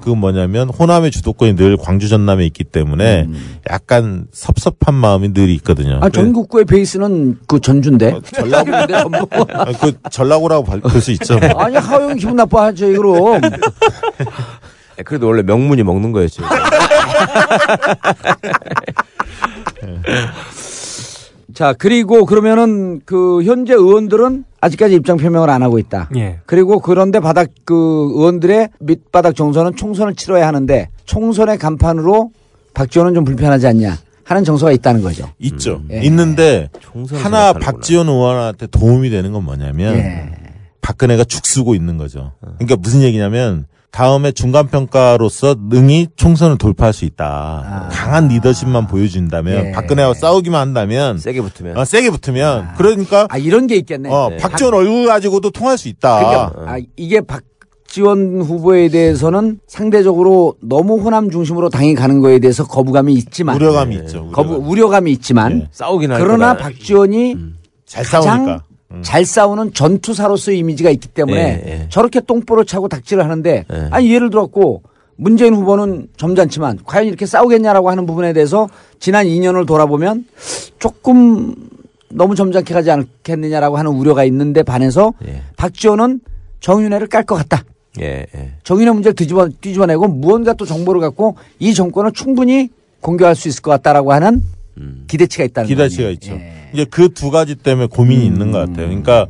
그건 0.00 0.18
뭐냐면 0.18 0.68
호남의 0.70 1.10
주도권이 1.10 1.56
늘 1.56 1.76
광주 1.76 2.08
전남에 2.08 2.44
있기 2.46 2.64
때문에 2.64 3.26
약간 3.70 4.26
섭섭한 4.32 4.94
마음이 4.94 5.32
늘 5.34 5.50
있거든요. 5.50 5.96
음. 5.96 6.02
아, 6.02 6.08
전국구의 6.08 6.64
베이스는 6.64 7.38
그 7.46 7.60
전주인데. 7.60 8.20
전라도인데 8.32 8.86
전부. 9.02 9.26
그 9.80 9.92
전라고라고 10.10 10.64
볼 10.64 11.00
수 11.00 11.10
있죠. 11.12 11.38
뭐. 11.38 11.48
아니 11.62 11.76
하영 11.76 12.16
기분 12.16 12.36
나빠하죠 12.36 12.86
그럼. 12.88 13.40
네, 13.40 15.02
그래도 15.04 15.26
원래 15.28 15.42
명문이 15.42 15.82
먹는 15.82 16.12
거였죠. 16.12 16.42
자 21.58 21.74
그리고 21.76 22.24
그러면은 22.24 23.00
그 23.04 23.42
현재 23.42 23.74
의원들은 23.74 24.44
아직까지 24.60 24.94
입장 24.94 25.16
표명을 25.16 25.50
안 25.50 25.64
하고 25.64 25.80
있다. 25.80 26.08
예. 26.14 26.38
그리고 26.46 26.78
그런데 26.78 27.18
바닥 27.18 27.48
그 27.64 27.74
의원들의 28.14 28.68
밑바닥 28.78 29.34
정서는 29.34 29.74
총선을 29.74 30.14
치러야 30.14 30.46
하는데 30.46 30.88
총선의 31.04 31.58
간판으로 31.58 32.30
박지원은 32.74 33.14
좀 33.14 33.24
불편하지 33.24 33.66
않냐 33.66 33.98
하는 34.22 34.44
정서가 34.44 34.70
있다는 34.70 35.02
거죠. 35.02 35.30
있죠. 35.40 35.82
예. 35.90 36.00
있는데 36.02 36.70
하나. 37.14 37.52
박지원 37.52 38.06
의원한테 38.06 38.68
도움이 38.68 39.10
되는 39.10 39.32
건 39.32 39.42
뭐냐면 39.42 39.96
예. 39.96 40.30
박근혜가 40.80 41.24
죽 41.24 41.44
쓰고 41.44 41.74
있는 41.74 41.98
거죠. 41.98 42.34
그러니까 42.40 42.76
무슨 42.76 43.02
얘기냐면 43.02 43.66
다음에 43.90 44.32
중간 44.32 44.68
평가로서 44.68 45.56
능히 45.68 46.08
총선을 46.14 46.58
돌파할 46.58 46.92
수 46.92 47.04
있다. 47.04 47.88
강한 47.90 48.28
리더십만 48.28 48.86
보여준다면 48.86 49.56
아. 49.58 49.66
예. 49.68 49.72
박근혜와 49.72 50.14
싸우기만 50.14 50.60
한다면 50.60 51.18
세게 51.18 51.40
붙으면. 51.40 51.76
어, 51.76 51.84
세게 51.84 52.10
붙으면 52.10 52.74
그러니까 52.76 53.26
아 53.30 53.38
이런 53.38 53.66
게 53.66 53.76
있겠네. 53.76 54.10
어, 54.10 54.30
박지원 54.40 54.74
얼굴 54.74 55.06
가지고도 55.06 55.50
통할 55.50 55.78
수 55.78 55.88
있다. 55.88 56.18
그러니까 56.18 56.72
아, 56.72 56.78
이게 56.96 57.20
박지원 57.22 58.42
후보에 58.42 58.88
대해서는 58.90 59.58
상대적으로 59.66 60.54
너무 60.62 61.00
호남 61.00 61.30
중심으로 61.30 61.70
당이 61.70 61.94
가는 61.94 62.20
거에 62.20 62.38
대해서 62.38 62.66
거부감이 62.66 63.14
있지만 63.14 63.56
우려감이 63.56 63.96
있죠. 63.96 64.28
거부 64.32 64.54
우려감이 64.54 65.10
있지만 65.12 65.66
싸우긴 65.72 66.12
할 66.12 66.20
그러나 66.20 66.52
거다. 66.52 66.64
박지원이 66.64 67.36
잘 67.86 68.04
가장 68.04 68.22
싸우니까. 68.22 68.62
잘 69.02 69.24
싸우는 69.24 69.74
전투사로서의 69.74 70.58
이미지가 70.58 70.88
있기 70.90 71.08
때문에 71.08 71.62
예, 71.66 71.70
예. 71.70 71.86
저렇게 71.90 72.20
똥보를 72.20 72.64
차고 72.64 72.88
닥질을 72.88 73.22
하는데 73.22 73.64
예. 73.70 73.88
아니 73.90 74.12
예를 74.12 74.30
들었고 74.30 74.82
문재인 75.16 75.54
후보는 75.54 76.08
점잖지만 76.16 76.78
과연 76.84 77.06
이렇게 77.06 77.26
싸우겠냐라고 77.26 77.90
하는 77.90 78.06
부분에 78.06 78.32
대해서 78.32 78.68
지난 78.98 79.26
2년을 79.26 79.66
돌아보면 79.66 80.24
조금 80.78 81.54
너무 82.10 82.34
점잖게 82.34 82.72
가지 82.72 82.90
않겠느냐라고 82.90 83.76
하는 83.76 83.90
우려가 83.90 84.24
있는데 84.24 84.62
반해서 84.62 85.12
예. 85.26 85.42
박지원은 85.56 86.20
정윤회를 86.60 87.08
깔 87.08 87.24
것 87.24 87.34
같다. 87.34 87.64
예, 88.00 88.24
예. 88.34 88.52
정윤회 88.64 88.90
문제를 88.92 89.14
뒤집어, 89.14 89.48
뒤집어내고 89.60 90.08
무언가 90.08 90.54
또 90.54 90.64
정보를 90.64 91.00
갖고 91.02 91.36
이 91.58 91.74
정권을 91.74 92.12
충분히 92.12 92.70
공격할 93.02 93.34
수 93.34 93.48
있을 93.48 93.60
것 93.60 93.70
같다라고 93.72 94.12
하는 94.12 94.40
기대치가 95.08 95.44
있다는 95.44 95.68
기대치가. 95.68 96.08
있죠. 96.10 96.32
이제 96.72 96.84
그 96.84 97.08
두 97.08 97.30
가지 97.30 97.54
때문에 97.54 97.86
고민이 97.90 98.24
있는 98.26 98.52
것 98.52 98.58
같아요. 98.58 98.86
그러니까 98.88 99.26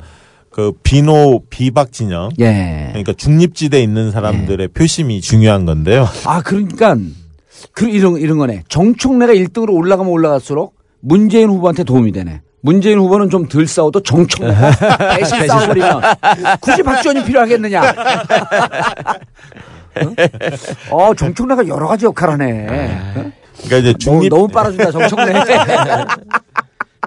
그 0.51 0.73
비노 0.83 1.43
비박 1.51 1.93
진영, 1.93 2.31
예. 2.41 2.87
그러니까 2.91 3.13
중립지대에 3.13 3.81
있는 3.83 4.11
사람들의 4.11 4.69
표심이 4.69 5.21
중요한 5.21 5.65
건데요. 5.67 6.09
아, 6.25 6.43
그러니까 6.43 6.97
그 7.73 7.89
이런 7.89 8.17
이런 8.17 8.39
거네. 8.39 8.63
정청래가 8.69 9.33
1등으로 9.35 9.73
올라가면 9.75 10.11
올라갈수록 10.13 10.75
문재인 11.01 11.49
후보한테 11.51 11.85
도움이 11.85 12.11
되네. 12.13 12.41
문재인 12.61 12.99
후보는 12.99 13.31
좀 13.31 13.49
덜 13.49 13.69
싸워도 13.69 14.01
정청래가 14.03 14.71
대신 15.17 15.47
싸워버리면 15.47 16.03
굳이 16.61 16.83
박지원이 16.83 17.25
필요하겠느냐. 17.25 17.81
어? 20.91 20.97
어, 21.09 21.15
정청래가 21.15 21.67
여러 21.69 21.87
가지 21.87 22.05
역할을 22.07 22.35
하네. 22.35 22.67
어? 23.17 23.31
그러니까 23.65 23.77
이제 23.79 23.93
너무, 23.93 23.99
중립 23.99 24.29
너무 24.31 24.49
빨아준다, 24.49 24.91
정청래. 24.91 25.33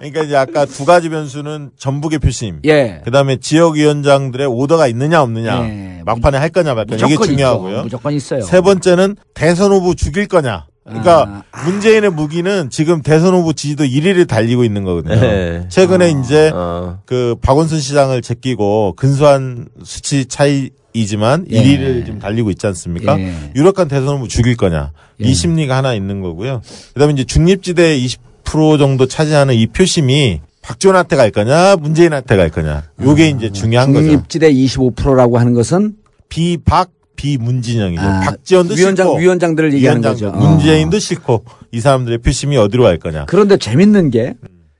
그러니까 0.01 0.23
이제 0.23 0.35
아까 0.35 0.65
두 0.65 0.83
가지 0.83 1.09
변수는 1.09 1.71
전북의 1.77 2.19
표심. 2.19 2.59
예. 2.65 3.01
그다음에 3.05 3.37
지역 3.37 3.75
위원장들의 3.75 4.47
오더가 4.47 4.87
있느냐 4.87 5.21
없느냐. 5.21 5.63
예. 5.63 6.01
막판에 6.05 6.39
할 6.39 6.49
거냐 6.49 6.73
말 6.73 6.85
거냐. 6.87 7.05
이게 7.05 7.15
중요하고요. 7.23 7.73
있어. 7.73 7.83
무조건 7.83 8.13
있어요. 8.13 8.41
세 8.41 8.61
번째는 8.61 9.15
대선 9.35 9.71
후보 9.71 9.93
죽일 9.93 10.27
거냐. 10.27 10.65
그러니까 10.83 11.43
문재인의 11.65 12.09
무기는 12.09 12.71
지금 12.71 13.03
대선 13.03 13.35
후보 13.35 13.53
지지도 13.53 13.83
1위를 13.83 14.27
달리고 14.27 14.63
있는 14.63 14.83
거거든요. 14.83 15.21
네. 15.21 15.65
최근에 15.69 16.05
아. 16.05 16.07
이제 16.07 16.51
어. 16.53 16.99
그 17.05 17.35
박원순 17.39 17.79
시장을 17.79 18.23
제끼고 18.23 18.95
근소한 18.97 19.67
수치 19.83 20.25
차이이지만 20.25 21.45
예. 21.51 21.63
1위를 21.63 22.05
지금 22.05 22.17
달리고 22.17 22.49
있지 22.49 22.65
않습니까? 22.65 23.19
예. 23.19 23.33
유력한 23.55 23.87
대선 23.87 24.15
후보 24.15 24.27
죽일 24.27 24.57
거냐. 24.57 24.91
예. 25.23 25.27
이 25.27 25.35
심리가 25.35 25.77
하나 25.77 25.93
있는 25.93 26.21
거고요. 26.21 26.63
그다음에 26.95 27.13
이제 27.13 27.23
중립지대 27.23 27.99
20% 27.99 28.30
정도 28.77 29.05
차지하는 29.07 29.53
이 29.55 29.67
표심이 29.67 30.41
박지원한테 30.61 31.15
갈 31.15 31.31
거냐, 31.31 31.75
문재인한테 31.77 32.35
갈 32.37 32.49
거냐. 32.49 32.83
요게 33.01 33.29
이제 33.29 33.51
중요한 33.51 33.93
거죠. 33.93 34.05
중립지대 34.05 34.53
25%라고 34.53 35.37
하는 35.39 35.53
것은 35.53 35.95
비박 36.29 36.89
비문진영이죠. 37.15 38.01
아, 38.01 38.19
박지원도 38.21 38.73
위원장- 38.75 39.05
싫고 39.07 39.19
위원장들을 39.19 39.73
얘기하는 39.73 40.01
거죠. 40.01 40.29
어. 40.29 40.31
문재인도 40.37 40.99
싫고 40.99 41.43
이 41.71 41.79
사람들의 41.79 42.19
표심이 42.19 42.57
어디로 42.57 42.83
갈 42.83 42.97
거냐. 42.97 43.25
그런데 43.27 43.57
재밌는 43.57 44.09
게 44.11 44.35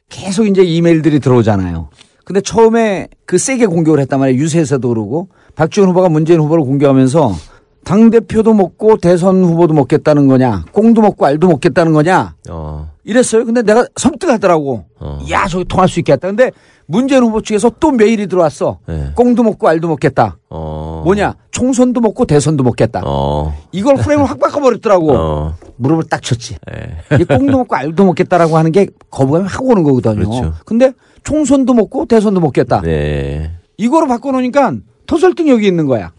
계속 0.09 0.45
이제 0.47 0.63
이메일들이 0.63 1.19
들어오잖아요. 1.19 1.89
근데 2.25 2.41
처음에 2.41 3.07
그 3.25 3.37
세게 3.37 3.65
공격을 3.67 3.99
했단 4.01 4.19
말이에요. 4.19 4.39
유세에서도 4.39 4.87
그러고 4.87 5.29
박지원 5.55 5.89
후보가 5.89 6.09
문재인 6.09 6.39
후보를 6.39 6.63
공격하면서 6.63 7.35
당대표도 7.83 8.53
먹고 8.53 8.97
대선 8.97 9.43
후보도 9.43 9.73
먹겠다는 9.73 10.27
거냐, 10.27 10.65
꽁도 10.71 11.01
먹고 11.01 11.25
알도 11.25 11.47
먹겠다는 11.47 11.93
거냐, 11.93 12.35
어. 12.49 12.91
이랬어요. 13.03 13.45
근데 13.45 13.63
내가 13.63 13.85
섬뜩하더라고. 13.95 14.85
야, 15.31 15.47
저기 15.47 15.65
통할 15.65 15.89
수 15.89 15.99
있겠다. 15.99 16.27
근데 16.27 16.51
문재인 16.85 17.23
후보 17.23 17.41
측에서 17.41 17.71
또 17.79 17.91
메일이 17.91 18.27
들어왔어. 18.27 18.79
네. 18.85 19.11
꽁도 19.15 19.43
먹고 19.43 19.67
알도 19.67 19.87
먹겠다. 19.87 20.37
어. 20.49 21.01
뭐냐, 21.05 21.35
총선도 21.49 22.01
먹고 22.01 22.25
대선도 22.25 22.63
먹겠다. 22.63 23.01
어. 23.05 23.55
이걸 23.71 23.95
프레임을 23.95 24.25
확 24.25 24.39
바꿔버렸더라고. 24.39 25.11
어. 25.13 25.55
무릎을 25.77 26.03
딱 26.09 26.21
쳤지. 26.21 26.57
예. 26.71 27.17
이 27.17 27.23
꽁도 27.23 27.57
먹고 27.57 27.75
알도 27.75 28.05
먹겠다라고 28.05 28.57
하는 28.57 28.71
게 28.71 28.87
거부감이 29.09 29.47
확 29.47 29.63
오는 29.63 29.81
거거든요. 29.83 30.15
그렇죠. 30.15 30.53
근데 30.65 30.93
총선도 31.23 31.73
먹고 31.73 32.05
대선도 32.05 32.39
먹겠다. 32.39 32.81
네. 32.81 33.51
이거로 33.77 34.07
바꿔놓으니까 34.07 34.73
더 35.07 35.17
설득력이 35.17 35.65
있는 35.65 35.87
거야. 35.87 36.11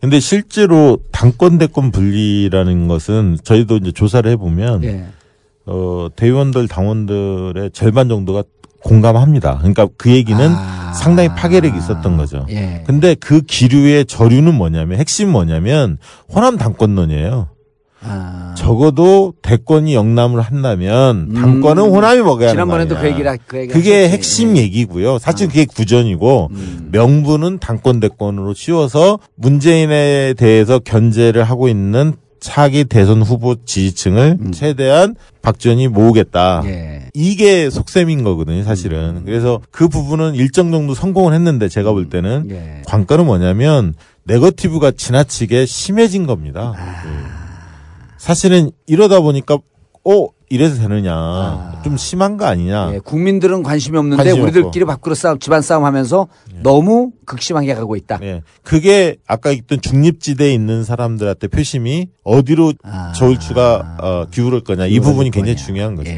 근데 0.00 0.20
실제로 0.20 0.98
당권 1.10 1.58
대권 1.58 1.90
분리라는 1.90 2.88
것은 2.88 3.38
저희도 3.42 3.78
이제 3.78 3.92
조사를 3.92 4.30
해보면 4.32 4.84
예. 4.84 5.06
어, 5.64 6.08
대의원들 6.14 6.68
당원들의 6.68 7.70
절반 7.72 8.08
정도가 8.08 8.44
공감합니다. 8.82 9.58
그러니까 9.58 9.88
그 9.96 10.10
얘기는 10.10 10.48
상당히 10.94 11.28
파괴력이 11.30 11.76
있었던 11.76 12.16
거죠. 12.16 12.46
아. 12.48 12.50
예. 12.50 12.84
근데 12.86 13.14
그 13.16 13.40
기류의 13.40 14.06
저류는 14.06 14.54
뭐냐면 14.54 14.98
핵심 14.98 15.30
뭐냐면 15.30 15.98
호남 16.32 16.56
당권론이에요. 16.56 17.48
아. 18.08 18.54
적어도 18.56 19.34
대권이 19.42 19.94
영남을 19.94 20.40
한다면 20.40 21.32
당권은 21.34 21.82
호남이 21.84 22.20
먹어야 22.22 22.48
하는 22.50 22.62
음. 22.62 22.66
지난번에도 22.66 22.94
거그 22.96 23.22
하- 23.26 23.36
그 23.46 23.58
얘기 23.58 23.72
그게. 23.72 24.04
아. 24.04 24.06
음. 24.06 24.10
핵심 24.12 24.56
얘기고요. 24.56 25.18
사실 25.18 25.48
그게 25.48 25.64
구전이고 25.66 26.50
명분은 26.92 27.58
당권 27.58 28.00
대권으로 28.00 28.54
씌워서 28.54 29.18
문재인에 29.34 30.34
대해서 30.34 30.78
견제를 30.78 31.44
하고 31.44 31.68
있는 31.68 32.14
차기 32.38 32.84
대선 32.84 33.22
후보 33.22 33.56
지지층을 33.64 34.38
최대한 34.52 35.16
박지원이 35.42 35.88
모으겠다. 35.88 36.60
음. 36.64 36.68
예. 36.68 37.02
이게 37.14 37.70
속셈인 37.70 38.22
거거든요, 38.24 38.62
사실은. 38.62 39.22
그래서 39.24 39.60
그 39.70 39.88
부분은 39.88 40.34
일정 40.34 40.70
정도 40.70 40.94
성공을 40.94 41.32
했는데 41.32 41.68
제가 41.68 41.92
볼 41.92 42.08
때는 42.10 42.48
예. 42.50 42.82
관건은 42.86 43.24
뭐냐면 43.26 43.94
네거티브가 44.24 44.92
지나치게 44.92 45.66
심해진 45.66 46.26
겁니다. 46.26 46.72
그 46.76 47.45
사실은 48.26 48.72
이러다 48.88 49.20
보니까 49.20 49.56
어 50.04 50.26
이래서 50.48 50.82
되느냐 50.82 51.80
좀 51.84 51.96
심한 51.96 52.36
거 52.36 52.44
아니냐. 52.44 52.94
예, 52.94 52.98
국민들은 52.98 53.62
관심이 53.62 53.96
없는데 53.96 54.24
관심이 54.24 54.42
우리들끼리 54.42 54.84
밖으로 54.84 55.14
싸움, 55.14 55.38
집안 55.38 55.62
싸움 55.62 55.84
하면서 55.84 56.26
너무 56.60 57.12
극심하게 57.24 57.72
가고 57.74 57.94
있다. 57.94 58.18
예. 58.22 58.42
그게 58.64 59.14
아까 59.28 59.52
있던 59.52 59.80
중립지대에 59.80 60.52
있는 60.52 60.82
사람들한테 60.82 61.46
표심이 61.46 62.08
어디로 62.24 62.72
저울추가 63.14 63.96
어, 64.00 64.26
기울을 64.28 64.62
거냐 64.62 64.86
이 64.86 64.98
부분이 64.98 65.30
굉장히 65.30 65.56
중요한 65.56 65.94
거죠. 65.94 66.10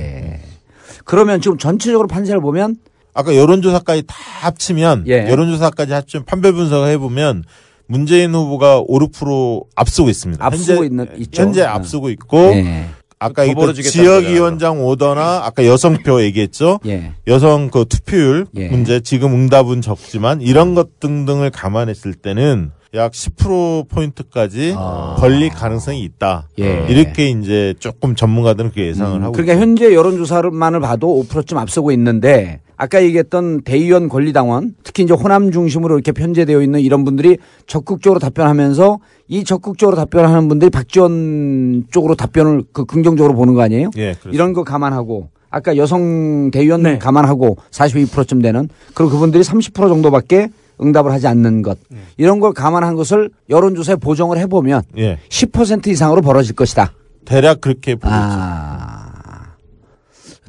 그러면 1.05 1.43
지금 1.43 1.59
전체적으로 1.59 2.09
판세를 2.09 2.41
보면 2.41 2.77
아까 3.13 3.37
여론조사까지 3.37 4.05
다 4.07 4.15
합치면 4.41 5.05
예. 5.09 5.29
여론조사까지 5.29 5.93
합치면 5.93 6.25
판별 6.25 6.55
분석을 6.55 6.89
해보면 6.89 7.45
문재인 7.89 8.34
후보가 8.34 8.80
5, 8.80 8.86
6% 8.86 9.64
앞서고 9.74 10.11
있습니다. 10.11 10.45
앞서고 10.45 10.84
현재, 10.84 10.86
있는 10.86 11.09
있죠. 11.22 11.43
현재 11.43 11.61
네. 11.62 11.66
앞서고 11.66 12.11
있고 12.11 12.39
예. 12.39 12.86
아까 13.18 13.45
벌어지겠다는 13.45 13.82
지역위원장 14.22 14.84
오더나 14.84 15.41
아까 15.45 15.66
여성표 15.66 16.22
얘기했죠. 16.22 16.78
예. 16.86 17.12
여성 17.26 17.70
그 17.70 17.86
투표율 17.89 18.47
예. 18.57 18.68
문제 18.68 19.01
지금 19.01 19.34
응답은 19.34 19.80
적지만 19.80 20.41
이런 20.43 20.74
것 20.74 21.01
등등을 21.01 21.51
감안했을 21.51 22.14
때는 22.14 22.70
약 22.95 23.12
10% 23.12 23.89
포인트까지 23.89 24.74
벌릴 25.18 25.51
가능성이 25.51 26.03
있다. 26.05 26.28
아. 26.28 26.45
예. 26.59 26.86
이렇게 26.89 27.28
이제 27.28 27.74
조금 27.78 28.14
전문가들은 28.14 28.70
그렇게 28.70 28.89
예상을 28.89 29.22
하고 29.22 29.32
그러니까 29.32 29.59
현재 29.59 29.95
여론조사만을 29.95 30.80
봐도 30.80 31.22
5%쯤 31.28 31.59
앞서고 31.59 31.93
있는데 31.93 32.61
아까 32.76 33.03
얘기했던 33.03 33.62
대의원 33.62 34.09
권리당원 34.09 34.74
특히 34.84 35.03
이제 35.03 35.12
호남 35.12 35.51
중심으로 35.51 35.97
이렇게 35.97 36.12
편제되어 36.12 36.62
있는 36.62 36.80
이런 36.80 37.05
분들이 37.05 37.36
적극적으로 37.66 38.20
답변하면서 38.20 39.01
이 39.26 39.45
적극적으로 39.45 39.97
답변하는 39.97 40.49
분들이 40.49 40.70
박지원 40.70 41.86
쪽으로 41.91 42.14
답변을 42.14 42.62
그 42.72 42.86
긍정적으로 42.86 43.34
보는 43.34 43.55
거 43.55 43.62
아니에요? 43.62 43.91
예. 43.99 44.14
이런 44.30 44.55
거 44.55 44.64
감안하고 44.64 45.28
아까 45.51 45.76
여성 45.76 46.51
대의원 46.51 46.82
네. 46.82 46.99
감안하고 46.99 47.59
42%쯤 47.70 48.41
되는 48.41 48.68
그리고 48.95 49.11
그분들이 49.11 49.43
30% 49.43 49.74
정도밖에 49.74 50.49
응답을 50.81 51.12
하지 51.12 51.26
않는 51.26 51.62
것 51.62 51.79
이런 52.16 52.41
걸 52.41 52.53
감안한 52.53 52.95
것을 52.95 53.31
여론조사에 53.49 53.97
보정을 53.97 54.39
해보면 54.39 54.83
예. 54.99 55.18
10% 55.29 55.87
이상으로 55.89 56.22
벌어질 56.22 56.55
것이다. 56.55 56.93
대략 57.24 57.61
그렇게 57.61 57.95
보고 57.95 58.09
아. 58.11 59.09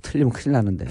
틀리면 0.02 0.32
큰일 0.34 0.54
나는데. 0.54 0.86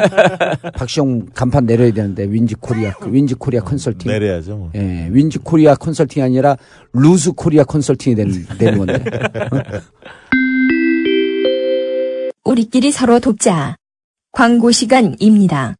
박시영 0.76 1.26
간판 1.34 1.64
내려야 1.64 1.90
되는데 1.92 2.24
윈지 2.24 2.56
코리아 2.56 2.92
윈지 3.06 3.34
코리아 3.34 3.62
컨설팅. 3.62 4.10
내려야죠. 4.10 4.56
뭐. 4.56 4.70
예, 4.74 5.08
윈지 5.10 5.38
코리아 5.38 5.74
컨설팅이 5.74 6.22
아니라 6.24 6.56
lose 6.92 7.32
코리아 7.32 7.64
컨설팅이 7.64 8.14
되는, 8.16 8.44
되는 8.58 8.78
건데. 8.78 9.02
우리끼리 12.44 12.90
서로 12.92 13.20
돕자. 13.20 13.76
광고 14.32 14.70
시간입니다. 14.70 15.76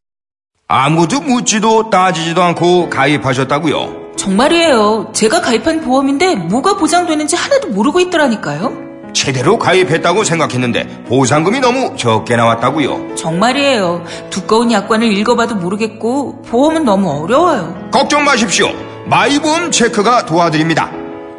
아무도 0.73 1.19
묻지도 1.21 1.89
따지지도 1.89 2.41
않고 2.41 2.89
가입하셨다고요? 2.89 4.13
정말이에요. 4.15 5.09
제가 5.13 5.41
가입한 5.41 5.81
보험인데 5.81 6.35
뭐가 6.35 6.77
보장되는지 6.77 7.35
하나도 7.35 7.69
모르고 7.69 7.99
있더라니까요. 7.99 8.71
제대로 9.13 9.59
가입했다고 9.59 10.23
생각했는데 10.23 11.03
보상금이 11.07 11.59
너무 11.59 11.95
적게 11.97 12.35
나왔다고요? 12.35 13.15
정말이에요. 13.15 14.03
두꺼운 14.31 14.71
약관을 14.71 15.11
읽어봐도 15.17 15.55
모르겠고 15.55 16.41
보험은 16.43 16.85
너무 16.85 17.11
어려워요. 17.11 17.89
걱정 17.91 18.23
마십시오. 18.23 18.69
마이보험 19.05 19.69
체크가 19.69 20.25
도와드립니다. 20.25 20.89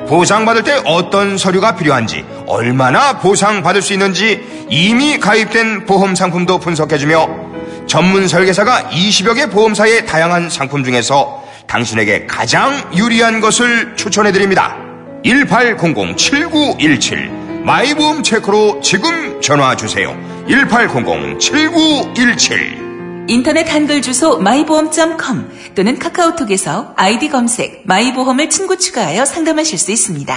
보상받을 0.09 0.65
때 0.65 0.81
어떤 0.85 1.39
서류가 1.39 1.77
필요한지, 1.77 2.25
얼마나 2.47 3.19
보상받을 3.19 3.83
수 3.83 3.93
있는지 3.93 4.67
이미 4.71 5.19
가입된 5.19 5.87
보험 5.87 6.15
상품도 6.15 6.59
분석해주며 6.59 7.45
전문 7.87 8.29
설계사가 8.29 8.91
20여 8.91 9.35
개 9.35 9.47
보험사의 9.47 10.05
다양한 10.07 10.51
상품 10.51 10.85
중에서 10.85 11.43
당신에게 11.67 12.27
가장 12.27 12.91
유리한 12.95 13.41
것을 13.41 13.97
추천해드립니다. 13.97 14.77
1800-7917 15.25 17.65
마이보험 17.65 18.23
체크로 18.23 18.83
지금 18.83 19.41
전화주세요. 19.41 20.15
1800-7917 20.49 22.94
인터넷 23.27 23.73
한글 23.73 24.03
주소 24.03 24.39
마이보험.com 24.39 25.49
또는 25.75 25.99
카카오톡에서 25.99 26.93
아이디 26.97 27.31
검색 27.31 27.87
마이보험을 27.87 28.51
친구 28.51 28.77
추가하여 28.77 29.25
상담하실 29.25 29.79
수 29.79 29.93
있습니다. 29.93 30.35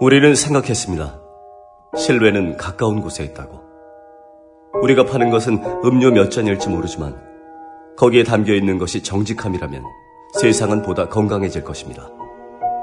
우리는 0.00 0.34
생각했습니다. 0.34 1.20
실외는 1.96 2.56
가까운 2.56 3.00
곳에 3.00 3.22
있다고. 3.22 3.60
우리가 4.82 5.04
파는 5.04 5.30
것은 5.30 5.62
음료 5.84 6.10
몇 6.10 6.30
잔일지 6.30 6.68
모르지만 6.68 7.16
거기에 7.96 8.24
담겨 8.24 8.52
있는 8.52 8.78
것이 8.78 9.04
정직함이라면 9.04 9.84
세상은 10.40 10.82
보다 10.82 11.08
건강해질 11.08 11.62
것입니다. 11.62 12.10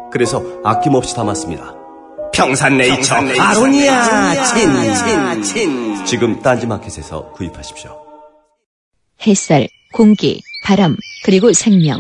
그래서 0.10 0.42
아낌없이 0.64 1.16
담았습니다. 1.16 1.76
평산네이처, 2.34 3.16
아로니아 3.40 4.44
친, 4.44 4.70
친, 4.94 5.44
친. 5.44 6.06
지금 6.06 6.42
딴지마켓에서 6.42 7.32
구입하십시오. 7.32 7.98
햇살, 9.26 9.68
공기, 9.94 10.42
바람, 10.64 10.96
그리고 11.26 11.52
생명. 11.54 12.00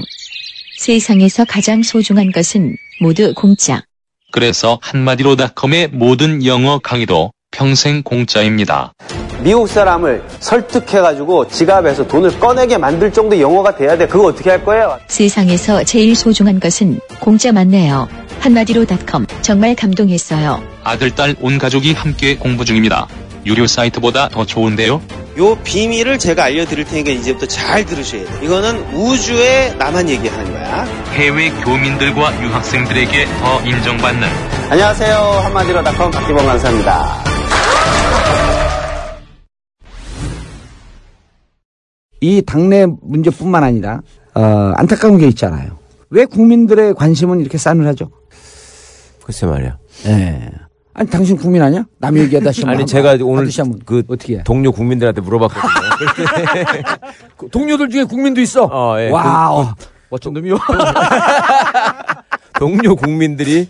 세상에서 0.77 1.45
가장 1.45 1.84
소중한 1.84 2.32
것은 2.32 2.75
모두 3.01 3.34
공짜. 3.36 3.84
그래서 4.32 4.80
한마디로 4.82 5.36
닷컴의 5.36 5.89
모든 5.89 6.45
영어 6.45 6.80
강의도 6.80 7.32
평생 7.51 8.03
공짜입니다. 8.03 8.93
미국 9.41 9.67
사람을 9.67 10.23
설득해가지고 10.39 11.47
지갑에서 11.47 12.07
돈을 12.07 12.39
꺼내게 12.39 12.77
만들 12.77 13.11
정도 13.11 13.39
영어가 13.39 13.75
돼야 13.75 13.97
돼. 13.97 14.05
그거 14.07 14.25
어떻게 14.27 14.49
할 14.51 14.63
거예요? 14.63 14.99
세상에서 15.07 15.84
제일 15.84 16.15
소중한 16.15 16.59
것은 16.59 16.99
공짜 17.19 17.51
맞네요. 17.51 18.07
한마디로 18.39 18.85
닷컴 18.85 19.25
정말 19.41 19.75
감동했어요. 19.75 20.61
아들, 20.83 21.13
딸, 21.13 21.35
온 21.41 21.57
가족이 21.57 21.93
함께 21.93 22.35
공부 22.37 22.65
중입니다. 22.65 23.07
유료 23.45 23.67
사이트보다 23.67 24.29
더 24.29 24.45
좋은데요? 24.45 25.01
요 25.37 25.55
비밀을 25.63 26.19
제가 26.19 26.45
알려드릴 26.45 26.85
테니까 26.85 27.11
이제부터 27.11 27.47
잘 27.47 27.85
들으셔야 27.85 28.25
돼. 28.25 28.45
이거는 28.45 28.93
우주에 28.93 29.75
나만 29.77 30.09
얘기하는 30.09 30.51
거야. 30.51 30.83
해외 31.13 31.49
교민들과 31.51 32.41
유학생들에게 32.43 33.25
더 33.41 33.61
인정받는 33.65 34.27
안녕하세요. 34.69 35.15
한마디로 35.15 35.83
닷컴 35.83 36.11
박기범 36.11 36.45
강사입니다. 36.45 37.23
이 42.21 42.41
당내 42.41 42.85
문제뿐만 43.01 43.63
아니라 43.63 44.01
어, 44.35 44.73
안타까운 44.75 45.17
게 45.17 45.27
있잖아요. 45.29 45.77
왜 46.09 46.25
국민들의 46.25 46.95
관심은 46.95 47.39
이렇게 47.39 47.57
싸늘하죠? 47.57 48.09
글쎄 49.30 49.45
말이야. 49.45 49.77
예. 50.07 50.49
아니 50.95 51.07
당신 51.07 51.38
국민 51.38 51.61
아니야? 51.61 51.86
남 51.99 52.17
얘기하다 52.17 52.51
시험 52.51 52.71
아니 52.71 52.84
제가 52.84 53.11
하고 53.11 53.25
오늘 53.27 53.47
그 53.86 54.01
어떻게 54.07 54.38
해? 54.39 54.43
동료 54.43 54.71
국민들한테 54.71 55.21
물어봤거든요. 55.21 55.71
그 57.38 57.47
동료들 57.51 57.89
중에 57.89 58.05
국민도 58.05 58.41
있어. 58.41 58.63
어, 58.63 58.99
예. 58.99 59.11
wow. 59.11 59.67
그- 59.77 59.86
멋진 60.09 60.34
놈이요. 60.34 60.57
동료 62.57 62.95
국민들이 62.95 63.69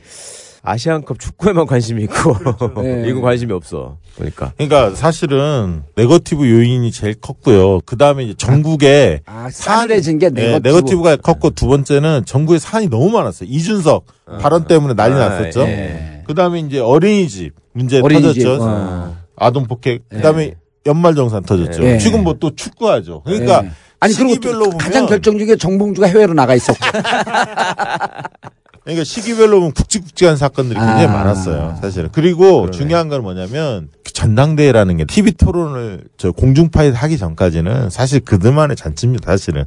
아시안컵 0.62 1.20
축구에만 1.20 1.66
관심이 1.66 2.04
있고 2.04 2.36
네. 2.84 3.06
이건 3.08 3.22
관심이 3.22 3.54
없어. 3.54 3.98
그러니까. 4.16 4.52
그러니까 4.58 4.94
사실은 4.96 5.84
네거티브 5.96 6.50
요인이 6.50 6.92
제일 6.92 7.14
컸고요. 7.16 7.80
그 7.86 7.98
다음에 7.98 8.24
이제 8.26 8.34
전국에 8.38 9.22
아, 9.26 9.50
싸늘해진 9.52 10.20
게 10.20 10.30
네, 10.30 10.60
네거티브. 10.60 11.02
가 11.02 11.16
컸고 11.16 11.52
두 11.52 11.68
번째는 11.68 12.24
전국에 12.26 12.60
사안이 12.60 12.90
너무 12.90 13.10
많았어요. 13.10 13.50
이준석 13.50 14.06
발언 14.42 14.66
때문에 14.66 14.94
난리 14.96 15.16
아, 15.16 15.30
났었죠. 15.30 15.62
예. 15.62 16.24
그 16.28 16.34
다음에 16.34 16.60
이제 16.60 16.80
어린이집 16.80 17.54
문제 17.72 18.02
어린이집, 18.02 18.44
터졌죠. 18.44 18.64
어. 18.64 19.18
아동 19.38 19.66
폭행. 19.66 20.00
그 20.10 20.22
다음에 20.22 20.56
연말정산 20.86 21.44
터졌죠. 21.44 21.84
예. 21.84 21.98
지금 21.98 22.24
뭐 22.24 22.34
또 22.40 22.54
축구하죠. 22.56 23.22
그러니까 23.24 23.62
예. 23.64 23.72
아니 24.02 24.14
그리고 24.14 24.30
시기별로 24.30 24.60
또 24.66 24.70
보면 24.72 24.78
가장 24.78 25.06
결정적인 25.08 25.48
게 25.48 25.56
정봉주가 25.58 26.08
해외로 26.08 26.34
나가 26.34 26.56
있었고. 26.56 26.80
그러니까 28.84 29.04
시기별로 29.04 29.60
보면 29.60 29.72
굵직굵직한 29.74 30.38
사건들이 30.38 30.80
굉장히 30.80 31.06
아. 31.06 31.12
많았어요, 31.12 31.78
사실은. 31.82 32.10
그리고 32.12 32.72
중요한 32.72 33.10
건 33.10 33.22
뭐냐면 33.22 33.90
전당대회라는 34.20 34.98
게 34.98 35.06
TV 35.06 35.32
토론을 35.32 36.04
저 36.18 36.32
공중파에 36.32 36.90
하기 36.90 37.18
전까지는 37.18 37.90
사실 37.90 38.20
그들만의 38.20 38.76
잔치입니다. 38.76 39.32
사실은 39.32 39.64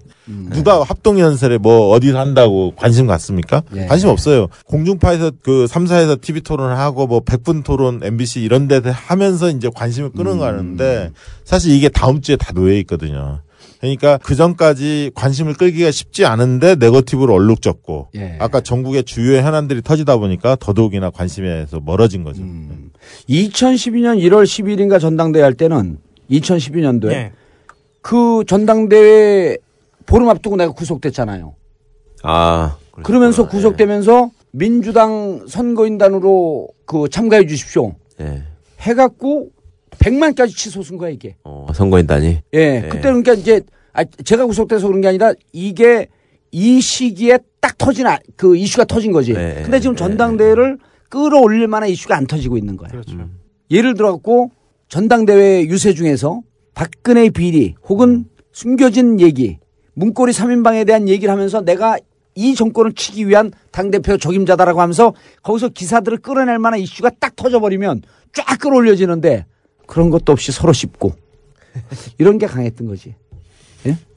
누가 0.51 0.83
합동 0.83 1.19
연설에 1.19 1.57
뭐 1.57 1.89
어디서 1.89 2.19
한다고 2.19 2.75
관심 2.77 3.07
갖습니까? 3.07 3.63
예. 3.75 3.87
관심 3.87 4.11
없어요. 4.11 4.49
공중파에서 4.67 5.33
그 5.43 5.67
3사에서 5.71 6.21
TV 6.21 6.43
토론을 6.43 6.77
하고 6.77 7.07
뭐 7.07 7.21
100분 7.21 7.65
토론 7.65 8.01
MBC 8.03 8.43
이런 8.43 8.69
데 8.69 8.81
하면서 8.85 9.49
이제 9.49 9.71
관심을 9.75 10.11
끌어가는데 10.11 11.13
사실 11.45 11.73
이게 11.73 11.89
다음 11.89 12.21
주에 12.21 12.37
다 12.37 12.53
놓여 12.53 12.75
있거든요. 12.79 13.41
그러니까 13.83 14.17
그 14.23 14.37
전까지 14.37 15.11
관심을 15.13 15.55
끌기가 15.55 15.91
쉽지 15.91 16.25
않은데 16.25 16.77
네거티브로 16.77 17.35
얼룩졌고 17.35 18.11
예. 18.15 18.37
아까 18.39 18.61
전국의 18.61 19.03
주요 19.03 19.37
현안들이 19.39 19.83
터지다 19.83 20.19
보니까 20.19 20.57
더더욱이나 20.61 21.11
관심에서 21.11 21.81
멀어진 21.81 22.23
거죠. 22.23 22.45
2012년 23.29 24.21
1월 24.21 24.45
10일인가 24.45 25.01
전당대회 25.01 25.43
할 25.43 25.55
때는 25.55 25.99
2012년도에 26.31 27.11
예. 27.11 27.33
그 28.01 28.45
전당대회 28.47 29.59
보름 30.07 30.29
앞두고 30.29 30.55
내가 30.55 30.71
구속됐잖아요. 30.71 31.57
아. 32.23 32.77
그러면서 33.03 33.49
구속되면서 33.49 34.31
민주당 34.53 35.45
선거인단으로 35.49 36.69
그 36.85 37.09
참가해 37.11 37.49
주십시오. 37.49 37.97
예. 38.21 38.45
해갖고 38.79 39.49
100만까지 40.03 40.55
치솟은 40.57 40.99
거야 40.99 41.11
이게. 41.11 41.37
어, 41.45 41.67
선거인단이. 41.73 42.41
예. 42.55 42.81
그때 42.91 43.03
그러니까 43.03 43.33
이제 43.35 43.61
아, 43.93 44.05
제가 44.05 44.47
구속돼서 44.47 44.87
그런 44.87 45.01
게 45.01 45.09
아니라 45.09 45.33
이게 45.53 46.09
이 46.51 46.81
시기에 46.81 47.39
딱 47.61 47.77
터진 47.79 48.07
아- 48.07 48.19
그 48.37 48.57
이슈가 48.57 48.85
터진 48.85 49.13
거지. 49.13 49.33
근데 49.63 49.81
지금 49.81 49.97
전당대회를 49.97 50.79
끌어올릴 51.09 51.67
만한 51.69 51.89
이슈가 51.91 52.17
안 52.17 52.27
터지고 52.27 52.57
있는 52.59 52.77
거야. 52.77 52.91
예를 53.71 53.95
들어 53.95 54.13
갖고 54.13 54.51
전당대회 54.89 55.65
유세 55.67 55.95
중에서 55.95 56.43
박근혜 56.75 57.31
비리 57.31 57.75
혹은 57.89 58.25
숨겨진 58.53 59.21
얘기, 59.21 59.59
문고리 59.95 60.33
3인방에 60.33 60.87
대한 60.87 61.09
얘기를 61.09 61.33
하면서 61.33 61.61
내가 61.63 61.97
이 62.35 62.55
정권을 62.55 62.93
치기 62.95 63.29
위한 63.29 63.51
당대표 63.71 64.17
적임자다라고 64.17 64.81
하면서 64.81 65.15
거기서 65.43 65.69
기사들을 65.71 66.19
끌어낼 66.19 66.59
만한 66.59 66.81
이슈가 66.81 67.11
딱 67.21 67.37
터져버리면 67.37 68.03
쫙 68.33 68.59
끌어올려지는데 68.59 69.45
그런 69.87 70.11
것도 70.11 70.33
없이 70.33 70.53
서로 70.53 70.73
씹고 70.73 71.15
이런 72.19 72.39
게 72.39 72.47
강했던 72.47 72.87
거지. 72.87 73.15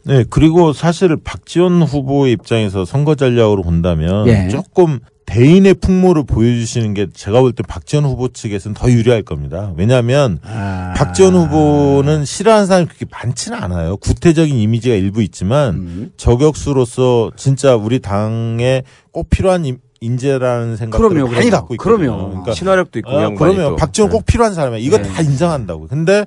네, 0.08 0.24
그리고 0.30 0.72
사실 0.72 1.16
박지원 1.18 1.82
후보의 1.82 2.34
입장에서 2.34 2.86
선거 2.86 3.16
전략으로 3.16 3.64
본다면 3.64 4.28
예. 4.28 4.50
조금 4.50 5.00
대인의 5.26 5.74
풍모를 5.74 6.26
보여주시는 6.26 6.94
게 6.94 7.08
제가 7.12 7.42
볼 7.42 7.54
때 7.54 7.64
박지원 7.64 8.06
후보 8.06 8.28
측에서는 8.28 8.76
더 8.76 8.92
유리할 8.92 9.24
겁니다. 9.24 9.74
왜냐하면 9.76 10.38
아. 10.44 10.94
박지원 10.96 11.34
후보는 11.34 12.24
싫어하는 12.24 12.68
사람이 12.68 12.86
그렇게 12.86 13.08
많지는 13.12 13.58
않아요. 13.58 13.98
구태적인 13.98 14.56
이미지가 14.56 14.94
일부 14.94 15.24
있지만 15.24 15.74
음. 15.74 16.12
저격수로서 16.18 17.32
진짜 17.36 17.76
우리 17.76 17.98
당에 18.00 18.84
꼭 19.12 19.32
필요한 19.32 19.66
인- 20.02 20.14
인재라는 20.14 20.78
생각을 20.78 21.10
많이 21.10 21.30
그럼요. 21.30 21.50
갖고 21.52 21.74
있거든요. 21.76 22.30
그럼요. 22.30 22.52
친화력도 22.54 23.00
있고 23.00 23.12
어, 23.12 23.24
양반이 23.24 23.38
그러면 23.56 23.72
또. 23.72 23.76
박지원 23.78 24.10
꼭 24.12 24.26
필요한 24.26 24.54
사람이야. 24.54 24.80
이거 24.80 24.98
네. 24.98 25.04
다 25.04 25.22
인정한다고. 25.22 25.88
근데 25.88 26.26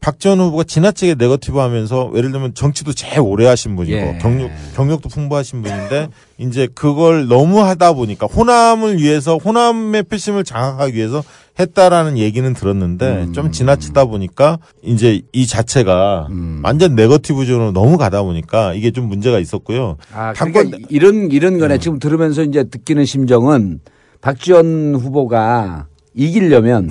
박지원 0.00 0.40
후보가 0.40 0.64
지나치게 0.64 1.14
네거티브 1.14 1.58
하면서 1.58 2.10
예를 2.16 2.32
들면 2.32 2.54
정치도 2.54 2.92
제일 2.92 3.20
오래 3.20 3.46
하신 3.46 3.76
분이고 3.76 3.96
예. 3.96 4.18
경력 4.20 4.50
경력도 4.74 5.08
풍부하신 5.08 5.62
분인데 5.62 6.08
이제 6.38 6.66
그걸 6.74 7.28
너무 7.28 7.60
하다 7.62 7.92
보니까 7.92 8.26
호남을 8.26 8.98
위해서 8.98 9.36
호남의 9.36 10.02
표심을 10.04 10.42
장악하기 10.42 10.96
위해서 10.96 11.22
했다라는 11.58 12.16
얘기는 12.18 12.52
들었는데 12.54 13.24
음. 13.28 13.32
좀 13.32 13.52
지나치다 13.52 14.06
보니까 14.06 14.58
이제 14.82 15.20
이 15.32 15.46
자체가 15.46 16.28
음. 16.30 16.60
완전 16.64 16.94
네거티브적으로 16.94 17.72
너무 17.72 17.98
가다 17.98 18.22
보니까 18.22 18.74
이게 18.74 18.90
좀 18.90 19.08
문제가 19.08 19.38
있었고요. 19.38 19.96
아, 20.14 20.32
당권 20.32 20.66
그러니까 20.70 20.88
이런 20.90 21.30
이런 21.30 21.58
거네. 21.58 21.78
지금 21.78 21.98
들으면서 21.98 22.42
이제 22.42 22.60
느끼는 22.64 23.04
심정은 23.04 23.80
박지원 24.22 24.94
후보가 24.94 25.86
이기려면 26.14 26.90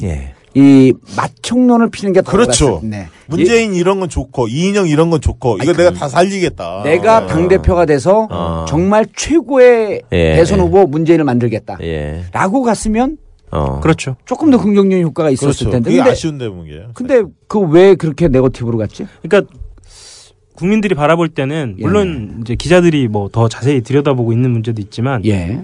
이 0.53 0.93
맞총론을 1.15 1.89
피는 1.91 2.13
게더 2.13 2.29
그렇죠. 2.31 2.81
낫- 2.83 2.85
네. 2.85 3.07
문재인 3.27 3.73
이런 3.73 3.99
건 4.01 4.09
좋고 4.09 4.49
이인영 4.49 4.89
이런 4.89 5.09
건 5.09 5.21
좋고 5.21 5.59
이거 5.63 5.71
내가 5.73 5.91
다 5.91 6.09
살리겠다. 6.09 6.83
내가 6.83 7.25
당 7.25 7.47
대표가 7.47 7.85
돼서 7.85 8.27
어. 8.29 8.65
정말 8.67 9.05
최고의 9.15 10.01
예, 10.11 10.33
대선 10.35 10.59
예. 10.59 10.63
후보 10.63 10.85
문재인을 10.85 11.23
만들겠다. 11.23 11.77
예. 11.81 12.25
라고 12.33 12.63
갔으면 12.63 13.17
어. 13.51 13.79
그렇죠. 13.81 14.15
조금 14.25 14.49
더 14.51 14.57
긍정적인 14.57 15.03
효과가 15.05 15.29
있었을 15.29 15.47
그렇죠. 15.65 15.69
텐데. 15.71 15.89
그게 15.89 15.97
근데, 15.97 16.11
아쉬운 16.11 16.37
대목이에요. 16.37 16.91
근데 16.93 17.23
그 17.47 17.59
왜 17.59 17.95
그렇게 17.95 18.27
네거티브로 18.27 18.77
갔지? 18.77 19.05
그러니까 19.21 19.51
국민들이 20.55 20.95
바라볼 20.95 21.29
때는 21.29 21.75
예. 21.79 21.81
물론 21.81 22.39
이제 22.41 22.55
기자들이 22.55 23.07
뭐 23.07 23.29
더 23.29 23.47
자세히 23.49 23.81
들여다보고 23.81 24.31
있는 24.33 24.51
문제도 24.51 24.79
있지만 24.81 25.25
예. 25.25 25.61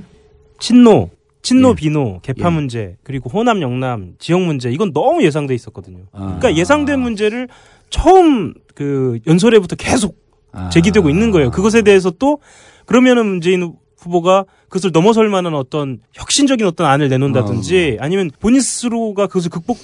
친노, 0.60 1.10
친노 1.42 1.72
예. 1.72 1.76
비노, 1.76 2.20
개파 2.24 2.50
예. 2.50 2.54
문제 2.54 2.96
그리고 3.04 3.30
호남 3.30 3.62
영남 3.62 4.14
지역 4.20 4.42
문제 4.42 4.72
이건 4.72 4.94
너무 4.94 5.24
예상돼 5.24 5.54
있었거든요. 5.54 6.00
아. 6.12 6.38
그러니까 6.40 6.56
예상된 6.56 7.00
문제를 7.00 7.48
처음 7.90 8.54
그 8.74 9.20
연설회부터 9.28 9.76
계속 9.76 10.18
아. 10.52 10.70
제기되고 10.70 11.10
있는 11.10 11.32
거예요. 11.32 11.52
그것에 11.52 11.82
대해서 11.84 12.10
또 12.12 12.40
그러면은 12.86 13.26
문재인 13.28 13.74
후보가 13.98 14.46
그것을 14.70 14.92
넘어설 14.92 15.30
만한 15.30 15.54
어떤 15.56 16.00
혁신적인 16.14 16.66
어떤 16.66 16.88
안을 16.88 17.10
내놓는다든지 17.10 17.98
아니면 18.00 18.30
본인 18.40 18.62
스스로가 18.62 19.28
그것을 19.28 19.50
극복 19.50 19.78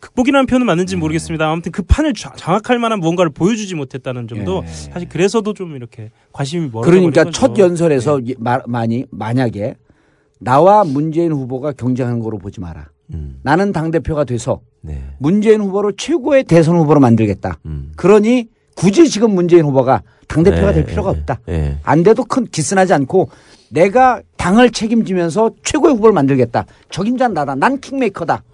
극복이라는 0.00 0.46
표현은 0.46 0.66
맞는지 0.66 0.94
는 0.96 1.00
모르겠습니다. 1.00 1.48
아무튼 1.48 1.70
그 1.70 1.82
판을 1.82 2.12
자- 2.14 2.32
장악할 2.36 2.78
만한 2.78 2.98
무언가를 2.98 3.30
보여주지 3.30 3.74
못했다는 3.76 4.26
점도 4.26 4.64
사실 4.66 5.08
그래서도 5.08 5.52
좀 5.54 5.76
이렇게 5.76 6.10
관심이 6.32 6.68
멀어져 6.72 6.90
그러니까 6.90 7.24
첫. 7.30 7.56
연설에서 7.58 8.20
이- 8.20 8.34
마- 8.38 8.62
많이 8.66 9.04
만약에 9.10 9.76
나와 10.40 10.82
문재인 10.84 11.32
후보가 11.32 11.72
경쟁하는 11.72 12.20
거로 12.20 12.38
보지 12.38 12.60
마라. 12.60 12.88
음. 13.14 13.38
나는 13.42 13.72
당 13.72 13.90
대표가 13.90 14.24
돼서 14.24 14.60
네. 14.82 15.04
문재인 15.18 15.60
후보를 15.60 15.92
최고의 15.96 16.44
대선 16.44 16.76
후보로 16.78 16.98
만들겠다. 17.00 17.58
음. 17.66 17.92
그러니 17.96 18.48
굳이 18.76 19.08
지금 19.08 19.34
문재인 19.34 19.64
후보가 19.64 20.02
당 20.28 20.42
대표가 20.44 20.68
네, 20.68 20.74
될 20.74 20.86
필요가 20.86 21.10
예, 21.12 21.18
없다. 21.18 21.40
예. 21.48 21.78
안 21.82 22.02
돼도 22.02 22.24
큰 22.24 22.46
기스나지 22.46 22.92
않고 22.92 23.30
내가 23.70 24.20
당을 24.36 24.70
책임지면서 24.70 25.50
최고의 25.64 25.94
후보를 25.94 26.12
만들겠다. 26.12 26.66
적임자는 26.90 27.34
나다. 27.34 27.54
난 27.54 27.80
킹메이커다. 27.80 28.44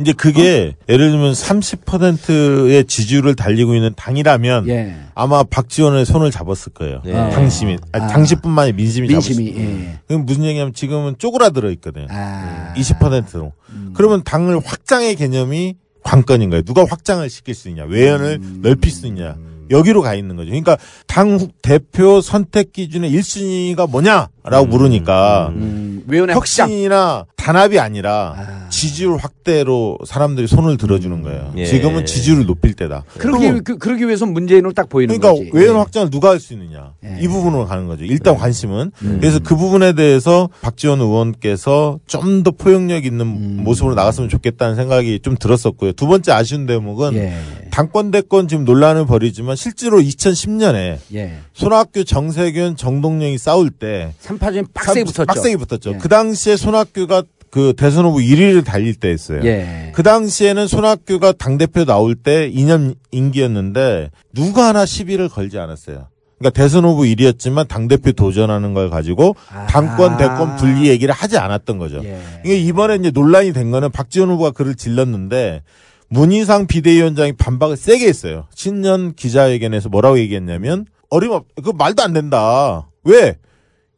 이제 0.00 0.12
그게 0.12 0.74
예를 0.88 1.10
들면 1.10 1.32
30%의 1.32 2.84
지지율을 2.86 3.36
달리고 3.36 3.74
있는 3.74 3.92
당이라면 3.94 4.68
예. 4.68 4.96
아마 5.14 5.42
박지원의 5.44 6.04
손을 6.04 6.30
잡았을 6.30 6.72
거예요. 6.72 7.02
예. 7.04 7.12
당심이 7.12 7.76
아. 7.92 8.06
당시뿐만 8.08 8.64
아니라 8.64 8.76
민심이, 8.76 9.08
민심이, 9.08 9.46
잡았을 9.46 9.54
거예요. 9.54 9.80
예. 9.80 9.98
그럼 10.08 10.26
무슨 10.26 10.44
얘기냐면 10.44 10.72
지금은 10.72 11.16
쪼그라들어 11.18 11.70
있거든요. 11.72 12.06
아. 12.10 12.72
20%로. 12.76 13.52
그러면 13.94 14.22
당을 14.24 14.60
확장의 14.64 15.16
개념이 15.16 15.76
관건인 16.02 16.50
거예요. 16.50 16.62
누가 16.62 16.84
확장을 16.88 17.28
시킬 17.28 17.54
수 17.54 17.68
있냐, 17.68 17.84
외연을 17.84 18.38
음. 18.40 18.60
넓힐 18.62 18.90
수 18.92 19.06
있냐. 19.08 19.36
여기로 19.70 20.02
가 20.02 20.14
있는 20.14 20.36
거죠. 20.36 20.48
그러니까 20.50 20.76
당 21.06 21.36
후- 21.36 21.48
대표 21.62 22.20
선택 22.20 22.72
기준의 22.72 23.10
1순위가 23.12 23.88
뭐냐 23.90 24.28
라고 24.48 24.66
물으니까 24.66 25.48
음, 25.54 26.02
확장. 26.08 26.68
혁신이나 26.68 27.26
단합이 27.36 27.78
아니라 27.78 28.66
지지율 28.70 29.16
확대로 29.18 29.98
사람들이 30.04 30.46
손을 30.48 30.76
들어주는 30.76 31.22
거예요. 31.22 31.52
예. 31.56 31.64
지금은 31.64 32.04
지지율을 32.04 32.46
높일 32.46 32.74
때다. 32.74 33.04
그러기, 33.18 33.60
그, 33.60 33.78
그러기 33.78 34.04
위해서 34.06 34.26
문재인으로 34.26 34.72
딱 34.72 34.88
보이는 34.88 35.16
그러니까 35.18 35.38
거지. 35.44 35.50
외연 35.54 35.74
예. 35.74 35.78
확장을 35.78 36.10
누가 36.10 36.30
할 36.30 36.40
수 36.40 36.52
있느냐 36.54 36.92
이 37.20 37.28
부분으로 37.28 37.66
가는 37.66 37.86
거죠. 37.86 38.04
일단 38.04 38.36
관심은 38.36 38.90
음. 39.02 39.18
그래서 39.20 39.38
그 39.38 39.54
부분에 39.56 39.92
대해서 39.94 40.48
박지원 40.60 41.00
의원께서 41.00 41.98
좀 42.06 42.42
더 42.42 42.50
포용력 42.50 43.06
있는 43.06 43.20
음. 43.26 43.60
모습으로 43.64 43.94
나갔으면 43.94 44.28
좋겠다는 44.28 44.74
생각이 44.76 45.20
좀 45.22 45.36
들었었고요. 45.38 45.92
두 45.92 46.06
번째 46.06 46.32
아쉬운 46.32 46.66
대목은 46.66 47.14
예. 47.14 47.34
당권 47.70 48.10
대권 48.10 48.48
지금 48.48 48.64
논란을 48.64 49.06
벌이지만 49.06 49.54
실제로 49.56 49.98
2010년에 50.00 50.98
예. 51.14 51.38
손학규, 51.54 52.04
정세균, 52.04 52.76
정동영이 52.76 53.38
싸울 53.38 53.70
때 53.70 54.12
3파전 54.38 54.68
빡세게 54.72 55.04
붙었죠. 55.04 55.26
빡세게 55.26 55.56
붙었죠. 55.56 55.92
예. 55.94 55.98
그 55.98 56.08
당시에 56.08 56.56
손학규가 56.56 57.24
그 57.50 57.74
대선 57.76 58.04
후보 58.04 58.18
1위를 58.18 58.64
달릴 58.64 58.94
때였어요. 58.94 59.44
예. 59.44 59.92
그 59.94 60.02
당시에는 60.02 60.66
손학규가 60.66 61.32
당대표 61.32 61.84
나올 61.84 62.14
때 62.14 62.50
2년 62.50 62.96
임기였는데 63.12 64.10
누가 64.34 64.68
하나 64.68 64.84
시비를 64.84 65.28
걸지 65.28 65.58
않았어요. 65.58 66.08
그러니까 66.38 66.60
대선 66.60 66.84
후보 66.84 67.02
1위였지만 67.02 67.66
당대표 67.66 68.12
도전하는 68.12 68.74
걸 68.74 68.90
가지고 68.90 69.36
당권, 69.68 70.18
대권 70.18 70.56
분리 70.56 70.88
얘기를 70.88 71.14
하지 71.14 71.38
않았던 71.38 71.78
거죠. 71.78 72.02
이게 72.44 72.58
이번에 72.58 72.96
이제 72.96 73.10
논란이 73.10 73.54
된 73.54 73.70
거는 73.70 73.90
박지원 73.90 74.28
후보가 74.30 74.50
글을 74.50 74.74
질렀는데 74.74 75.62
문희상 76.08 76.66
비대위원장이 76.66 77.32
반박을 77.32 77.78
세게 77.78 78.06
했어요. 78.06 78.46
신년 78.54 79.14
기자회견에서 79.14 79.88
뭐라고 79.88 80.18
얘기했냐면 80.18 80.84
어림없, 81.08 81.46
그 81.64 81.72
말도 81.74 82.02
안 82.02 82.12
된다. 82.12 82.90
왜? 83.02 83.36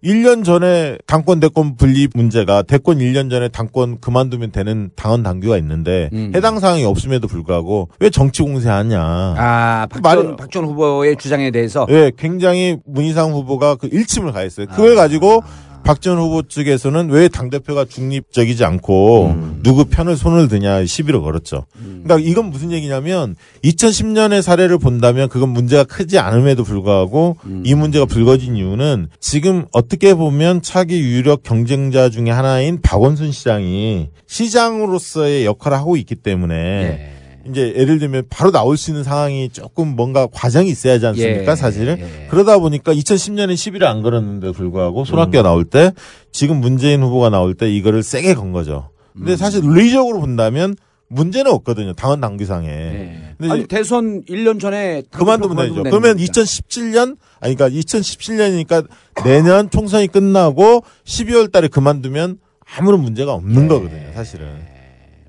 1년 0.05 0.45
전에 0.45 0.97
당권 1.07 1.41
대권 1.41 1.75
분리 1.77 2.07
문제가 2.15 2.63
대권 2.63 2.99
1년 2.99 3.31
전에 3.31 3.49
당권 3.49 3.99
그만두면 4.01 4.53
되는 4.53 4.91
당원 4.95 5.25
당규가 5.25 5.59
있는데 5.59 6.09
음. 6.13 6.31
해당 6.37 6.61
사항이 6.61 6.85
없음에도 6.85 7.27
불구하고 7.27 7.89
왜 7.99 8.09
정치 8.09 8.43
공세하냐. 8.43 9.01
아, 9.01 9.87
박전, 9.91 10.03
말이- 10.03 10.37
박전 10.37 10.65
후보의 10.67 11.17
주장에 11.17 11.51
대해서. 11.51 11.85
예, 11.91 12.13
굉장히 12.17 12.77
문희상 12.87 13.33
후보가 13.33 13.75
그 13.75 13.89
일침을 13.91 14.31
가했어요. 14.31 14.67
그걸 14.67 14.95
가지고 14.95 15.43
박전 15.85 16.19
후보 16.19 16.43
측에서는 16.43 17.11
왜 17.11 17.29
당대표가 17.29 17.85
중립적이지 17.85 18.65
않고 18.65 19.35
누구 19.63 19.87
편을 19.87 20.17
손을 20.17 20.49
드냐 20.49 20.85
시비를 20.85 21.21
걸었죠. 21.21 21.65
그러니까 22.05 22.19
이건 22.19 22.51
무슨 22.51 22.73
얘기냐면 22.73 23.37
2010년의 23.65 24.43
사례를 24.43 24.79
본다면 24.79 25.29
그건 25.29 25.51
문제가 25.51 25.85
크지 25.85 26.19
않음에도 26.19 26.65
불구하고 26.65 27.37
이 27.65 27.75
문제가 27.75 28.05
불거진 28.05 28.57
이유는 28.57 29.09
지금 29.21 29.67
어떻게 29.73 30.15
보면 30.15 30.63
차기 30.63 31.01
유력 31.01 31.43
경쟁자 31.43 32.11
중에 32.11 32.31
하나인 32.31 32.81
박원순 32.83 33.33
시장이 33.33 34.09
시장으로서의 34.27 35.45
역할을 35.47 35.77
하고 35.77 35.97
있기 35.97 36.15
때문에 36.17 37.18
이제 37.47 37.73
예를 37.77 37.99
들면 37.99 38.25
바로 38.29 38.51
나올 38.51 38.77
수 38.77 38.91
있는 38.91 39.05
상황이 39.05 39.49
조금 39.49 39.97
뭔가 39.97 40.27
과정이 40.27 40.69
있어야 40.69 40.95
하지 40.95 41.07
않습니까 41.07 41.53
예, 41.53 41.57
사실은? 41.57 41.99
그러다 42.29 42.59
보니까 42.59 42.93
2010년에 42.95 43.57
시비를 43.57 43.87
안 43.87 44.03
걸었는데 44.03 44.53
불구하고 44.53 45.05
손학규가 45.05 45.43
나올 45.43 45.65
때 45.65 45.93
지금 46.33 46.61
문재인 46.61 47.03
후보가 47.03 47.31
나올 47.31 47.55
때 47.55 47.71
이거를 47.71 48.03
세게 48.03 48.35
건 48.35 48.53
거죠. 48.53 48.91
근데 49.15 49.37
사실 49.37 49.63
논리적으로 49.63 50.21
본다면 50.21 50.77
문제는 51.09 51.51
없거든요 51.51 51.95
당원 51.95 52.21
당규상에. 52.21 53.35
근데 53.39 53.53
아니, 53.53 53.67
대선 53.67 54.25
1년 54.25 54.61
전에. 54.61 55.03
그만두면 55.11 55.69
되죠. 55.69 55.83
그러면 55.85 56.19
2017년 56.19 57.17
아니 57.41 57.55
그러니까 57.55 57.81
2017년이니까 57.81 58.87
내년 59.25 59.71
총선이 59.71 60.09
끝나고 60.09 60.83
12월 61.05 61.51
달에 61.51 61.69
그만두면 61.69 62.39
아무런 62.77 63.01
문제가 63.01 63.33
없는 63.33 63.69
거거든요 63.69 64.13
사실은 64.15 64.47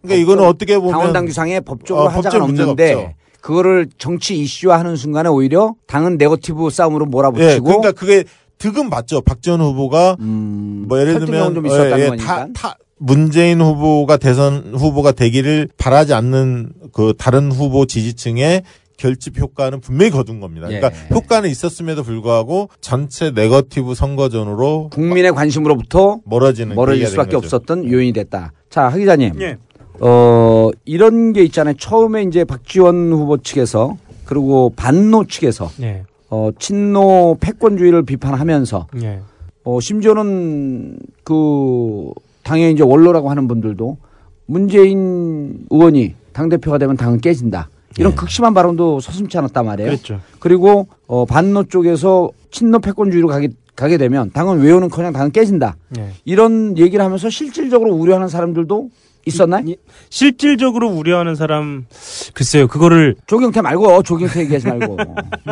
그러니까 0.01 0.21
이거는 0.21 0.43
어떻게 0.43 0.77
보면 0.77 0.91
당원 0.91 1.13
당 1.13 1.25
규상에 1.25 1.59
법적으로 1.59 2.07
어, 2.07 2.11
문제가 2.11 2.43
없는데 2.43 2.93
없죠. 2.93 3.13
그거를 3.41 3.87
정치 3.97 4.37
이슈화하는 4.37 4.95
순간에 4.95 5.29
오히려 5.29 5.75
당은 5.87 6.17
네거티브 6.17 6.69
싸움으로 6.69 7.05
예, 7.05 7.09
몰아붙이고 7.09 7.63
그러니까 7.63 7.91
그게 7.91 8.23
득은 8.57 8.89
맞죠. 8.89 9.21
박지원 9.21 9.61
후보가 9.61 10.17
뭐 10.19 10.99
예를 10.99 11.19
들면 11.19 11.55
좀 11.55 11.65
있었다는 11.65 11.99
예, 11.99 12.03
예, 12.03 12.07
거니까. 12.07 12.25
타, 12.25 12.47
타, 12.53 12.75
문재인 12.97 13.61
후보가 13.61 14.17
대선 14.17 14.73
후보가 14.75 15.13
되기를 15.13 15.69
바라지 15.77 16.13
않는 16.13 16.73
그 16.91 17.13
다른 17.17 17.51
후보 17.51 17.85
지지층의 17.85 18.63
결집 18.97 19.39
효과는 19.39 19.79
분명히 19.79 20.11
거둔 20.11 20.41
겁니다. 20.41 20.67
그러니까 20.67 20.91
예. 20.91 21.15
효과는 21.15 21.49
있었음에도 21.49 22.03
불구하고 22.03 22.69
전체 22.81 23.31
네거티브 23.31 23.95
선거전으로 23.95 24.89
국민의 24.91 25.31
관심으로부터 25.31 26.19
멀어지는 26.25 26.75
멀어질 26.75 27.07
수밖에 27.07 27.31
거죠. 27.31 27.37
없었던 27.37 27.89
요인이 27.89 28.11
됐다. 28.11 28.51
자, 28.69 28.89
하 28.89 28.97
기자님. 28.97 29.41
예. 29.41 29.57
어, 30.01 30.69
이런 30.85 31.33
게 31.33 31.43
있잖아요. 31.43 31.75
처음에 31.77 32.23
이제 32.23 32.43
박지원 32.43 33.11
후보 33.11 33.37
측에서 33.37 33.97
그리고 34.25 34.71
반노 34.75 35.25
측에서 35.25 35.69
예. 35.81 36.03
어, 36.29 36.49
친노 36.57 37.37
패권주의를 37.39 38.03
비판하면서 38.03 38.87
예. 39.03 39.21
어, 39.63 39.79
심지어는 39.79 40.99
그 41.23 42.11
당연히 42.43 42.73
이제 42.73 42.83
원로라고 42.83 43.29
하는 43.29 43.47
분들도 43.47 43.97
문재인 44.45 45.65
의원이 45.69 46.15
당대표가 46.33 46.77
되면 46.77 46.95
당은 46.95 47.19
깨진다. 47.19 47.69
이런 47.97 48.15
극심한 48.15 48.53
발언도 48.53 48.99
서슴지 48.99 49.37
않았단 49.37 49.65
말이에요. 49.65 49.89
그랬죠. 49.89 50.21
그리고 50.39 50.87
어, 51.07 51.25
반노 51.25 51.63
쪽에서 51.65 52.29
친노 52.51 52.79
패권주의로 52.79 53.27
가게, 53.27 53.49
가게 53.75 53.97
되면 53.97 54.31
당은 54.31 54.61
외우는커녕 54.61 55.11
당은 55.11 55.31
깨진다. 55.31 55.75
예. 55.97 56.11
이런 56.23 56.77
얘기를 56.77 57.03
하면서 57.03 57.29
실질적으로 57.29 57.93
우려하는 57.93 58.27
사람들도 58.27 58.89
있었나요? 59.29 59.63
실질적으로 60.09 60.89
우려하는 60.89 61.35
사람 61.35 61.85
글쎄요 62.33 62.67
그거를 62.67 63.15
조경태 63.27 63.61
말고 63.61 64.03
조경태 64.03 64.41
얘기하지 64.41 64.67
말고 64.67 64.97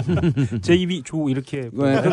제 0.61 0.75
입이 0.75 1.03
조 1.03 1.30
이렇게 1.30 1.69
왜, 1.73 2.01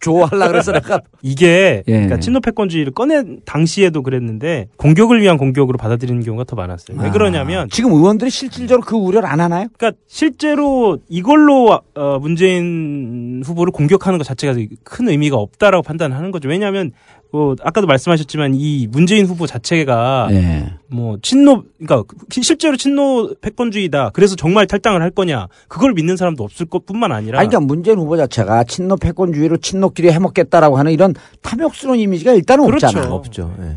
좋아하려 0.00 0.48
그래서 0.48 0.72
내가 0.72 1.00
이게 1.22 1.82
예. 1.86 1.92
그러니까 1.92 2.18
친노 2.18 2.40
패권주의를 2.40 2.92
꺼낸 2.92 3.40
당시에도 3.44 4.02
그랬는데 4.02 4.68
공격을 4.76 5.20
위한 5.20 5.36
공격으로 5.36 5.78
받아들이는 5.78 6.22
경우가 6.22 6.44
더 6.44 6.56
많았어요. 6.56 6.98
왜 7.00 7.08
아, 7.08 7.10
그러냐면 7.10 7.68
지금 7.70 7.92
의원들이 7.92 8.30
실질적으로 8.30 8.84
그 8.86 8.96
우려를 8.96 9.28
안 9.28 9.40
하나요? 9.40 9.66
그러니까 9.76 9.98
실제로 10.06 10.98
이걸로 11.08 11.80
어, 11.94 12.18
문재인 12.20 13.42
후보를 13.44 13.72
공격하는 13.72 14.18
것 14.18 14.24
자체가 14.24 14.58
큰 14.84 15.08
의미가 15.08 15.36
없다라고 15.36 15.82
판단하는 15.82 16.30
거죠. 16.30 16.48
왜냐하면 16.48 16.92
뭐 17.32 17.54
아까도 17.62 17.86
말씀하셨지만 17.86 18.54
이 18.54 18.88
문재인 18.90 19.26
후보 19.26 19.46
자체가 19.46 20.28
네. 20.30 20.72
뭐 20.88 21.16
친노 21.22 21.62
그러니까 21.78 22.02
시- 22.30 22.42
실제로 22.42 22.76
친노 22.76 23.34
패권주의다. 23.40 24.10
그래서 24.10 24.34
정말 24.34 24.66
탈당을 24.66 25.00
할 25.00 25.10
거냐 25.10 25.46
그걸 25.68 25.92
믿는 25.92 26.16
사람도 26.16 26.42
없을 26.42 26.66
것뿐만 26.66 27.12
아니라 27.12 27.38
아니, 27.38 27.48
그러니까 27.48 27.66
문재인 27.66 27.98
후보 27.98 28.16
자체가 28.16 28.64
친노 28.64 28.96
패권주의로 28.96 29.58
친노끼리 29.58 30.10
해먹겠다라고 30.10 30.76
하는 30.76 30.90
이런 30.92 31.14
탐욕스러운 31.42 31.98
이미지가 32.00 32.32
일단은 32.32 32.66
그렇죠. 32.66 32.86
없잖아. 32.88 33.14
없죠. 33.14 33.54
예. 33.60 33.76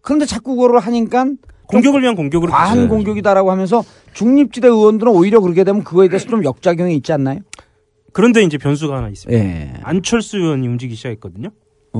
그런데 0.00 0.24
자꾸 0.24 0.54
그거를 0.54 0.78
하니까 0.78 1.26
공격을 1.66 2.00
위한 2.02 2.14
공격으로 2.14 2.52
과한 2.52 2.76
그렇죠. 2.76 2.88
공격이다라고 2.94 3.50
하면서 3.50 3.82
중립지대 4.14 4.68
의원들은 4.68 5.12
오히려 5.12 5.40
그렇게 5.40 5.64
되면 5.64 5.82
그거에 5.82 6.06
대해서 6.08 6.28
좀 6.28 6.44
역작용이 6.44 6.94
있지 6.94 7.12
않나요? 7.12 7.40
그런데 8.12 8.42
이제 8.44 8.56
변수가 8.56 8.96
하나 8.96 9.08
있습니다. 9.08 9.44
예. 9.44 9.72
안철수 9.82 10.36
의원이 10.38 10.68
움직이기 10.68 10.94
시작했거든요. 10.94 11.48
어, 11.92 11.98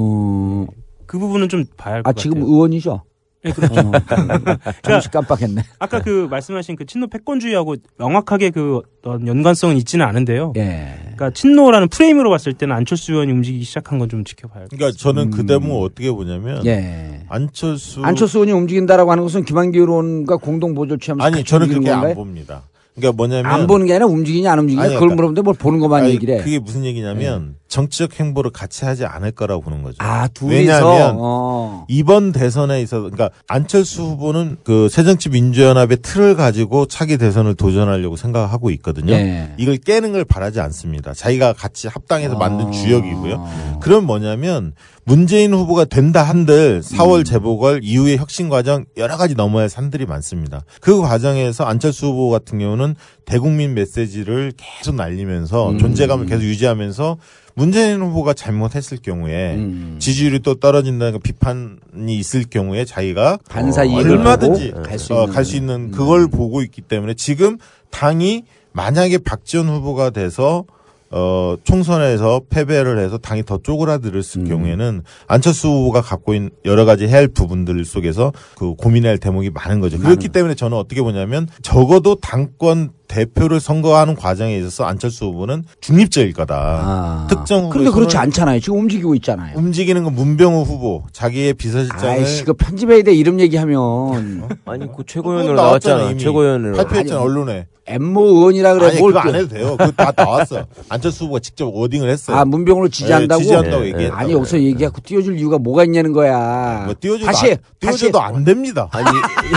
그 1.06 1.18
부분은 1.18 1.48
좀 1.48 1.64
봐야 1.76 1.94
할 1.94 2.02
것 2.02 2.08
아, 2.10 2.12
같아요. 2.12 2.22
지금 2.22 2.42
의원이죠? 2.42 3.02
네, 3.44 3.52
그렇죠. 3.52 3.74
어, 3.80 3.92
잠시 4.82 5.08
깜빡했네. 5.08 5.62
아까 5.78 6.00
그 6.02 6.26
말씀하신 6.28 6.74
그 6.74 6.84
친노 6.84 7.06
패권주의하고 7.06 7.76
명확하게 7.96 8.50
그 8.50 8.80
어떤 9.04 9.24
연관성은 9.26 9.76
있지는 9.76 10.04
않은데요. 10.04 10.52
예. 10.56 10.94
그러니까 11.02 11.30
친노라는 11.30 11.86
프레임으로 11.88 12.28
봤을 12.30 12.54
때는 12.54 12.74
안철수 12.74 13.12
의원이 13.12 13.30
움직이기 13.30 13.64
시작한 13.64 13.98
건 14.00 14.08
좀 14.08 14.24
지켜봐야 14.24 14.62
할 14.62 14.68
그러니까 14.68 14.96
저는 14.98 15.30
그 15.30 15.46
대목을 15.46 15.86
어떻게 15.86 16.10
보냐면 16.10 16.58
음. 16.58 16.66
예. 16.66 17.20
안철수 17.28 18.02
안철수 18.04 18.38
의원이 18.38 18.52
움직인다라고 18.52 19.12
하는 19.12 19.22
것은 19.22 19.44
김한기 19.44 19.78
의원과 19.78 20.38
공동 20.38 20.74
보조 20.74 20.96
취하면서 20.96 21.24
아니 21.26 21.44
저는 21.44 21.68
그렇게 21.68 21.88
건가요? 21.90 22.10
안 22.10 22.14
봅니다. 22.16 22.62
그러니까 22.96 23.16
뭐냐면 23.16 23.46
안 23.52 23.66
보는 23.66 23.86
게 23.86 23.92
아니라 23.92 24.06
움직이냐 24.06 24.50
안 24.52 24.58
움직이냐 24.60 24.82
아니, 24.82 24.94
그걸 24.94 25.08
그러니까- 25.10 25.14
물어보는데 25.16 25.42
뭘 25.42 25.54
보는 25.56 25.78
것만 25.80 26.02
아니, 26.04 26.14
얘기를 26.14 26.34
해. 26.34 26.42
그게 26.42 26.58
무슨 26.58 26.84
얘기냐면 26.84 27.56
정치적 27.68 28.18
행보를 28.20 28.50
같이 28.52 28.84
하지 28.84 29.04
않을 29.04 29.32
거라고 29.32 29.62
보는 29.62 29.82
거죠. 29.82 29.96
아? 29.98 30.28
왜냐하면 30.42 31.16
어. 31.18 31.84
이번 31.88 32.32
대선에 32.32 32.80
있어서 32.82 33.02
그러니까 33.02 33.30
안철수 33.48 34.02
후보는 34.02 34.58
그 34.64 34.88
새정치 34.88 35.30
민주연합의 35.30 35.98
틀을 36.02 36.36
가지고 36.36 36.86
차기 36.86 37.18
대선을 37.18 37.54
도전하려고 37.54 38.16
생각하고 38.16 38.70
있거든요. 38.70 39.12
예. 39.14 39.52
이걸 39.56 39.76
깨는 39.78 40.12
걸 40.12 40.24
바라지 40.24 40.60
않습니다. 40.60 41.12
자기가 41.12 41.54
같이 41.54 41.88
합당해서 41.88 42.36
만든 42.36 42.70
주역이고요. 42.72 43.78
그럼 43.80 44.04
뭐냐면 44.06 44.72
문재인 45.04 45.54
후보가 45.54 45.84
된다 45.84 46.24
한들 46.24 46.80
4월 46.82 47.24
재보궐 47.24 47.80
이후의 47.82 48.16
혁신 48.16 48.48
과정 48.48 48.84
여러 48.96 49.16
가지 49.16 49.36
넘어야 49.36 49.62
할 49.62 49.68
산들이 49.68 50.04
많습니다. 50.04 50.62
그 50.80 51.00
과정에서 51.00 51.64
안철수 51.64 52.06
후보 52.06 52.30
같은 52.30 52.58
경우는 52.58 52.96
대국민 53.24 53.74
메시지를 53.74 54.52
계속 54.56 54.96
날리면서 54.96 55.70
음. 55.70 55.78
존재감을 55.78 56.26
계속 56.26 56.42
유지하면서 56.42 57.18
문재인 57.56 58.02
후보가 58.02 58.34
잘못했을 58.34 58.98
경우에 58.98 59.54
음. 59.54 59.96
지지율이 59.98 60.40
또 60.40 60.56
떨어진다는 60.56 61.14
그 61.14 61.18
비판이 61.20 62.14
있을 62.18 62.44
경우에 62.44 62.84
자기가 62.84 63.38
반사 63.48 63.86
어, 63.86 63.94
얼마든지 63.94 64.74
갈수 64.84 65.14
어, 65.14 65.16
있는. 65.22 65.28
음. 65.28 65.34
갈수 65.34 65.56
있는 65.56 65.90
그걸 65.90 66.28
보고 66.28 66.60
있기 66.60 66.82
때문에 66.82 67.14
지금 67.14 67.56
당이 67.90 68.42
만약에 68.72 69.16
박지원 69.18 69.68
후보가 69.68 70.10
돼서 70.10 70.66
어, 71.10 71.56
총선에서 71.64 72.42
패배를 72.50 72.98
해서 72.98 73.16
당이 73.16 73.44
더 73.44 73.58
쪼그라들었을 73.62 74.42
음. 74.42 74.48
경우에는 74.48 75.02
안철수 75.26 75.68
후보가 75.68 76.02
갖고 76.02 76.34
있는 76.34 76.50
여러 76.66 76.84
가지 76.84 77.06
해야 77.06 77.16
할 77.16 77.28
부분들 77.28 77.82
속에서 77.86 78.32
그 78.56 78.74
고민할 78.74 79.16
대목이 79.16 79.48
많은 79.48 79.80
거죠. 79.80 79.98
그렇기 79.98 80.28
때문에 80.28 80.54
저는 80.54 80.76
어떻게 80.76 81.00
보냐면 81.00 81.48
적어도 81.62 82.16
당권 82.16 82.90
대표를 83.08 83.60
선거하는 83.60 84.14
과정에 84.16 84.56
있어서 84.58 84.84
안철수 84.84 85.26
후보는 85.26 85.64
중립적일 85.80 86.32
거다. 86.32 87.26
특정 87.30 87.66
아. 87.66 87.68
그런데 87.70 87.90
그렇지 87.90 88.16
않잖아요. 88.16 88.60
지금 88.60 88.80
움직이고 88.80 89.14
있잖아요. 89.16 89.56
움직이는 89.56 90.04
건 90.04 90.14
문병우 90.14 90.62
후보 90.62 91.04
자기의 91.12 91.54
비서실장을 91.54 92.08
아이씨, 92.08 92.44
그 92.44 92.52
편집해야 92.54 93.02
돼 93.02 93.14
이름 93.14 93.40
얘기하면. 93.40 94.48
아니, 94.64 94.80
그 94.86 94.90
그거 94.92 95.02
최고위원으로 95.06 95.54
나왔잖아, 95.54 95.94
나왔잖아. 95.96 96.10
이미. 96.12 96.22
최고위원으로. 96.22 96.76
발표했잖아 96.76 97.20
언론에. 97.20 97.66
엠모 97.88 98.20
의원이라 98.20 98.74
그래. 98.74 98.86
아니 98.88 98.98
뭘 98.98 99.12
그거 99.12 99.20
안 99.20 99.30
또- 99.32 99.38
해도 99.38 99.48
돼요. 99.48 99.76
그거 99.78 99.92
다 99.92 100.12
나왔어. 100.16 100.66
안철수 100.88 101.22
후보가 101.24 101.38
직접 101.38 101.66
워딩을 101.72 102.08
했어요. 102.10 102.36
아, 102.36 102.44
문병으로 102.44 102.88
지지한다고? 102.88 103.38
네, 103.38 103.44
지지한다고 103.44 103.82
네, 103.84 103.88
얘기했다. 103.90 104.18
아니, 104.18 104.32
여기서 104.32 104.58
얘기하고 104.60 104.96
띄워줄 105.04 105.38
이유가 105.38 105.58
뭐가 105.58 105.84
있냐는 105.84 106.12
거야. 106.12 106.82
뭐 106.86 106.94
띄워줘도 106.98 107.26
다시, 107.26 107.52
안, 107.52 107.58
띄워줘도 107.78 108.20
안 108.20 108.42
됩니다. 108.42 108.88
아니, 108.90 109.06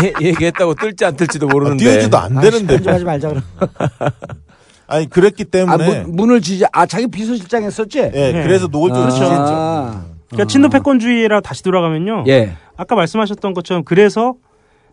얘- 0.05 0.27
얘기했다고 0.27 0.75
뜰지 0.75 1.05
안 1.05 1.15
뜰지도 1.15 1.47
모르는데. 1.47 1.83
띄워줘도 1.83 2.17
안 2.19 2.37
아, 2.37 2.41
되는데. 2.41 2.67
편집하지 2.75 3.03
말자 3.03 3.29
그럼. 3.29 3.38
아니 4.87 5.09
그랬기 5.09 5.43
아, 5.43 5.51
때문에 5.51 6.03
문, 6.03 6.15
문을 6.15 6.41
지지 6.41 6.65
아 6.71 6.85
자기 6.85 7.07
비서실장 7.07 7.63
했었지? 7.63 7.99
예, 7.99 8.41
그래서 8.43 8.67
노골적으로 8.67 9.07
아. 9.07 9.09
지지했죠. 9.09 10.19
그러니까 10.29 10.47
친노 10.47 10.69
패권주의라 10.69 11.41
다시 11.41 11.63
돌아가면요. 11.63 12.23
예. 12.27 12.53
아까 12.75 12.95
말씀하셨던 12.95 13.53
것처럼 13.53 13.83
그래서 13.83 14.35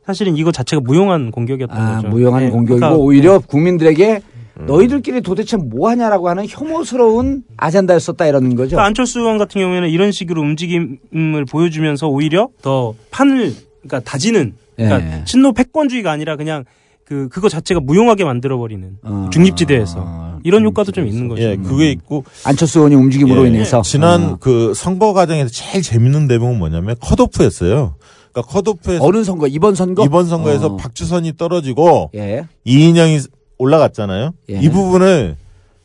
사실은 0.04 0.36
이거 0.36 0.52
자체가 0.52 0.80
무용한 0.80 1.30
공격이었던 1.30 1.76
아, 1.76 1.96
거죠. 1.96 2.08
무용한 2.08 2.44
예, 2.44 2.50
공격이고 2.50 2.84
아까 2.84 2.96
오히려 2.96 3.38
국민들에게 3.38 4.20
너희들끼리 4.58 5.20
도대체 5.20 5.56
뭐 5.56 5.90
하냐라고 5.90 6.28
하는 6.28 6.46
혐오스러운 6.48 7.42
아젠다였었다 7.56 8.26
이러는 8.26 8.50
거죠. 8.50 8.70
그러니까 8.70 8.86
안철수 8.86 9.20
의원 9.20 9.36
같은 9.36 9.60
경우에는 9.60 9.88
이런 9.90 10.12
식으로 10.12 10.40
움직임을 10.40 11.44
보여주면서 11.50 12.08
오히려 12.08 12.48
더 12.62 12.94
판을 13.10 13.52
그러니까 13.82 14.00
다지는 14.10 14.54
그러니까 14.76 15.18
예. 15.18 15.24
친노 15.24 15.52
패권주의가 15.52 16.10
아니라 16.10 16.36
그냥 16.36 16.64
그 17.06 17.28
그거 17.30 17.48
자체가 17.48 17.80
무용하게 17.80 18.24
만들어 18.24 18.58
버리는 18.58 18.98
중립지대에서 19.30 20.40
이런 20.42 20.64
효과도 20.64 20.90
좀 20.90 21.06
있는 21.06 21.28
거죠. 21.28 21.42
예, 21.42 21.56
그게 21.56 21.90
있고 21.92 22.24
안철수 22.44 22.80
의원이 22.80 22.96
움직임으로 22.96 23.44
예, 23.44 23.48
인해서 23.48 23.80
지난 23.82 24.24
어. 24.24 24.36
그 24.40 24.74
선거 24.74 25.12
과정에서 25.12 25.48
제일 25.48 25.82
재밌는 25.82 26.26
대목은 26.26 26.58
뭐냐면 26.58 26.96
컷오프였어요. 27.00 27.94
그러니까 28.32 28.52
컷오프에서 28.52 29.04
어느 29.04 29.22
선거 29.22 29.46
이번 29.46 29.76
선거 29.76 30.04
이번 30.04 30.26
선거에서 30.26 30.66
어. 30.66 30.76
박주선이 30.76 31.36
떨어지고 31.36 32.10
예. 32.16 32.46
이인영이 32.64 33.20
올라갔잖아요. 33.58 34.32
예. 34.50 34.60
이 34.60 34.68
부분을 34.68 35.36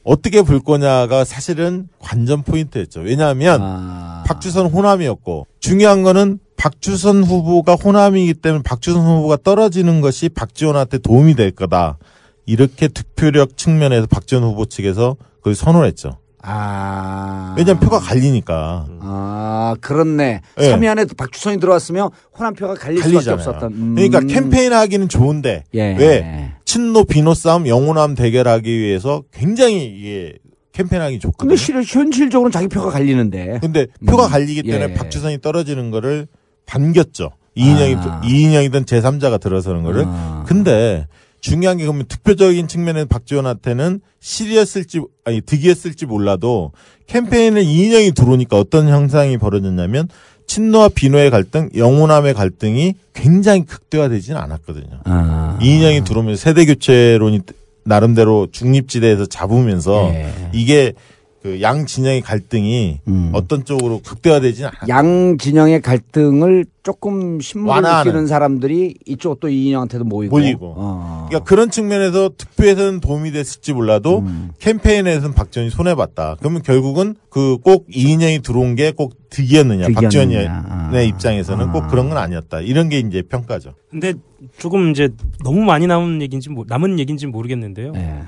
어떻게 0.04 0.42
볼 0.42 0.60
거냐가 0.60 1.24
사실은 1.24 1.88
관전 2.00 2.42
포인트였죠. 2.42 3.02
왜냐하면 3.02 3.60
아. 3.62 4.24
박주선 4.26 4.68
호남이었고 4.68 5.46
중요한 5.60 6.02
거는 6.02 6.40
박주선 6.62 7.24
후보가 7.24 7.74
호남이기 7.74 8.36
때문에 8.36 8.62
박주선 8.62 9.02
후보가 9.02 9.38
떨어지는 9.44 10.00
것이 10.00 10.30
박지원한테 10.30 11.00
도움이 11.00 11.34
될 11.34 11.50
거다. 11.50 11.98
이렇게 12.46 12.88
득표력 12.88 13.58
측면에서 13.58 14.06
박지원 14.06 14.44
후보 14.44 14.66
측에서 14.66 15.16
그걸 15.38 15.56
선언했죠. 15.56 16.20
아. 16.44 17.56
왜냐하면 17.58 17.80
표가 17.80 17.98
갈리니까. 17.98 18.86
아, 19.00 19.76
그렇네. 19.82 20.42
예. 20.60 20.70
삼위 20.70 20.88
안에 20.88 21.06
박주선이 21.18 21.60
들어왔으면 21.60 22.12
호남 22.38 22.54
표가 22.54 22.76
갈릴 22.76 23.00
수밖에 23.00 23.14
갈리잖아요. 23.16 23.40
없었던. 23.40 23.74
음. 23.74 23.96
그러니까 23.96 24.20
캠페인 24.20 24.72
하기는 24.72 25.10
좋은데 25.10 25.64
예. 25.74 25.96
왜 25.98 26.54
친노 26.66 27.06
비노 27.06 27.34
싸움 27.34 27.68
영호남 27.68 28.14
대결하기 28.14 28.70
위해서 28.78 29.24
굉장히 29.34 29.86
이게 29.86 30.38
캠페인 30.74 31.02
하기 31.02 31.18
좋거든요. 31.18 31.50
근데 31.50 31.56
실, 31.56 31.76
현실적으로는 31.76 32.52
자기 32.52 32.68
표가 32.68 32.92
갈리는데. 32.92 33.62
근데 33.62 33.88
표가 34.08 34.28
음. 34.28 34.30
갈리기 34.30 34.62
때문에 34.62 34.92
예. 34.92 34.94
박주선이 34.94 35.42
떨어지는 35.42 35.90
거를 35.90 36.28
반겼죠. 36.72 37.32
이인영이 37.56 37.96
아. 37.98 38.22
이인영이든 38.26 38.86
제3자가 38.86 39.42
들어서는 39.42 39.84
거를. 39.84 40.06
근데 40.46 41.06
중요한 41.42 41.78
게 41.78 41.84
그러면 41.84 42.06
득표적인 42.08 42.68
측면에서 42.70 43.08
박지원한테는 43.08 44.00
실이었을지 44.22 45.02
아니 45.26 45.42
득이었을지 45.42 46.06
몰라도 46.06 46.72
캠페인을 47.08 47.64
이인영이 47.64 48.14
들어오니까 48.14 48.58
어떤 48.58 48.88
현상이 48.88 49.38
벌어졌냐면 49.38 50.08
친노와 50.48 50.90
비노의 50.90 51.30
갈등, 51.30 51.70
영호남의 51.76 52.34
갈등이 52.36 52.94
굉장히 53.14 53.66
극대화되지는 53.66 54.40
않았거든요. 54.40 55.02
아. 55.06 55.60
이인영이 55.62 56.06
들어오면 56.06 56.38
세대 56.38 56.66
교체론이 56.66 57.42
나름대로 57.84 58.48
중립지대에서 58.52 59.26
잡으면서 59.26 60.10
예. 60.14 60.32
이게 60.54 60.94
그 61.42 61.60
양 61.62 61.88
진영의 61.88 62.22
갈등이 62.22 63.00
음. 63.08 63.32
어떤 63.34 63.66
쪽으로 63.66 64.00
극대화되지는 64.06 64.70
않았어요. 64.70 64.88
양 64.90 65.38
진영의 65.40 65.82
갈등을 65.82 66.66
조금 66.84 67.40
완화하는. 67.68 68.12
느끼는 68.12 68.28
사람들이 68.28 68.96
이쪽 69.08 69.40
또 69.40 69.50
이인영한테도 69.50 70.04
모이고. 70.06 70.36
몰리고. 70.38 70.74
어. 70.78 71.26
그러니까 71.30 71.48
그런 71.50 71.72
측면에서 71.72 72.30
득표에서는 72.38 73.00
도움이 73.00 73.32
됐을지 73.32 73.74
몰라도 73.74 74.20
음. 74.20 74.52
캠페인에서는 74.60 75.34
박지원이 75.34 75.72
손해봤다. 75.72 76.36
그러면 76.40 76.62
결국은 76.62 77.16
그 77.30 77.58
꼭 77.58 77.88
이인영이 77.90 78.42
들어온 78.42 78.76
게꼭 78.76 79.14
득이었느냐, 79.32 79.88
득이었느냐. 79.88 80.02
박지원의 80.02 80.48
아. 80.48 81.02
입장에서는 81.02 81.72
꼭 81.72 81.88
그런 81.88 82.10
건 82.10 82.20
아니었다. 82.20 82.62
이런 82.62 82.88
게 82.90 83.00
이제 83.00 83.24
평가죠. 83.24 83.74
근데 83.90 84.14
조금 84.60 84.92
이제 84.92 85.10
너무 85.44 85.62
많이 85.62 85.88
남은 85.88 86.22
얘기인지 86.22 86.50
모- 86.50 86.66
남은 86.68 87.00
얘기인지 87.00 87.26
모르겠는데요. 87.28 87.94
예. 87.96 88.20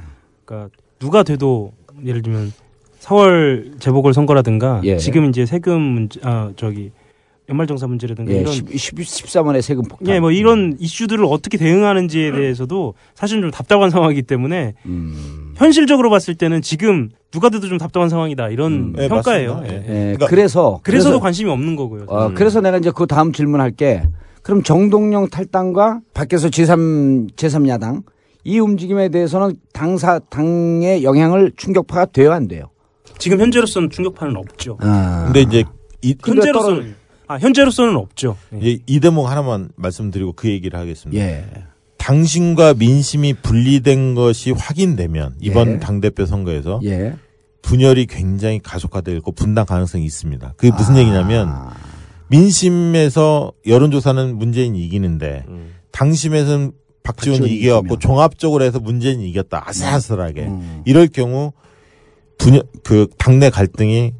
그러니까 0.45 0.75
누가 0.99 1.21
돼도 1.23 1.73
예를 2.05 2.21
들면 2.23 2.51
4월 3.03 3.79
재보궐 3.79 4.13
선거라든가 4.13 4.81
예. 4.83 4.97
지금 4.97 5.25
이제 5.25 5.45
세금 5.45 5.81
문제 5.81 6.19
아 6.23 6.51
저기 6.55 6.91
연말정산 7.49 7.89
문제라든가 7.89 8.31
예, 8.31 8.39
이런 8.39 8.53
10, 8.53 8.95
13원의 8.95 9.61
세금 9.61 9.83
폭탄. 9.83 10.15
예, 10.15 10.19
뭐 10.21 10.31
이런 10.31 10.77
이슈들을 10.79 11.25
어떻게 11.25 11.57
대응하는지에 11.57 12.31
대해서도 12.31 12.93
사실 13.15 13.41
좀 13.41 13.51
답답한 13.51 13.89
상황이기 13.89 14.21
때문에 14.21 14.75
음. 14.85 15.53
현실적으로 15.57 16.09
봤을 16.09 16.35
때는 16.35 16.61
지금 16.61 17.09
누가 17.31 17.49
돼도 17.49 17.67
좀 17.67 17.77
답답한 17.77 18.07
상황이다 18.07 18.47
이런 18.47 18.93
네, 18.93 19.09
평가예요. 19.09 19.63
예. 19.65 19.69
예. 19.69 19.75
예, 19.75 19.83
그러니까 19.83 20.27
그래서 20.27 20.79
그래서도 20.83 21.15
그래서, 21.15 21.19
관심이 21.19 21.51
없는 21.51 21.75
거고요. 21.75 22.05
어, 22.07 22.27
음. 22.27 22.33
그래서 22.33 22.61
내가 22.61 22.77
이제 22.77 22.91
그 22.95 23.05
다음 23.07 23.33
질문할게. 23.33 24.03
그럼 24.41 24.63
정동영 24.63 25.29
탈당과 25.29 26.01
밖에서 26.13 26.49
제3 26.49 27.33
제3야당 27.35 28.03
이 28.45 28.59
움직임에 28.59 29.09
대해서는 29.09 29.55
당사 29.71 30.19
당의 30.19 31.03
영향을 31.03 31.53
충격파가 31.55 32.07
돼요 32.07 32.33
안 32.33 32.47
돼요? 32.47 32.72
지금 33.23 33.39
현재로서는 33.39 33.89
충격파는 33.89 34.35
없죠. 34.35 34.77
아. 34.81 35.23
근데 35.31 35.43
이제 35.43 35.63
이, 36.01 36.13
현재로서는 36.21 36.93
아 37.25 37.37
현재로서는 37.37 37.95
없죠. 37.95 38.35
예. 38.55 38.71
이, 38.71 38.79
이 38.85 38.99
대목 38.99 39.31
하나만 39.31 39.69
말씀드리고 39.77 40.33
그 40.33 40.49
얘기를 40.49 40.77
하겠습니다. 40.77 41.23
예. 41.23 41.45
당신과 41.97 42.73
민심이 42.73 43.33
분리된 43.33 44.13
것이 44.13 44.51
확인되면 44.51 45.35
이번 45.39 45.75
예. 45.75 45.79
당 45.79 46.01
대표 46.01 46.25
선거에서 46.25 46.81
예. 46.83 47.15
분열이 47.61 48.07
굉장히 48.07 48.59
가속화되고 48.59 49.31
분당 49.31 49.65
가능성이 49.65 50.03
있습니다. 50.03 50.55
그게 50.57 50.73
아. 50.73 50.75
무슨 50.75 50.97
얘기냐면 50.97 51.49
민심에서 52.27 53.53
여론조사는 53.65 54.37
문재인이 54.37 54.77
이기는데 54.83 55.45
당심에서는 55.91 56.73
박지원이 57.03 57.39
박지원이 57.39 57.55
이겨갖고. 57.61 57.99
종합적으로 57.99 58.65
해서 58.65 58.81
문재인이 58.81 59.29
이겼다 59.29 59.63
아슬아슬하게 59.65 60.41
음. 60.41 60.81
이럴 60.83 61.07
경우 61.07 61.53
분열 62.37 62.63
그 62.83 63.07
당내 63.17 63.49
갈등이 63.49 64.13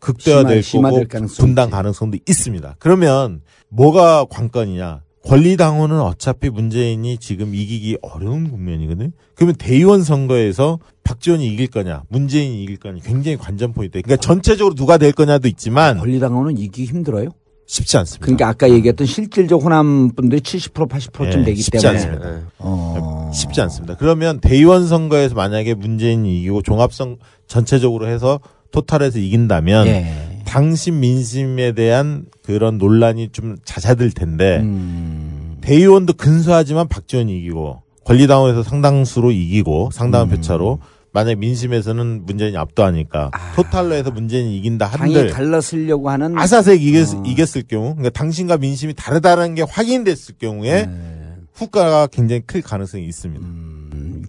극대화될 0.00 0.62
심화- 0.62 0.90
거고 0.90 1.06
가능성이 1.08 1.36
분당 1.46 1.66
있지. 1.66 1.72
가능성도 1.72 2.18
있습니다. 2.26 2.76
그러면 2.78 3.42
뭐가 3.68 4.24
관건이냐? 4.30 5.02
권리당원은 5.22 6.00
어차피 6.00 6.48
문재인이 6.48 7.18
지금 7.18 7.54
이기기 7.54 7.98
어려운 8.00 8.50
국면이거든. 8.50 9.12
그러면 9.34 9.54
대의원 9.56 10.02
선거에서 10.02 10.78
박지원이 11.04 11.46
이길 11.46 11.66
거냐, 11.66 12.04
문재인이 12.08 12.62
이길 12.62 12.78
거냐 12.78 13.00
굉장히 13.04 13.36
관전 13.36 13.74
포인트. 13.74 14.00
그러니까 14.00 14.16
전체적으로 14.16 14.74
누가 14.74 14.96
될 14.96 15.12
거냐도 15.12 15.46
있지만 15.48 15.98
권리당원은 15.98 16.56
이기기 16.56 16.86
힘들어요. 16.86 17.28
쉽지 17.66 17.98
않습니다. 17.98 18.24
그러니까 18.24 18.48
아까 18.48 18.68
얘기했던 18.70 19.06
실질적 19.06 19.62
호남 19.62 20.10
분들이 20.16 20.40
70% 20.40 20.88
80%쯤 20.88 21.40
예, 21.42 21.44
되기 21.44 21.60
쉽지 21.62 21.78
때문에 21.82 22.00
않습니다. 22.02 22.40
어. 22.58 23.30
쉽지 23.32 23.60
않습니다. 23.60 23.96
그러면 23.96 24.40
대의원 24.40 24.88
선거에서 24.88 25.34
만약에 25.36 25.74
문재인이 25.74 26.38
이기고 26.40 26.62
종합선 26.62 27.18
전체적으로 27.50 28.06
해서 28.06 28.40
토탈에서 28.70 29.18
이긴다면 29.18 29.86
예. 29.88 30.42
당신 30.46 31.00
민심에 31.00 31.72
대한 31.72 32.24
그런 32.44 32.78
논란이 32.78 33.30
좀 33.32 33.56
잦아들 33.64 34.12
텐데 34.12 34.60
음. 34.60 35.58
대의원도 35.60 36.14
근소하지만 36.14 36.86
박지원이 36.88 37.36
이기고 37.38 37.82
권리당원에서 38.04 38.62
상당수로 38.62 39.32
이기고 39.32 39.90
상당한 39.92 40.28
음. 40.28 40.36
표차로 40.36 40.78
만약 41.12 41.38
민심에서는 41.38 42.24
문재인이 42.24 42.56
압도하니까 42.56 43.32
토탈로 43.56 43.94
해서 43.96 44.12
문재인이 44.12 44.56
이긴다 44.58 44.86
아. 44.86 44.90
당이 44.90 45.14
한들 45.14 45.32
갈라서려고 45.32 46.08
하는 46.08 46.38
아사색 46.38 46.80
이겼, 46.80 47.14
어. 47.14 47.22
이겼을 47.26 47.64
경우 47.66 47.96
그러니까 47.96 48.10
당신과 48.10 48.58
민심이 48.58 48.94
다르다는 48.94 49.56
게 49.56 49.62
확인됐을 49.62 50.36
경우에 50.38 50.86
네. 50.86 51.20
후과가 51.52 52.06
굉장히 52.06 52.42
클 52.46 52.62
가능성이 52.62 53.04
있습니다. 53.06 53.44
음, 53.44 53.69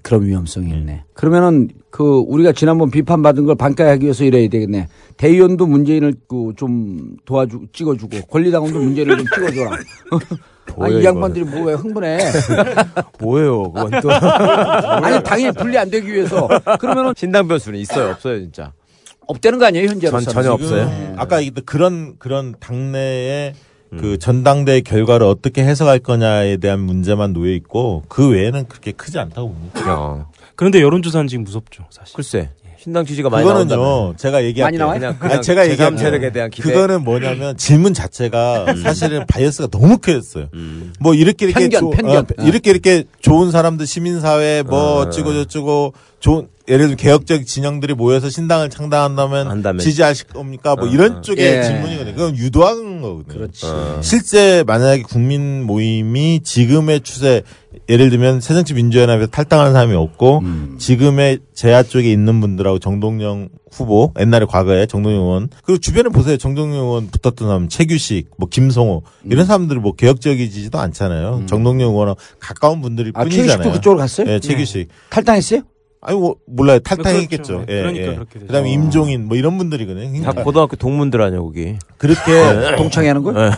그런 0.01 0.25
위험성이 0.25 0.71
있네. 0.71 1.03
그러면은 1.13 1.69
그 1.89 2.03
우리가 2.27 2.51
지난번 2.53 2.89
비판받은 2.89 3.45
걸 3.45 3.55
반가하기 3.55 4.03
위해서 4.03 4.23
이래야 4.23 4.47
되겠네. 4.49 4.87
대의원도 5.17 5.67
문재인을 5.67 6.13
그 6.27 6.53
좀 6.57 7.15
도와주 7.25 7.67
찍어주고 7.73 8.21
권리당원도 8.27 8.79
문재인을 8.79 9.17
좀 9.17 9.25
찍어줘라. 9.33 9.71
아, 10.11 10.73
뭐예요, 10.77 10.99
이 10.99 11.03
양반들이 11.05 11.45
뭐왜 11.45 11.73
흥분해? 11.73 12.19
뭐예요, 13.19 13.71
그건 13.71 14.01
또. 14.01 14.09
아니 14.11 15.23
당연히 15.23 15.55
분리 15.57 15.77
안 15.77 15.89
되기 15.89 16.07
위해서 16.13 16.47
그러면은 16.79 17.13
신당 17.17 17.47
변수는 17.47 17.79
있어요, 17.79 18.11
없어요, 18.11 18.39
진짜. 18.39 18.71
없다는 19.27 19.59
거 19.59 19.65
아니에요 19.65 19.87
현재로서? 19.89 20.19
전- 20.25 20.33
전혀 20.33 20.51
없어요. 20.53 20.89
지금 20.89 21.13
아까 21.17 21.37
얘기했던 21.39 21.63
그런 21.65 22.15
그런 22.19 22.55
당내의 22.59 23.53
그 23.99 24.17
전당대 24.17 24.81
결과를 24.81 25.25
어떻게 25.25 25.63
해석할 25.63 25.99
거냐에 25.99 26.57
대한 26.57 26.79
문제만 26.79 27.33
놓여 27.33 27.51
있고 27.51 28.03
그 28.07 28.29
외에는 28.29 28.67
그렇게 28.67 28.93
크지 28.93 29.19
않다고 29.19 29.49
봅니다. 29.49 29.99
어. 29.99 30.31
그런데 30.55 30.81
여론조사는 30.81 31.27
지금 31.27 31.43
무섭죠, 31.43 31.85
사실. 31.89 32.15
글쎄. 32.15 32.49
신당 32.81 33.05
지지가 33.05 33.29
많이. 33.29 33.45
그거는요, 33.45 34.15
제가 34.17 34.43
얘기할게요. 34.43 34.87
그냥, 34.89 35.17
그냥 35.19 35.33
아니, 35.35 35.41
제가 35.43 35.69
얘기한 35.69 35.97
세력에 35.97 36.31
대한 36.31 36.49
기대. 36.49 36.67
그거는 36.71 37.03
뭐냐면 37.03 37.55
질문 37.55 37.93
자체가 37.93 38.73
사실은 38.81 39.23
바이어스가 39.27 39.67
너무 39.67 39.99
크였어요. 39.99 40.47
뭐 40.99 41.13
이렇게 41.13 41.45
이렇게 41.45 41.69
편견, 41.69 41.79
조- 41.79 41.89
편견. 41.91 42.25
어, 42.39 42.43
이렇게 42.43 42.71
이렇게 42.71 43.03
좋은 43.21 43.51
사람들 43.51 43.85
시민사회 43.85 44.63
뭐 44.63 45.01
어쩌고 45.01 45.31
저쩌고 45.33 45.93
좋은 46.19 46.47
예를 46.67 46.85
들면 46.85 46.97
개혁적 46.97 47.45
진영들이 47.45 47.93
모여서 47.93 48.29
신당을 48.29 48.69
창당한다면 48.71 49.47
한다면. 49.49 49.79
지지하실 49.79 50.27
겁니까? 50.27 50.75
뭐 50.75 50.85
어, 50.85 50.87
이런 50.91 51.17
어. 51.17 51.21
쪽의 51.21 51.45
예. 51.45 51.63
질문이거든요. 51.63 52.15
그건 52.15 52.35
유도하는 52.37 53.01
거거든요. 53.01 53.33
그렇지. 53.35 53.65
실제 54.01 54.63
만약에 54.65 55.03
국민 55.03 55.63
모임이 55.65 56.41
지금의 56.43 57.01
추세 57.01 57.43
예를 57.91 58.09
들면 58.09 58.39
새정치 58.39 58.73
민주연합에서 58.73 59.29
탈당하는 59.29 59.73
사람이 59.73 59.93
없고 59.95 60.39
음. 60.39 60.75
지금의 60.79 61.39
제야 61.53 61.83
쪽에 61.83 62.09
있는 62.09 62.39
분들하고 62.39 62.79
정동영 62.79 63.49
후보 63.69 64.13
옛날에 64.17 64.45
과거에 64.45 64.85
정동영 64.85 65.19
의원 65.21 65.49
그리고 65.65 65.77
주변에 65.79 66.07
보세요 66.07 66.37
정동영 66.37 66.73
의원 66.73 67.09
붙었던 67.09 67.47
사람 67.49 67.67
최규식 67.67 68.29
뭐 68.37 68.47
김성호 68.49 69.03
음. 69.25 69.31
이런 69.31 69.45
사람들이 69.45 69.81
뭐 69.81 69.93
개혁적이지도 69.93 70.79
않잖아요 70.79 71.43
정동영 71.47 71.89
의원하고 71.89 72.17
가까운 72.39 72.81
분들이 72.81 73.11
아, 73.13 73.23
뿐이잖아요. 73.23 73.47
최규식도 73.47 73.71
그쪽으로 73.73 73.99
갔어요? 73.99 74.27
예, 74.27 74.39
최규식 74.39 74.87
탈당했어요? 75.09 75.63
아니 76.03 76.17
뭐 76.17 76.35
몰라요 76.47 76.79
탈당했겠죠. 76.79 77.65
그렇죠. 77.65 77.65
예, 77.71 77.79
그러니까 77.81 78.03
예. 78.07 78.15
그렇게 78.15 78.33
되죠. 78.33 78.47
그다음에 78.47 78.71
임종인 78.71 79.27
뭐 79.27 79.37
이런 79.37 79.57
분들이거든요. 79.59 80.05
다 80.05 80.19
그러니까 80.31 80.43
고등학교 80.43 80.75
동문들 80.75 81.21
아니야 81.21 81.39
거기. 81.39 81.77
그렇게 81.97 82.75
동창회 82.77 83.07
하는 83.09 83.21
거요? 83.21 83.35
네. 83.37 83.51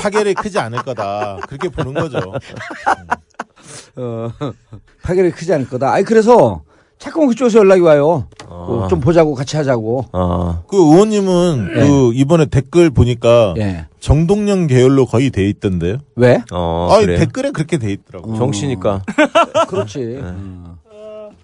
파열이 0.00 0.34
크지 0.34 0.56
않을 0.60 0.82
거다. 0.82 1.38
그렇게 1.48 1.68
보는 1.68 1.94
거죠. 1.94 2.20
어, 3.98 4.30
파열이 5.02 5.32
크지 5.32 5.52
않을 5.52 5.68
거다. 5.68 5.92
아니, 5.92 6.04
그래서 6.04 6.62
자꾸 6.98 7.26
그쪽에서 7.28 7.58
연락이 7.60 7.80
와요. 7.82 8.26
어, 8.48 8.86
좀 8.90 9.00
보자고 9.00 9.34
같이 9.34 9.56
하자고. 9.56 10.06
어. 10.12 10.64
그 10.68 10.76
의원님은 10.76 11.70
예. 11.76 11.80
그 11.80 12.12
이번에 12.14 12.46
댓글 12.46 12.90
보니까 12.90 13.54
예. 13.58 13.86
정동영 14.00 14.66
계열로 14.66 15.06
거의 15.06 15.30
돼 15.30 15.48
있던데요. 15.48 15.98
왜? 16.16 16.42
어, 16.52 16.88
아니 16.92 17.06
그래. 17.06 17.18
댓글에 17.18 17.50
그렇게 17.52 17.78
돼 17.78 17.92
있더라고. 17.92 18.36
정씨니까 18.36 19.02
그렇지. 19.68 20.20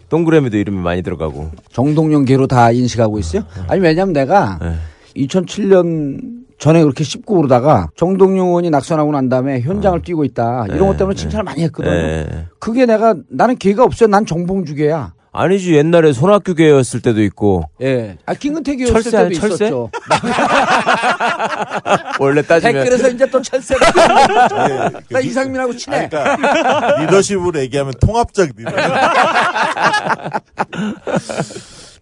동그라미도 0.08 0.56
이름이 0.56 0.78
많이 0.78 1.02
들어가고. 1.02 1.50
정동영 1.72 2.24
계로 2.24 2.46
다 2.46 2.70
인식하고 2.70 3.18
있어요? 3.18 3.44
아니, 3.68 3.80
왜냐면 3.80 4.12
내가 4.12 4.58
네. 4.60 4.74
2007년 5.16 6.43
전에 6.64 6.80
그렇게 6.80 7.04
씹고 7.04 7.36
그러다가 7.36 7.88
정동영 7.94 8.46
의원이 8.46 8.70
낙선하고 8.70 9.12
난 9.12 9.28
다음에 9.28 9.60
현장을 9.60 10.00
뛰고 10.00 10.24
있다. 10.24 10.64
이런 10.68 10.80
네, 10.80 10.86
것 10.86 10.96
때문에 10.96 11.14
칭찬을 11.14 11.44
많이 11.44 11.62
했거든요. 11.64 11.94
예. 11.94 12.46
그게 12.58 12.86
내가, 12.86 13.14
나는 13.28 13.56
기회가 13.56 13.84
없어요. 13.84 14.08
난 14.08 14.24
정봉주계야. 14.24 15.12
아니지 15.30 15.74
옛날에 15.74 16.14
손학규 16.14 16.54
계였을 16.54 17.02
때도 17.02 17.22
있고 17.24 17.64
예. 17.82 18.16
아, 18.24 18.32
김근태 18.32 18.76
계였을 18.76 18.94
철새 18.94 19.10
때도 19.10 19.24
아니, 19.24 19.34
철새? 19.34 19.66
있었죠. 19.66 19.90
원래 22.20 22.40
따지면 22.40 22.84
댓글에서 22.84 23.10
이제 23.10 23.28
또 23.28 23.42
철새가. 23.42 23.84
예, 24.70 24.90
그나 25.08 25.20
이상민하고 25.20 25.76
친해. 25.76 26.08
그러니까 26.08 26.96
리더십으로 27.02 27.60
얘기하면 27.60 27.92
통합적 28.00 28.48
리더십. 28.56 28.78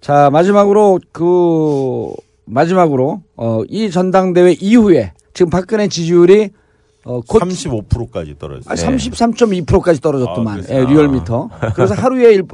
자, 0.02 0.30
마지막으로 0.30 1.00
그 1.10 2.12
마지막으로 2.44 3.22
어, 3.36 3.62
이 3.68 3.90
전당대회 3.90 4.52
이후에 4.60 5.12
지금 5.34 5.50
박근혜 5.50 5.88
지지율이 5.88 6.50
어, 7.04 7.20
곧 7.26 7.42
35%까지 7.42 8.36
떨어졌어요. 8.38 8.72
아, 8.72 8.74
33.2%까지 8.74 10.00
떨어졌더만. 10.00 10.60
아, 10.60 10.64
예? 10.68 10.84
리얼미터. 10.84 11.48
그래서 11.74 11.94
하루에 11.94 12.32
일, 12.34 12.44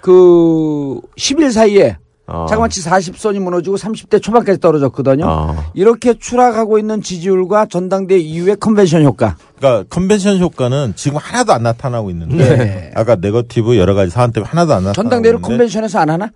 그 0.00 1.00
10일 1.16 1.52
사이에 1.52 1.98
어. 2.28 2.44
자그마치 2.46 2.82
40선이 2.82 3.40
무너지고 3.40 3.76
30대 3.76 4.22
초반까지 4.22 4.60
떨어졌거든요. 4.60 5.24
어. 5.26 5.64
이렇게 5.72 6.14
추락하고 6.18 6.78
있는 6.78 7.00
지지율과 7.00 7.66
전당대회 7.66 8.18
이후의 8.18 8.56
컨벤션 8.60 9.02
효과. 9.02 9.36
그러니까 9.56 9.84
컨벤션 9.88 10.38
효과는 10.38 10.92
지금 10.94 11.18
하나도 11.18 11.54
안 11.54 11.62
나타나고 11.62 12.10
있는데 12.10 12.56
네. 12.56 12.90
아까 12.94 13.16
네거티브 13.16 13.78
여러 13.78 13.94
가지 13.94 14.10
사안 14.10 14.32
때문에 14.32 14.48
하나도 14.50 14.74
안 14.74 14.84
나타나고 14.84 14.94
전당대회를 14.94 15.38
있는데 15.38 15.48
컨벤션에서 15.48 15.98
안 16.00 16.10
하나? 16.10 16.30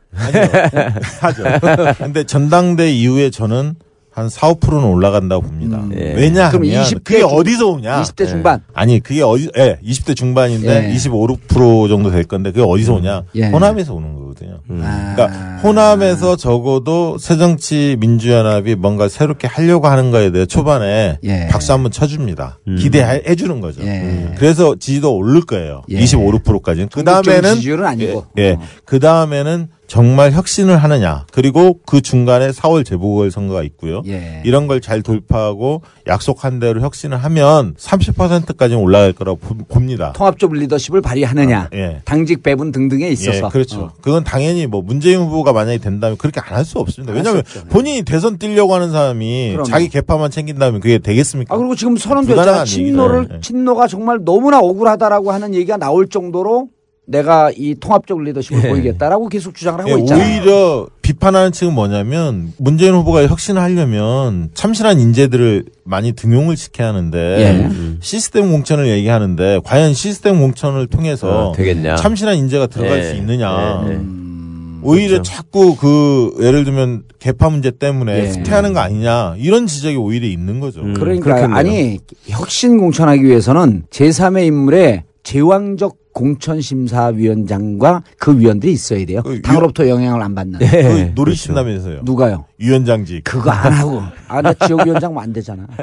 하죠. 1.21 1.45
근데 1.99 2.25
전당대 2.25 2.91
이후에 2.91 3.31
저는 3.31 3.75
한 4.15 4.29
4, 4.29 4.55
5%는 4.55 4.85
올라간다고 4.85 5.43
봅니다. 5.43 5.83
예. 5.97 6.13
왜냐하면 6.15 6.51
그럼 6.51 6.63
20대 6.65 7.03
그게 7.05 7.21
중- 7.21 7.31
어디서 7.31 7.67
오냐? 7.69 8.03
20대 8.03 8.29
중반. 8.29 8.61
아니 8.75 9.01
그게 9.01 9.23
어디 9.23 9.51
예, 9.57 9.79
20대 9.83 10.15
중반인데 10.15 10.91
예. 10.91 10.95
25, 10.95 11.27
6% 11.49 11.89
정도 11.89 12.11
될 12.11 12.25
건데 12.25 12.51
그게 12.53 12.63
어디서 12.67 12.95
오냐? 12.95 13.23
예. 13.37 13.47
호남에서 13.49 13.95
오는 13.95 14.15
거거든요. 14.15 14.59
아. 14.83 15.15
그러니까 15.17 15.59
호남에서 15.63 16.37
적어도 16.37 17.17
새정치 17.19 17.97
민주연합이 18.01 18.75
뭔가 18.75 19.09
새롭게 19.09 19.47
하려고 19.49 19.87
하는 19.89 20.11
거에 20.11 20.31
대해 20.31 20.45
초반에 20.45 21.19
예. 21.25 21.49
박수 21.51 21.73
한번 21.73 21.91
쳐줍니다. 21.91 22.59
기대해 22.79 23.35
주는 23.35 23.61
거죠. 23.61 23.83
예. 23.83 24.35
그래서 24.37 24.77
지지도 24.79 25.17
오를 25.17 25.41
거예요. 25.41 25.83
예. 25.91 25.99
25, 25.99 26.31
6%까지는. 26.33 26.89
그 26.93 27.03
다음에는 27.03 27.55
지지율은 27.55 27.87
아니고. 27.87 28.27
예. 28.39 28.43
예. 28.43 28.59
그 28.85 29.01
다음에는 29.01 29.69
정말 29.93 30.33
혁신을 30.33 30.79
하느냐. 30.79 31.27
그리고 31.33 31.79
그 31.85 32.01
중간에 32.01 32.49
4월 32.49 32.83
재보궐선거가 32.83 33.63
있고요. 33.65 34.01
예. 34.07 34.41
이런 34.47 34.67
걸 34.67 34.81
잘 34.81 35.03
돌파하고 35.03 35.83
약속한 36.07 36.59
대로 36.59 36.81
혁신을 36.81 37.19
하면 37.19 37.75
30%까지는 37.75 38.81
올라갈 38.83 39.13
거라고 39.13 39.39
보- 39.39 39.55
봅니다. 39.55 40.13
통합적 40.17 40.55
리더십을 40.55 41.03
발휘하느냐. 41.03 41.69
예. 41.75 42.01
당직 42.07 42.43
배분 42.43 42.73
등등에 42.73 43.07
있어서. 43.11 43.37
예, 43.37 43.49
그렇죠. 43.53 43.81
어. 43.83 43.91
그건 44.01 44.25
당연히 44.25 44.67
뭐 44.67 44.81
문재인 44.81 45.19
후보가 45.21 45.53
만약에 45.53 45.77
된다면 45.77 46.17
그렇게 46.17 46.41
안 46.41 46.57
할 46.57 46.65
수 46.65 46.79
없습니다. 46.79 47.13
왜냐하면 47.13 47.43
본인이 47.69 48.03
대선 48.03 48.39
뛰려고 48.39 48.75
하는 48.75 48.93
사람이 48.93 49.51
그럼요. 49.53 49.65
자기 49.69 49.89
개파만 49.91 50.31
챙긴다면 50.31 50.81
그게 50.81 50.97
되겠습니까? 50.99 51.55
아 51.55 51.59
그리고 51.59 51.75
지금 51.75 51.99
선언됐잖아. 51.99 52.65
친노를 52.65 53.19
얘기죠. 53.25 53.35
예. 53.37 53.41
친노가 53.41 53.89
정말 53.89 54.21
너무나 54.25 54.59
억울하다라고 54.61 55.33
하는 55.33 55.55
얘기가 55.55 55.77
나올 55.77 56.09
정도로 56.09 56.69
내가 57.05 57.51
이 57.57 57.75
통합적 57.75 58.23
리더십을 58.23 58.65
예. 58.65 58.69
보이겠다라고 58.69 59.29
계속 59.29 59.55
주장을 59.55 59.81
하고 59.81 59.91
예, 59.91 59.99
있잖아. 59.99 60.25
오히려 60.25 60.87
비판하는 61.03 61.51
측은 61.51 61.75
뭐냐면 61.75 62.53
문재인 62.59 62.95
후보가 62.95 63.27
혁신을 63.27 63.61
하려면 63.61 64.51
참신한 64.55 65.01
인재들을 65.01 65.65
많이 65.85 66.13
등용을 66.13 66.57
시켜야 66.57 66.89
하는데 66.89 67.19
예. 67.19 67.71
시스템 68.01 68.53
공천을 68.53 68.89
얘기하는데 68.89 69.61
과연 69.65 69.95
시스템 69.95 70.39
공천을 70.39 70.87
통해서 70.87 71.51
어, 71.51 71.53
되겠냐? 71.53 71.97
참신한 71.97 72.37
인재가 72.37 72.69
들어갈 72.69 73.01
예. 73.01 73.03
수 73.03 73.17
있느냐? 73.17 73.85
예, 73.89 73.93
예. 73.95 74.01
오히려 74.85 75.11
그렇죠. 75.15 75.23
자꾸 75.23 75.77
그 75.77 76.35
예를 76.41 76.65
들면 76.65 77.05
개파 77.19 77.51
문제 77.51 77.73
때문에 77.73 78.25
예. 78.25 78.29
후퇴하는 78.31 78.73
거 78.75 78.81
아니냐 78.81 79.35
이런 79.39 79.67
지적이 79.67 79.97
오히려 79.97 80.27
있는 80.29 80.61
거죠. 80.61 80.83
음. 80.83 80.95
그러니까. 80.95 81.49
아니 81.57 81.99
혁신 82.27 82.79
공천하기 82.79 83.25
위해서는 83.25 83.85
제3의 83.91 84.47
인물의 84.47 85.05
제왕적 85.25 86.02
공천심사위원장과 86.13 88.03
그 88.19 88.39
위원들이 88.39 88.73
있어야 88.73 89.05
돼요. 89.07 89.23
그 89.23 89.35
위- 89.35 89.43
당으로부터 89.43 89.89
영향을 89.89 90.23
안 90.23 90.35
받는. 90.35 90.61
예. 90.63 90.67
그 90.69 91.13
노리신다면서요. 91.15 92.01
누가요? 92.05 92.45
위원장직. 92.59 93.25
그거 93.25 93.51
안 93.51 93.73
하고. 93.73 94.03
아, 94.29 94.41
나 94.43 94.53
지역위원장 94.55 95.19
안 95.19 95.33
되잖아. 95.33 95.67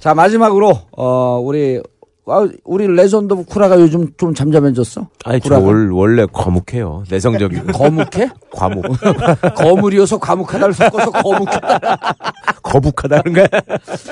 자, 0.00 0.14
마지막으로, 0.14 0.78
어, 0.96 1.38
우리, 1.42 1.80
아, 2.26 2.48
우리 2.64 2.86
legend 2.86 3.34
of 3.34 3.44
구라가 3.44 3.78
요즘 3.78 4.08
좀 4.16 4.32
잠잠해졌어? 4.34 5.08
아니 5.26 5.40
저? 5.40 5.58
월, 5.58 5.90
원래 5.92 6.24
과묵해요. 6.32 7.04
내성적이고. 7.10 7.66
거묵해? 7.72 8.30
과묵. 8.50 8.82
거물이어서 9.56 10.18
과묵하다를 10.18 10.72
섞어서 10.72 11.10
거묵하다. 11.10 11.98
거북하다는 12.62 13.32
거야. 13.34 13.46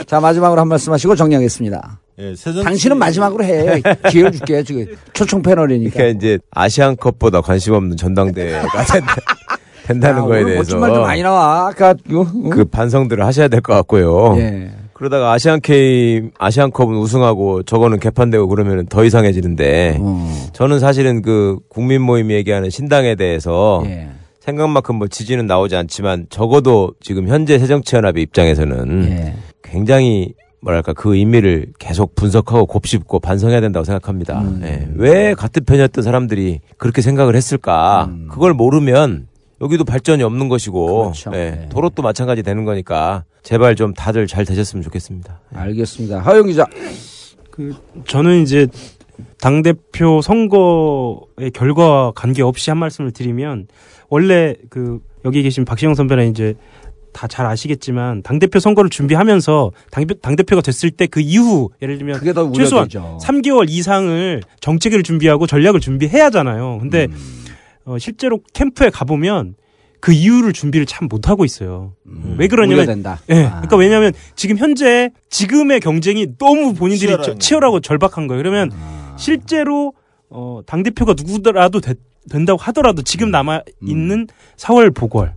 자, 0.07 0.21
마지막으로 0.21 0.61
한 0.61 0.69
말씀 0.69 0.93
하시고 0.93 1.17
정리하겠습니다. 1.17 2.01
예, 2.19 2.33
세정치- 2.35 2.65
당신은 2.65 2.99
마지막으로 2.99 3.45
해. 3.45 3.81
기회를 4.11 4.33
줄게. 4.33 4.63
지금 4.63 4.87
초청 5.15 5.41
패널이니까. 5.41 5.95
그러니까 5.95 6.19
이제 6.19 6.39
아시안컵보다 6.51 7.41
관심 7.41 7.73
없는 7.73 7.97
전당대회가 7.97 8.85
된다, 8.93 9.15
된다는 9.87 10.23
야, 10.23 10.27
거에 10.27 10.45
대해서 10.45 10.59
멋진 10.59 10.81
말도 10.81 11.01
많이 11.01 11.23
나와. 11.23 11.69
아까, 11.69 11.95
이거, 12.11 12.27
응? 12.35 12.51
그 12.51 12.67
반성들을 12.67 13.25
하셔야 13.25 13.49
될 13.49 13.63
것 13.63 13.73
같고요. 13.73 14.37
예. 14.37 14.71
그러다가 15.03 15.33
아시안 15.33 15.61
게임, 15.61 16.31
아시안컵은 16.39 16.95
우승하고 16.95 17.65
저거는 17.65 17.99
개판되고 17.99 18.47
그러면 18.47 18.87
더 18.87 19.05
이상해지는데 19.05 19.97
어. 19.99 20.51
저는 20.53 20.79
사실은 20.79 21.23
그 21.23 21.59
국민 21.69 22.03
모임이 22.03 22.35
얘기하는 22.35 22.71
신당에 22.71 23.17
대해서 23.17 23.83
예. 23.87 24.11
생각만큼 24.39 24.95
뭐 24.95 25.09
지지는 25.09 25.49
나오지 25.49 25.75
않지만 25.75 26.27
적어도 26.31 26.93
지금 27.01 27.27
현재 27.27 27.59
새정치연합의 27.59 28.23
입장에서는 28.23 29.09
예. 29.11 29.35
굉장히 29.65 30.35
뭐랄까 30.61 30.93
그 30.93 31.17
의미를 31.17 31.73
계속 31.81 32.15
분석하고 32.15 32.67
곱씹고 32.67 33.19
반성해야 33.19 33.61
된다고 33.61 33.83
생각합니다. 33.83 34.41
음. 34.43 34.61
예. 34.63 34.89
왜 34.95 35.35
같은 35.35 35.65
편이었던 35.65 36.05
사람들이 36.05 36.61
그렇게 36.77 37.03
생각을 37.03 37.35
했을까? 37.35 38.07
음. 38.09 38.29
그걸 38.31 38.55
모르면 38.55 39.27
여기도 39.63 39.85
발전이 39.85 40.23
없는 40.25 40.49
것이고 40.49 41.03
그렇죠. 41.05 41.31
예. 41.35 41.51
네. 41.53 41.69
도로도 41.71 42.03
마찬가지 42.03 42.43
되는 42.43 42.65
거니까 42.65 43.25
제발 43.43 43.77
좀 43.77 43.95
다들 43.95 44.27
잘 44.27 44.45
되셨으면 44.45 44.83
좋겠습니다. 44.83 45.41
알겠습니다. 45.55 46.19
하영 46.21 46.47
기자. 46.49 46.67
그 47.51 47.75
저는 48.07 48.43
이제 48.43 48.67
당 49.41 49.63
대표 49.63 50.21
선거의 50.23 51.51
결과와 51.55 52.13
관계없이 52.13 52.71
한 52.71 52.79
말씀을 52.79 53.13
드리면 53.13 53.69
원래 54.09 54.55
그 54.69 55.01
여기 55.25 55.43
계신 55.43 55.65
박시영 55.65 55.95
선배는 55.95 56.31
이제 56.31 56.55
다잘 57.13 57.45
아시겠지만 57.47 58.23
당 58.23 58.39
대표 58.39 58.59
선거를 58.59 58.89
준비하면서 58.91 59.71
당, 59.91 60.07
당 60.23 60.35
대표가 60.35 60.63
됐을 60.63 60.91
때 60.91 61.07
그 61.07 61.21
이후 61.21 61.69
예를 61.83 61.99
들면 61.99 62.21
최소한 62.25 62.47
우려되죠. 62.87 63.19
3개월 63.23 63.67
이상을 63.69 64.43
정책을 64.61 65.03
준비하고 65.03 65.47
전략을 65.47 65.79
준비해야 65.81 66.27
하잖아요. 66.27 66.79
근데 66.81 67.09
음. 67.11 67.42
어, 67.85 67.99
실제로 67.99 68.41
캠프에 68.53 68.91
가보면 68.91 69.55
그 70.01 70.13
이유를 70.13 70.53
준비를 70.53 70.85
참 70.87 71.07
못하고 71.09 71.45
있어요. 71.45 71.95
왜 72.37 72.49
그러냐면 72.49 72.89
음. 72.89 73.05
예. 73.31 73.45
아. 73.45 73.51
그러니까 73.61 73.77
왜냐하면 73.77 74.13
지금 74.35 74.57
현재 74.59 75.11
지금의 75.31 75.79
경쟁이 75.81 76.37
너무 76.39 76.75
본인들이 76.75 77.07
치열한 77.07 77.25
저- 77.25 77.39
치열하고 77.39 77.81
절박한 77.81 78.27
거예요. 78.27 78.43
그러면 78.43 78.71
아. 78.75 79.15
실제로 79.19 79.93
어, 80.29 80.61
당 80.67 80.83
대표가 80.83 81.15
누구더라도 81.17 81.81
되- 81.81 81.95
된다고 82.31 82.59
하더라도 82.63 83.03
지금 83.03 83.31
남아 83.31 83.59
음. 83.83 83.89
있는 83.89 84.27
4월 84.57 84.95
보궐 84.95 85.35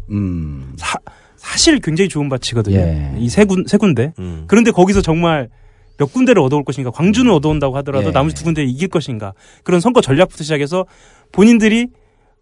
사, 0.78 0.98
사실 1.36 1.80
굉장히 1.80 2.10
좋은 2.10 2.28
밭이거든요. 2.30 2.78
예. 2.78 3.16
이세군세 3.20 3.78
군데. 3.78 4.14
그런데 4.48 4.72
거기서 4.72 5.02
정말 5.02 5.50
몇 5.98 6.12
군데를 6.12 6.42
얻어올 6.42 6.64
것인가, 6.64 6.90
광주는 6.92 7.32
얻어온다고 7.32 7.78
하더라도 7.78 8.08
예. 8.08 8.12
나머지 8.12 8.36
두 8.36 8.44
군데 8.46 8.64
이길 8.64 8.88
것인가 8.88 9.34
그런 9.64 9.80
선거 9.80 10.02
전략부터 10.02 10.44
시작해서 10.44 10.86
본인들이 11.32 11.88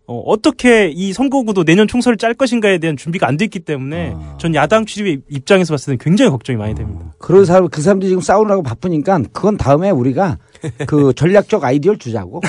어, 0.06 0.20
어떻게 0.26 0.90
이 0.90 1.14
선거구도 1.14 1.64
내년 1.64 1.88
총선을 1.88 2.18
짤 2.18 2.34
것인가에 2.34 2.78
대한 2.78 2.98
준비가 2.98 3.26
안 3.28 3.38
돼 3.38 3.46
있기 3.46 3.60
때문에 3.62 4.12
아. 4.16 4.38
전 4.38 4.54
야당 4.54 4.86
출입의 4.86 5.22
입장에서 5.30 5.74
봤을 5.74 5.86
때는 5.92 5.98
굉장히 6.00 6.30
걱정이 6.30 6.58
많이 6.58 6.76
됩니다. 6.76 7.14
그런 7.20 7.46
사람 7.46 7.70
그 7.70 7.82
사람들이 7.82 8.10
지금 8.10 8.22
싸우느라고 8.22 8.64
바쁘니까 8.64 9.22
그건 9.32 9.56
다음에 9.56 9.90
우리가 9.92 10.40
그 10.88 11.14
전략적 11.16 11.64
아이디어를 11.64 12.00
주자고. 12.00 12.42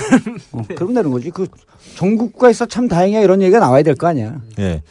어, 0.53 0.63
그러면 0.75 0.95
되는 0.97 1.11
거지. 1.13 1.31
그 1.31 1.47
전국구에서 1.97 2.67
참 2.67 2.89
다행이야 2.89 3.21
이런 3.21 3.41
얘기가 3.41 3.61
나와야 3.61 3.83
될 3.85 3.95
거 3.95 4.09
아니야. 4.09 4.41
예. 4.59 4.83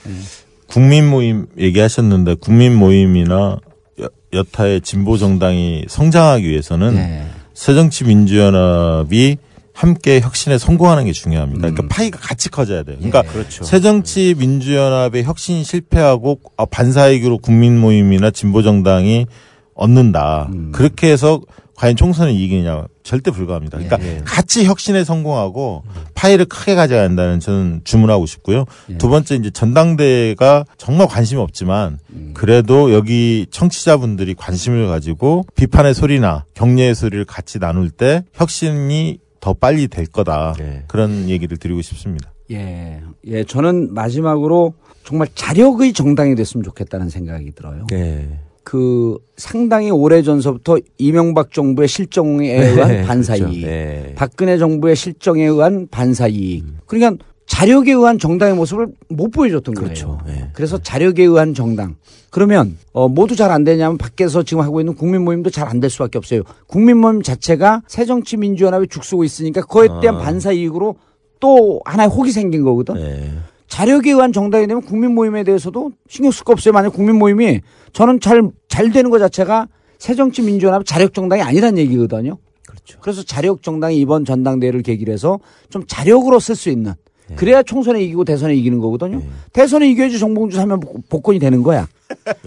국민 0.67 1.09
모임 1.09 1.47
얘기하셨는데 1.57 2.35
국민 2.35 2.73
모임이나 2.75 3.59
여- 4.01 4.09
여타의 4.31 4.79
진보 4.81 5.17
정당이 5.17 5.85
성장하기 5.89 6.47
위해서는 6.49 6.95
네. 6.95 7.23
새정치민주연합이 7.53 9.37
함께 9.73 10.21
혁신에 10.21 10.57
성공하는 10.57 11.05
게 11.05 11.11
중요합니다. 11.11 11.69
그러니까 11.69 11.87
파이가 11.89 12.19
같이 12.19 12.49
커져야 12.49 12.83
돼요. 12.83 12.97
그러니까 12.97 13.23
그렇죠. 13.23 13.63
새정치 13.63 14.35
민주연합의 14.37 15.23
혁신이 15.23 15.63
실패하고 15.63 16.39
아, 16.57 16.65
반사이익으로 16.65 17.39
국민 17.39 17.79
모임이나 17.79 18.31
진보 18.31 18.61
정당이 18.61 19.25
얻는다. 19.73 20.49
그렇게 20.71 21.11
해서 21.11 21.41
과연 21.75 21.95
총선을 21.95 22.33
이기느냐 22.33 22.85
절대 23.01 23.31
불가합니다. 23.31 23.79
그러니까 23.79 23.97
예. 24.07 24.21
같이 24.23 24.63
혁신에 24.63 25.03
성공하고 25.03 25.83
파이를 26.13 26.45
크게 26.45 26.75
가져야 26.75 27.01
한다는 27.01 27.39
저는 27.39 27.81
주문하고 27.83 28.27
싶고요. 28.27 28.65
두 28.99 29.09
번째 29.09 29.35
이제 29.35 29.49
전당대회가 29.49 30.65
정말 30.77 31.07
관심이 31.07 31.41
없지만 31.41 31.97
그래도 32.35 32.93
여기 32.93 33.47
청취자분들이 33.49 34.35
관심을 34.35 34.87
가지고 34.87 35.45
비판의 35.55 35.95
소리나 35.95 36.45
격려의 36.53 36.93
소리를 36.93 37.25
같이 37.25 37.57
나눌 37.59 37.89
때 37.89 38.23
혁신이 38.33 39.17
더 39.43 39.53
빨리 39.53 39.89
될 39.89 40.05
거다. 40.05 40.55
그런 40.87 41.27
얘기를 41.27 41.57
드리고 41.57 41.81
싶습니다. 41.81 42.31
예. 42.49 43.01
예, 43.25 43.43
저는 43.43 43.93
마지막으로 43.93 44.73
정말 45.03 45.27
자력의 45.35 45.91
정당이 45.91 46.35
됐으면 46.35 46.63
좋겠다는 46.63 47.09
생각이 47.09 47.51
들어요. 47.51 47.85
네. 47.89 48.39
그 48.63 49.17
상당히 49.35 49.91
오래 49.91 50.21
전서부터 50.21 50.77
이명박 50.97 51.51
정부의 51.51 51.89
실정에 51.89 52.53
의한 52.53 52.87
네, 52.87 53.03
반사 53.03 53.35
이익, 53.35 53.47
그렇죠. 53.47 53.67
네. 53.67 54.13
박근혜 54.15 54.57
정부의 54.57 54.95
실정에 54.95 55.43
의한 55.43 55.89
반사 55.91 56.27
이익. 56.27 56.63
그러니까 56.85 57.21
자력에 57.45 57.91
의한 57.91 58.19
정당의 58.19 58.55
모습을 58.55 58.87
못 59.09 59.29
보여줬던 59.31 59.75
그렇죠. 59.75 60.17
거예요. 60.25 60.47
그래서 60.53 60.77
자력에 60.77 61.23
의한 61.23 61.53
정당. 61.53 61.95
그러면 62.29 62.77
어, 62.93 63.07
모두 63.07 63.35
잘 63.35 63.51
안 63.51 63.63
되냐면 63.63 63.97
밖에서 63.97 64.43
지금 64.43 64.63
하고 64.63 64.79
있는 64.79 64.95
국민 64.95 65.23
모임도 65.23 65.49
잘 65.49 65.67
안 65.67 65.79
될 65.79 65.89
수밖에 65.89 66.17
없어요. 66.17 66.41
국민 66.67 66.97
모임 66.97 67.21
자체가 67.21 67.83
새정치민주연합이 67.87 68.87
죽쓰고 68.87 69.23
있으니까 69.23 69.61
그거에 69.61 69.87
대한 70.01 70.15
아. 70.15 70.19
반사 70.19 70.51
이익으로 70.53 70.95
또 71.39 71.81
하나의 71.85 72.09
혹이 72.09 72.31
생긴 72.31 72.63
거거든. 72.63 72.95
네. 72.95 73.31
자력에 73.67 74.11
의한 74.11 74.31
정당이 74.31 74.67
되면 74.67 74.81
국민 74.83 75.13
모임에 75.13 75.43
대해서도 75.43 75.91
신경 76.07 76.31
쓸 76.31 76.43
거 76.45 76.53
없어요. 76.53 76.73
만약 76.73 76.91
국민 76.91 77.17
모임이 77.17 77.61
저는 77.91 78.19
잘, 78.19 78.41
잘 78.69 78.91
되는 78.91 79.09
것 79.09 79.19
자체가 79.19 79.67
새정치민주연합 79.97 80.85
자력 80.85 81.13
정당이 81.13 81.41
아니란 81.41 81.77
얘기거든요. 81.77 82.37
그렇죠. 82.67 82.99
그래서 83.01 83.23
자력 83.23 83.61
정당이 83.63 83.97
이번 83.99 84.25
전당대회를 84.25 84.81
계기로 84.83 85.11
해서 85.11 85.39
좀 85.69 85.83
자력으로 85.87 86.39
쓸 86.39 86.55
수 86.55 86.69
있는 86.69 86.93
그래야 87.35 87.63
총선에 87.63 88.01
이기고 88.03 88.23
대선에 88.25 88.53
이기는 88.55 88.79
거거든요. 88.79 89.21
대선에 89.53 89.89
이겨야지 89.89 90.19
정봉주 90.19 90.55
사면 90.57 90.79
복- 90.79 91.09
복권이 91.09 91.39
되는 91.39 91.63
거야. 91.63 91.87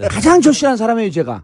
가장 0.09 0.41
절실한 0.41 0.77
사람이에요, 0.77 1.11
제가. 1.11 1.43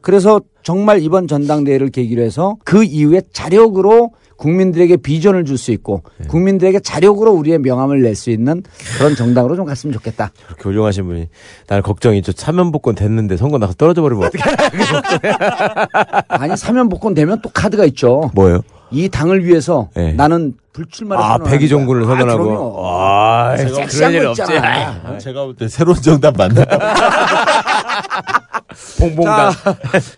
그래서 0.00 0.40
정말 0.62 1.02
이번 1.02 1.26
전당대회를 1.26 1.90
계기로 1.90 2.22
해서 2.22 2.56
그 2.64 2.84
이후에 2.84 3.22
자력으로 3.32 4.12
국민들에게 4.36 4.98
비전을 4.98 5.44
줄 5.44 5.58
수 5.58 5.72
있고 5.72 6.02
국민들에게 6.28 6.78
자력으로 6.78 7.32
우리의 7.32 7.58
명함을 7.58 8.02
낼 8.02 8.14
수 8.14 8.30
있는 8.30 8.62
그런 8.96 9.16
정당으로 9.16 9.56
좀 9.56 9.64
갔으면 9.64 9.92
좋겠다. 9.94 10.30
그렇게 10.46 10.62
훌륭하신 10.62 11.06
분이 11.06 11.28
날 11.66 11.82
걱정이 11.82 12.22
저 12.22 12.30
사면 12.36 12.70
복권 12.70 12.94
됐는데 12.94 13.36
선거 13.36 13.58
나서 13.58 13.72
떨어져 13.74 14.00
버리면 14.02 14.28
어떡해? 14.28 14.44
아니 16.28 16.56
사면 16.56 16.88
복권 16.88 17.14
되면 17.14 17.40
또 17.42 17.50
카드가 17.52 17.84
있죠. 17.86 18.30
뭐예요? 18.34 18.60
이 18.90 19.08
당을 19.08 19.44
위해서 19.44 19.88
네. 19.94 20.12
나는 20.12 20.54
불출마를 20.72 21.22
아, 21.22 21.26
선언하는 21.32 21.50
백의종군을 21.50 22.06
거야. 22.06 22.16
선언하고. 22.18 22.44
그럼요. 22.44 22.86
아, 22.86 23.56
섹시한 23.56 24.12
그럴 24.12 24.14
일거 24.14 24.30
없지. 24.30 24.42
아, 24.58 25.18
제가 25.18 25.44
볼 25.44 25.56
때 25.56 25.68
새로운 25.68 26.00
정답 26.00 26.36
맞나요? 26.36 26.64
봉봉당. 28.98 29.52
자, 29.52 29.76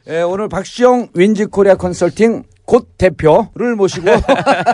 예, 0.08 0.22
오늘 0.22 0.48
박시영 0.48 1.08
윈지 1.14 1.46
코리아 1.46 1.74
컨설팅 1.76 2.42
곧 2.64 2.88
대표를 2.98 3.76
모시고 3.76 4.06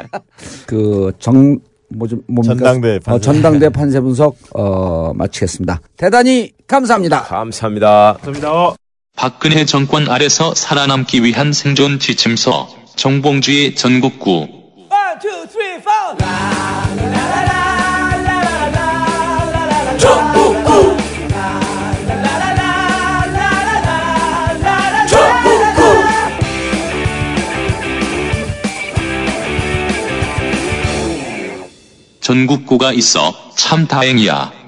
그 0.67 1.13
정 1.19 1.59
뭐좀 1.89 2.21
뭡니까? 2.27 2.55
전당대 2.57 2.99
판세. 2.99 3.17
어, 3.17 3.21
전당대 3.21 3.69
판세 3.69 4.01
분석 4.01 4.37
어 4.55 5.13
마치겠습니다. 5.15 5.81
대단히 5.97 6.51
감사합니다. 6.67 7.23
감사합니다. 7.23 8.17
감사합니다. 8.23 8.77
박근혜 9.17 9.65
정권 9.65 10.09
아래서 10.11 10.53
살아남기 10.55 11.23
위한 11.23 11.53
생존 11.53 12.01
지침서 12.01 12.69
정봉주의 12.97 13.75
전국구. 13.75 14.49
전국구가 32.21 32.93
있어 32.93 33.33
참 33.57 33.87
다행이야. 33.87 34.66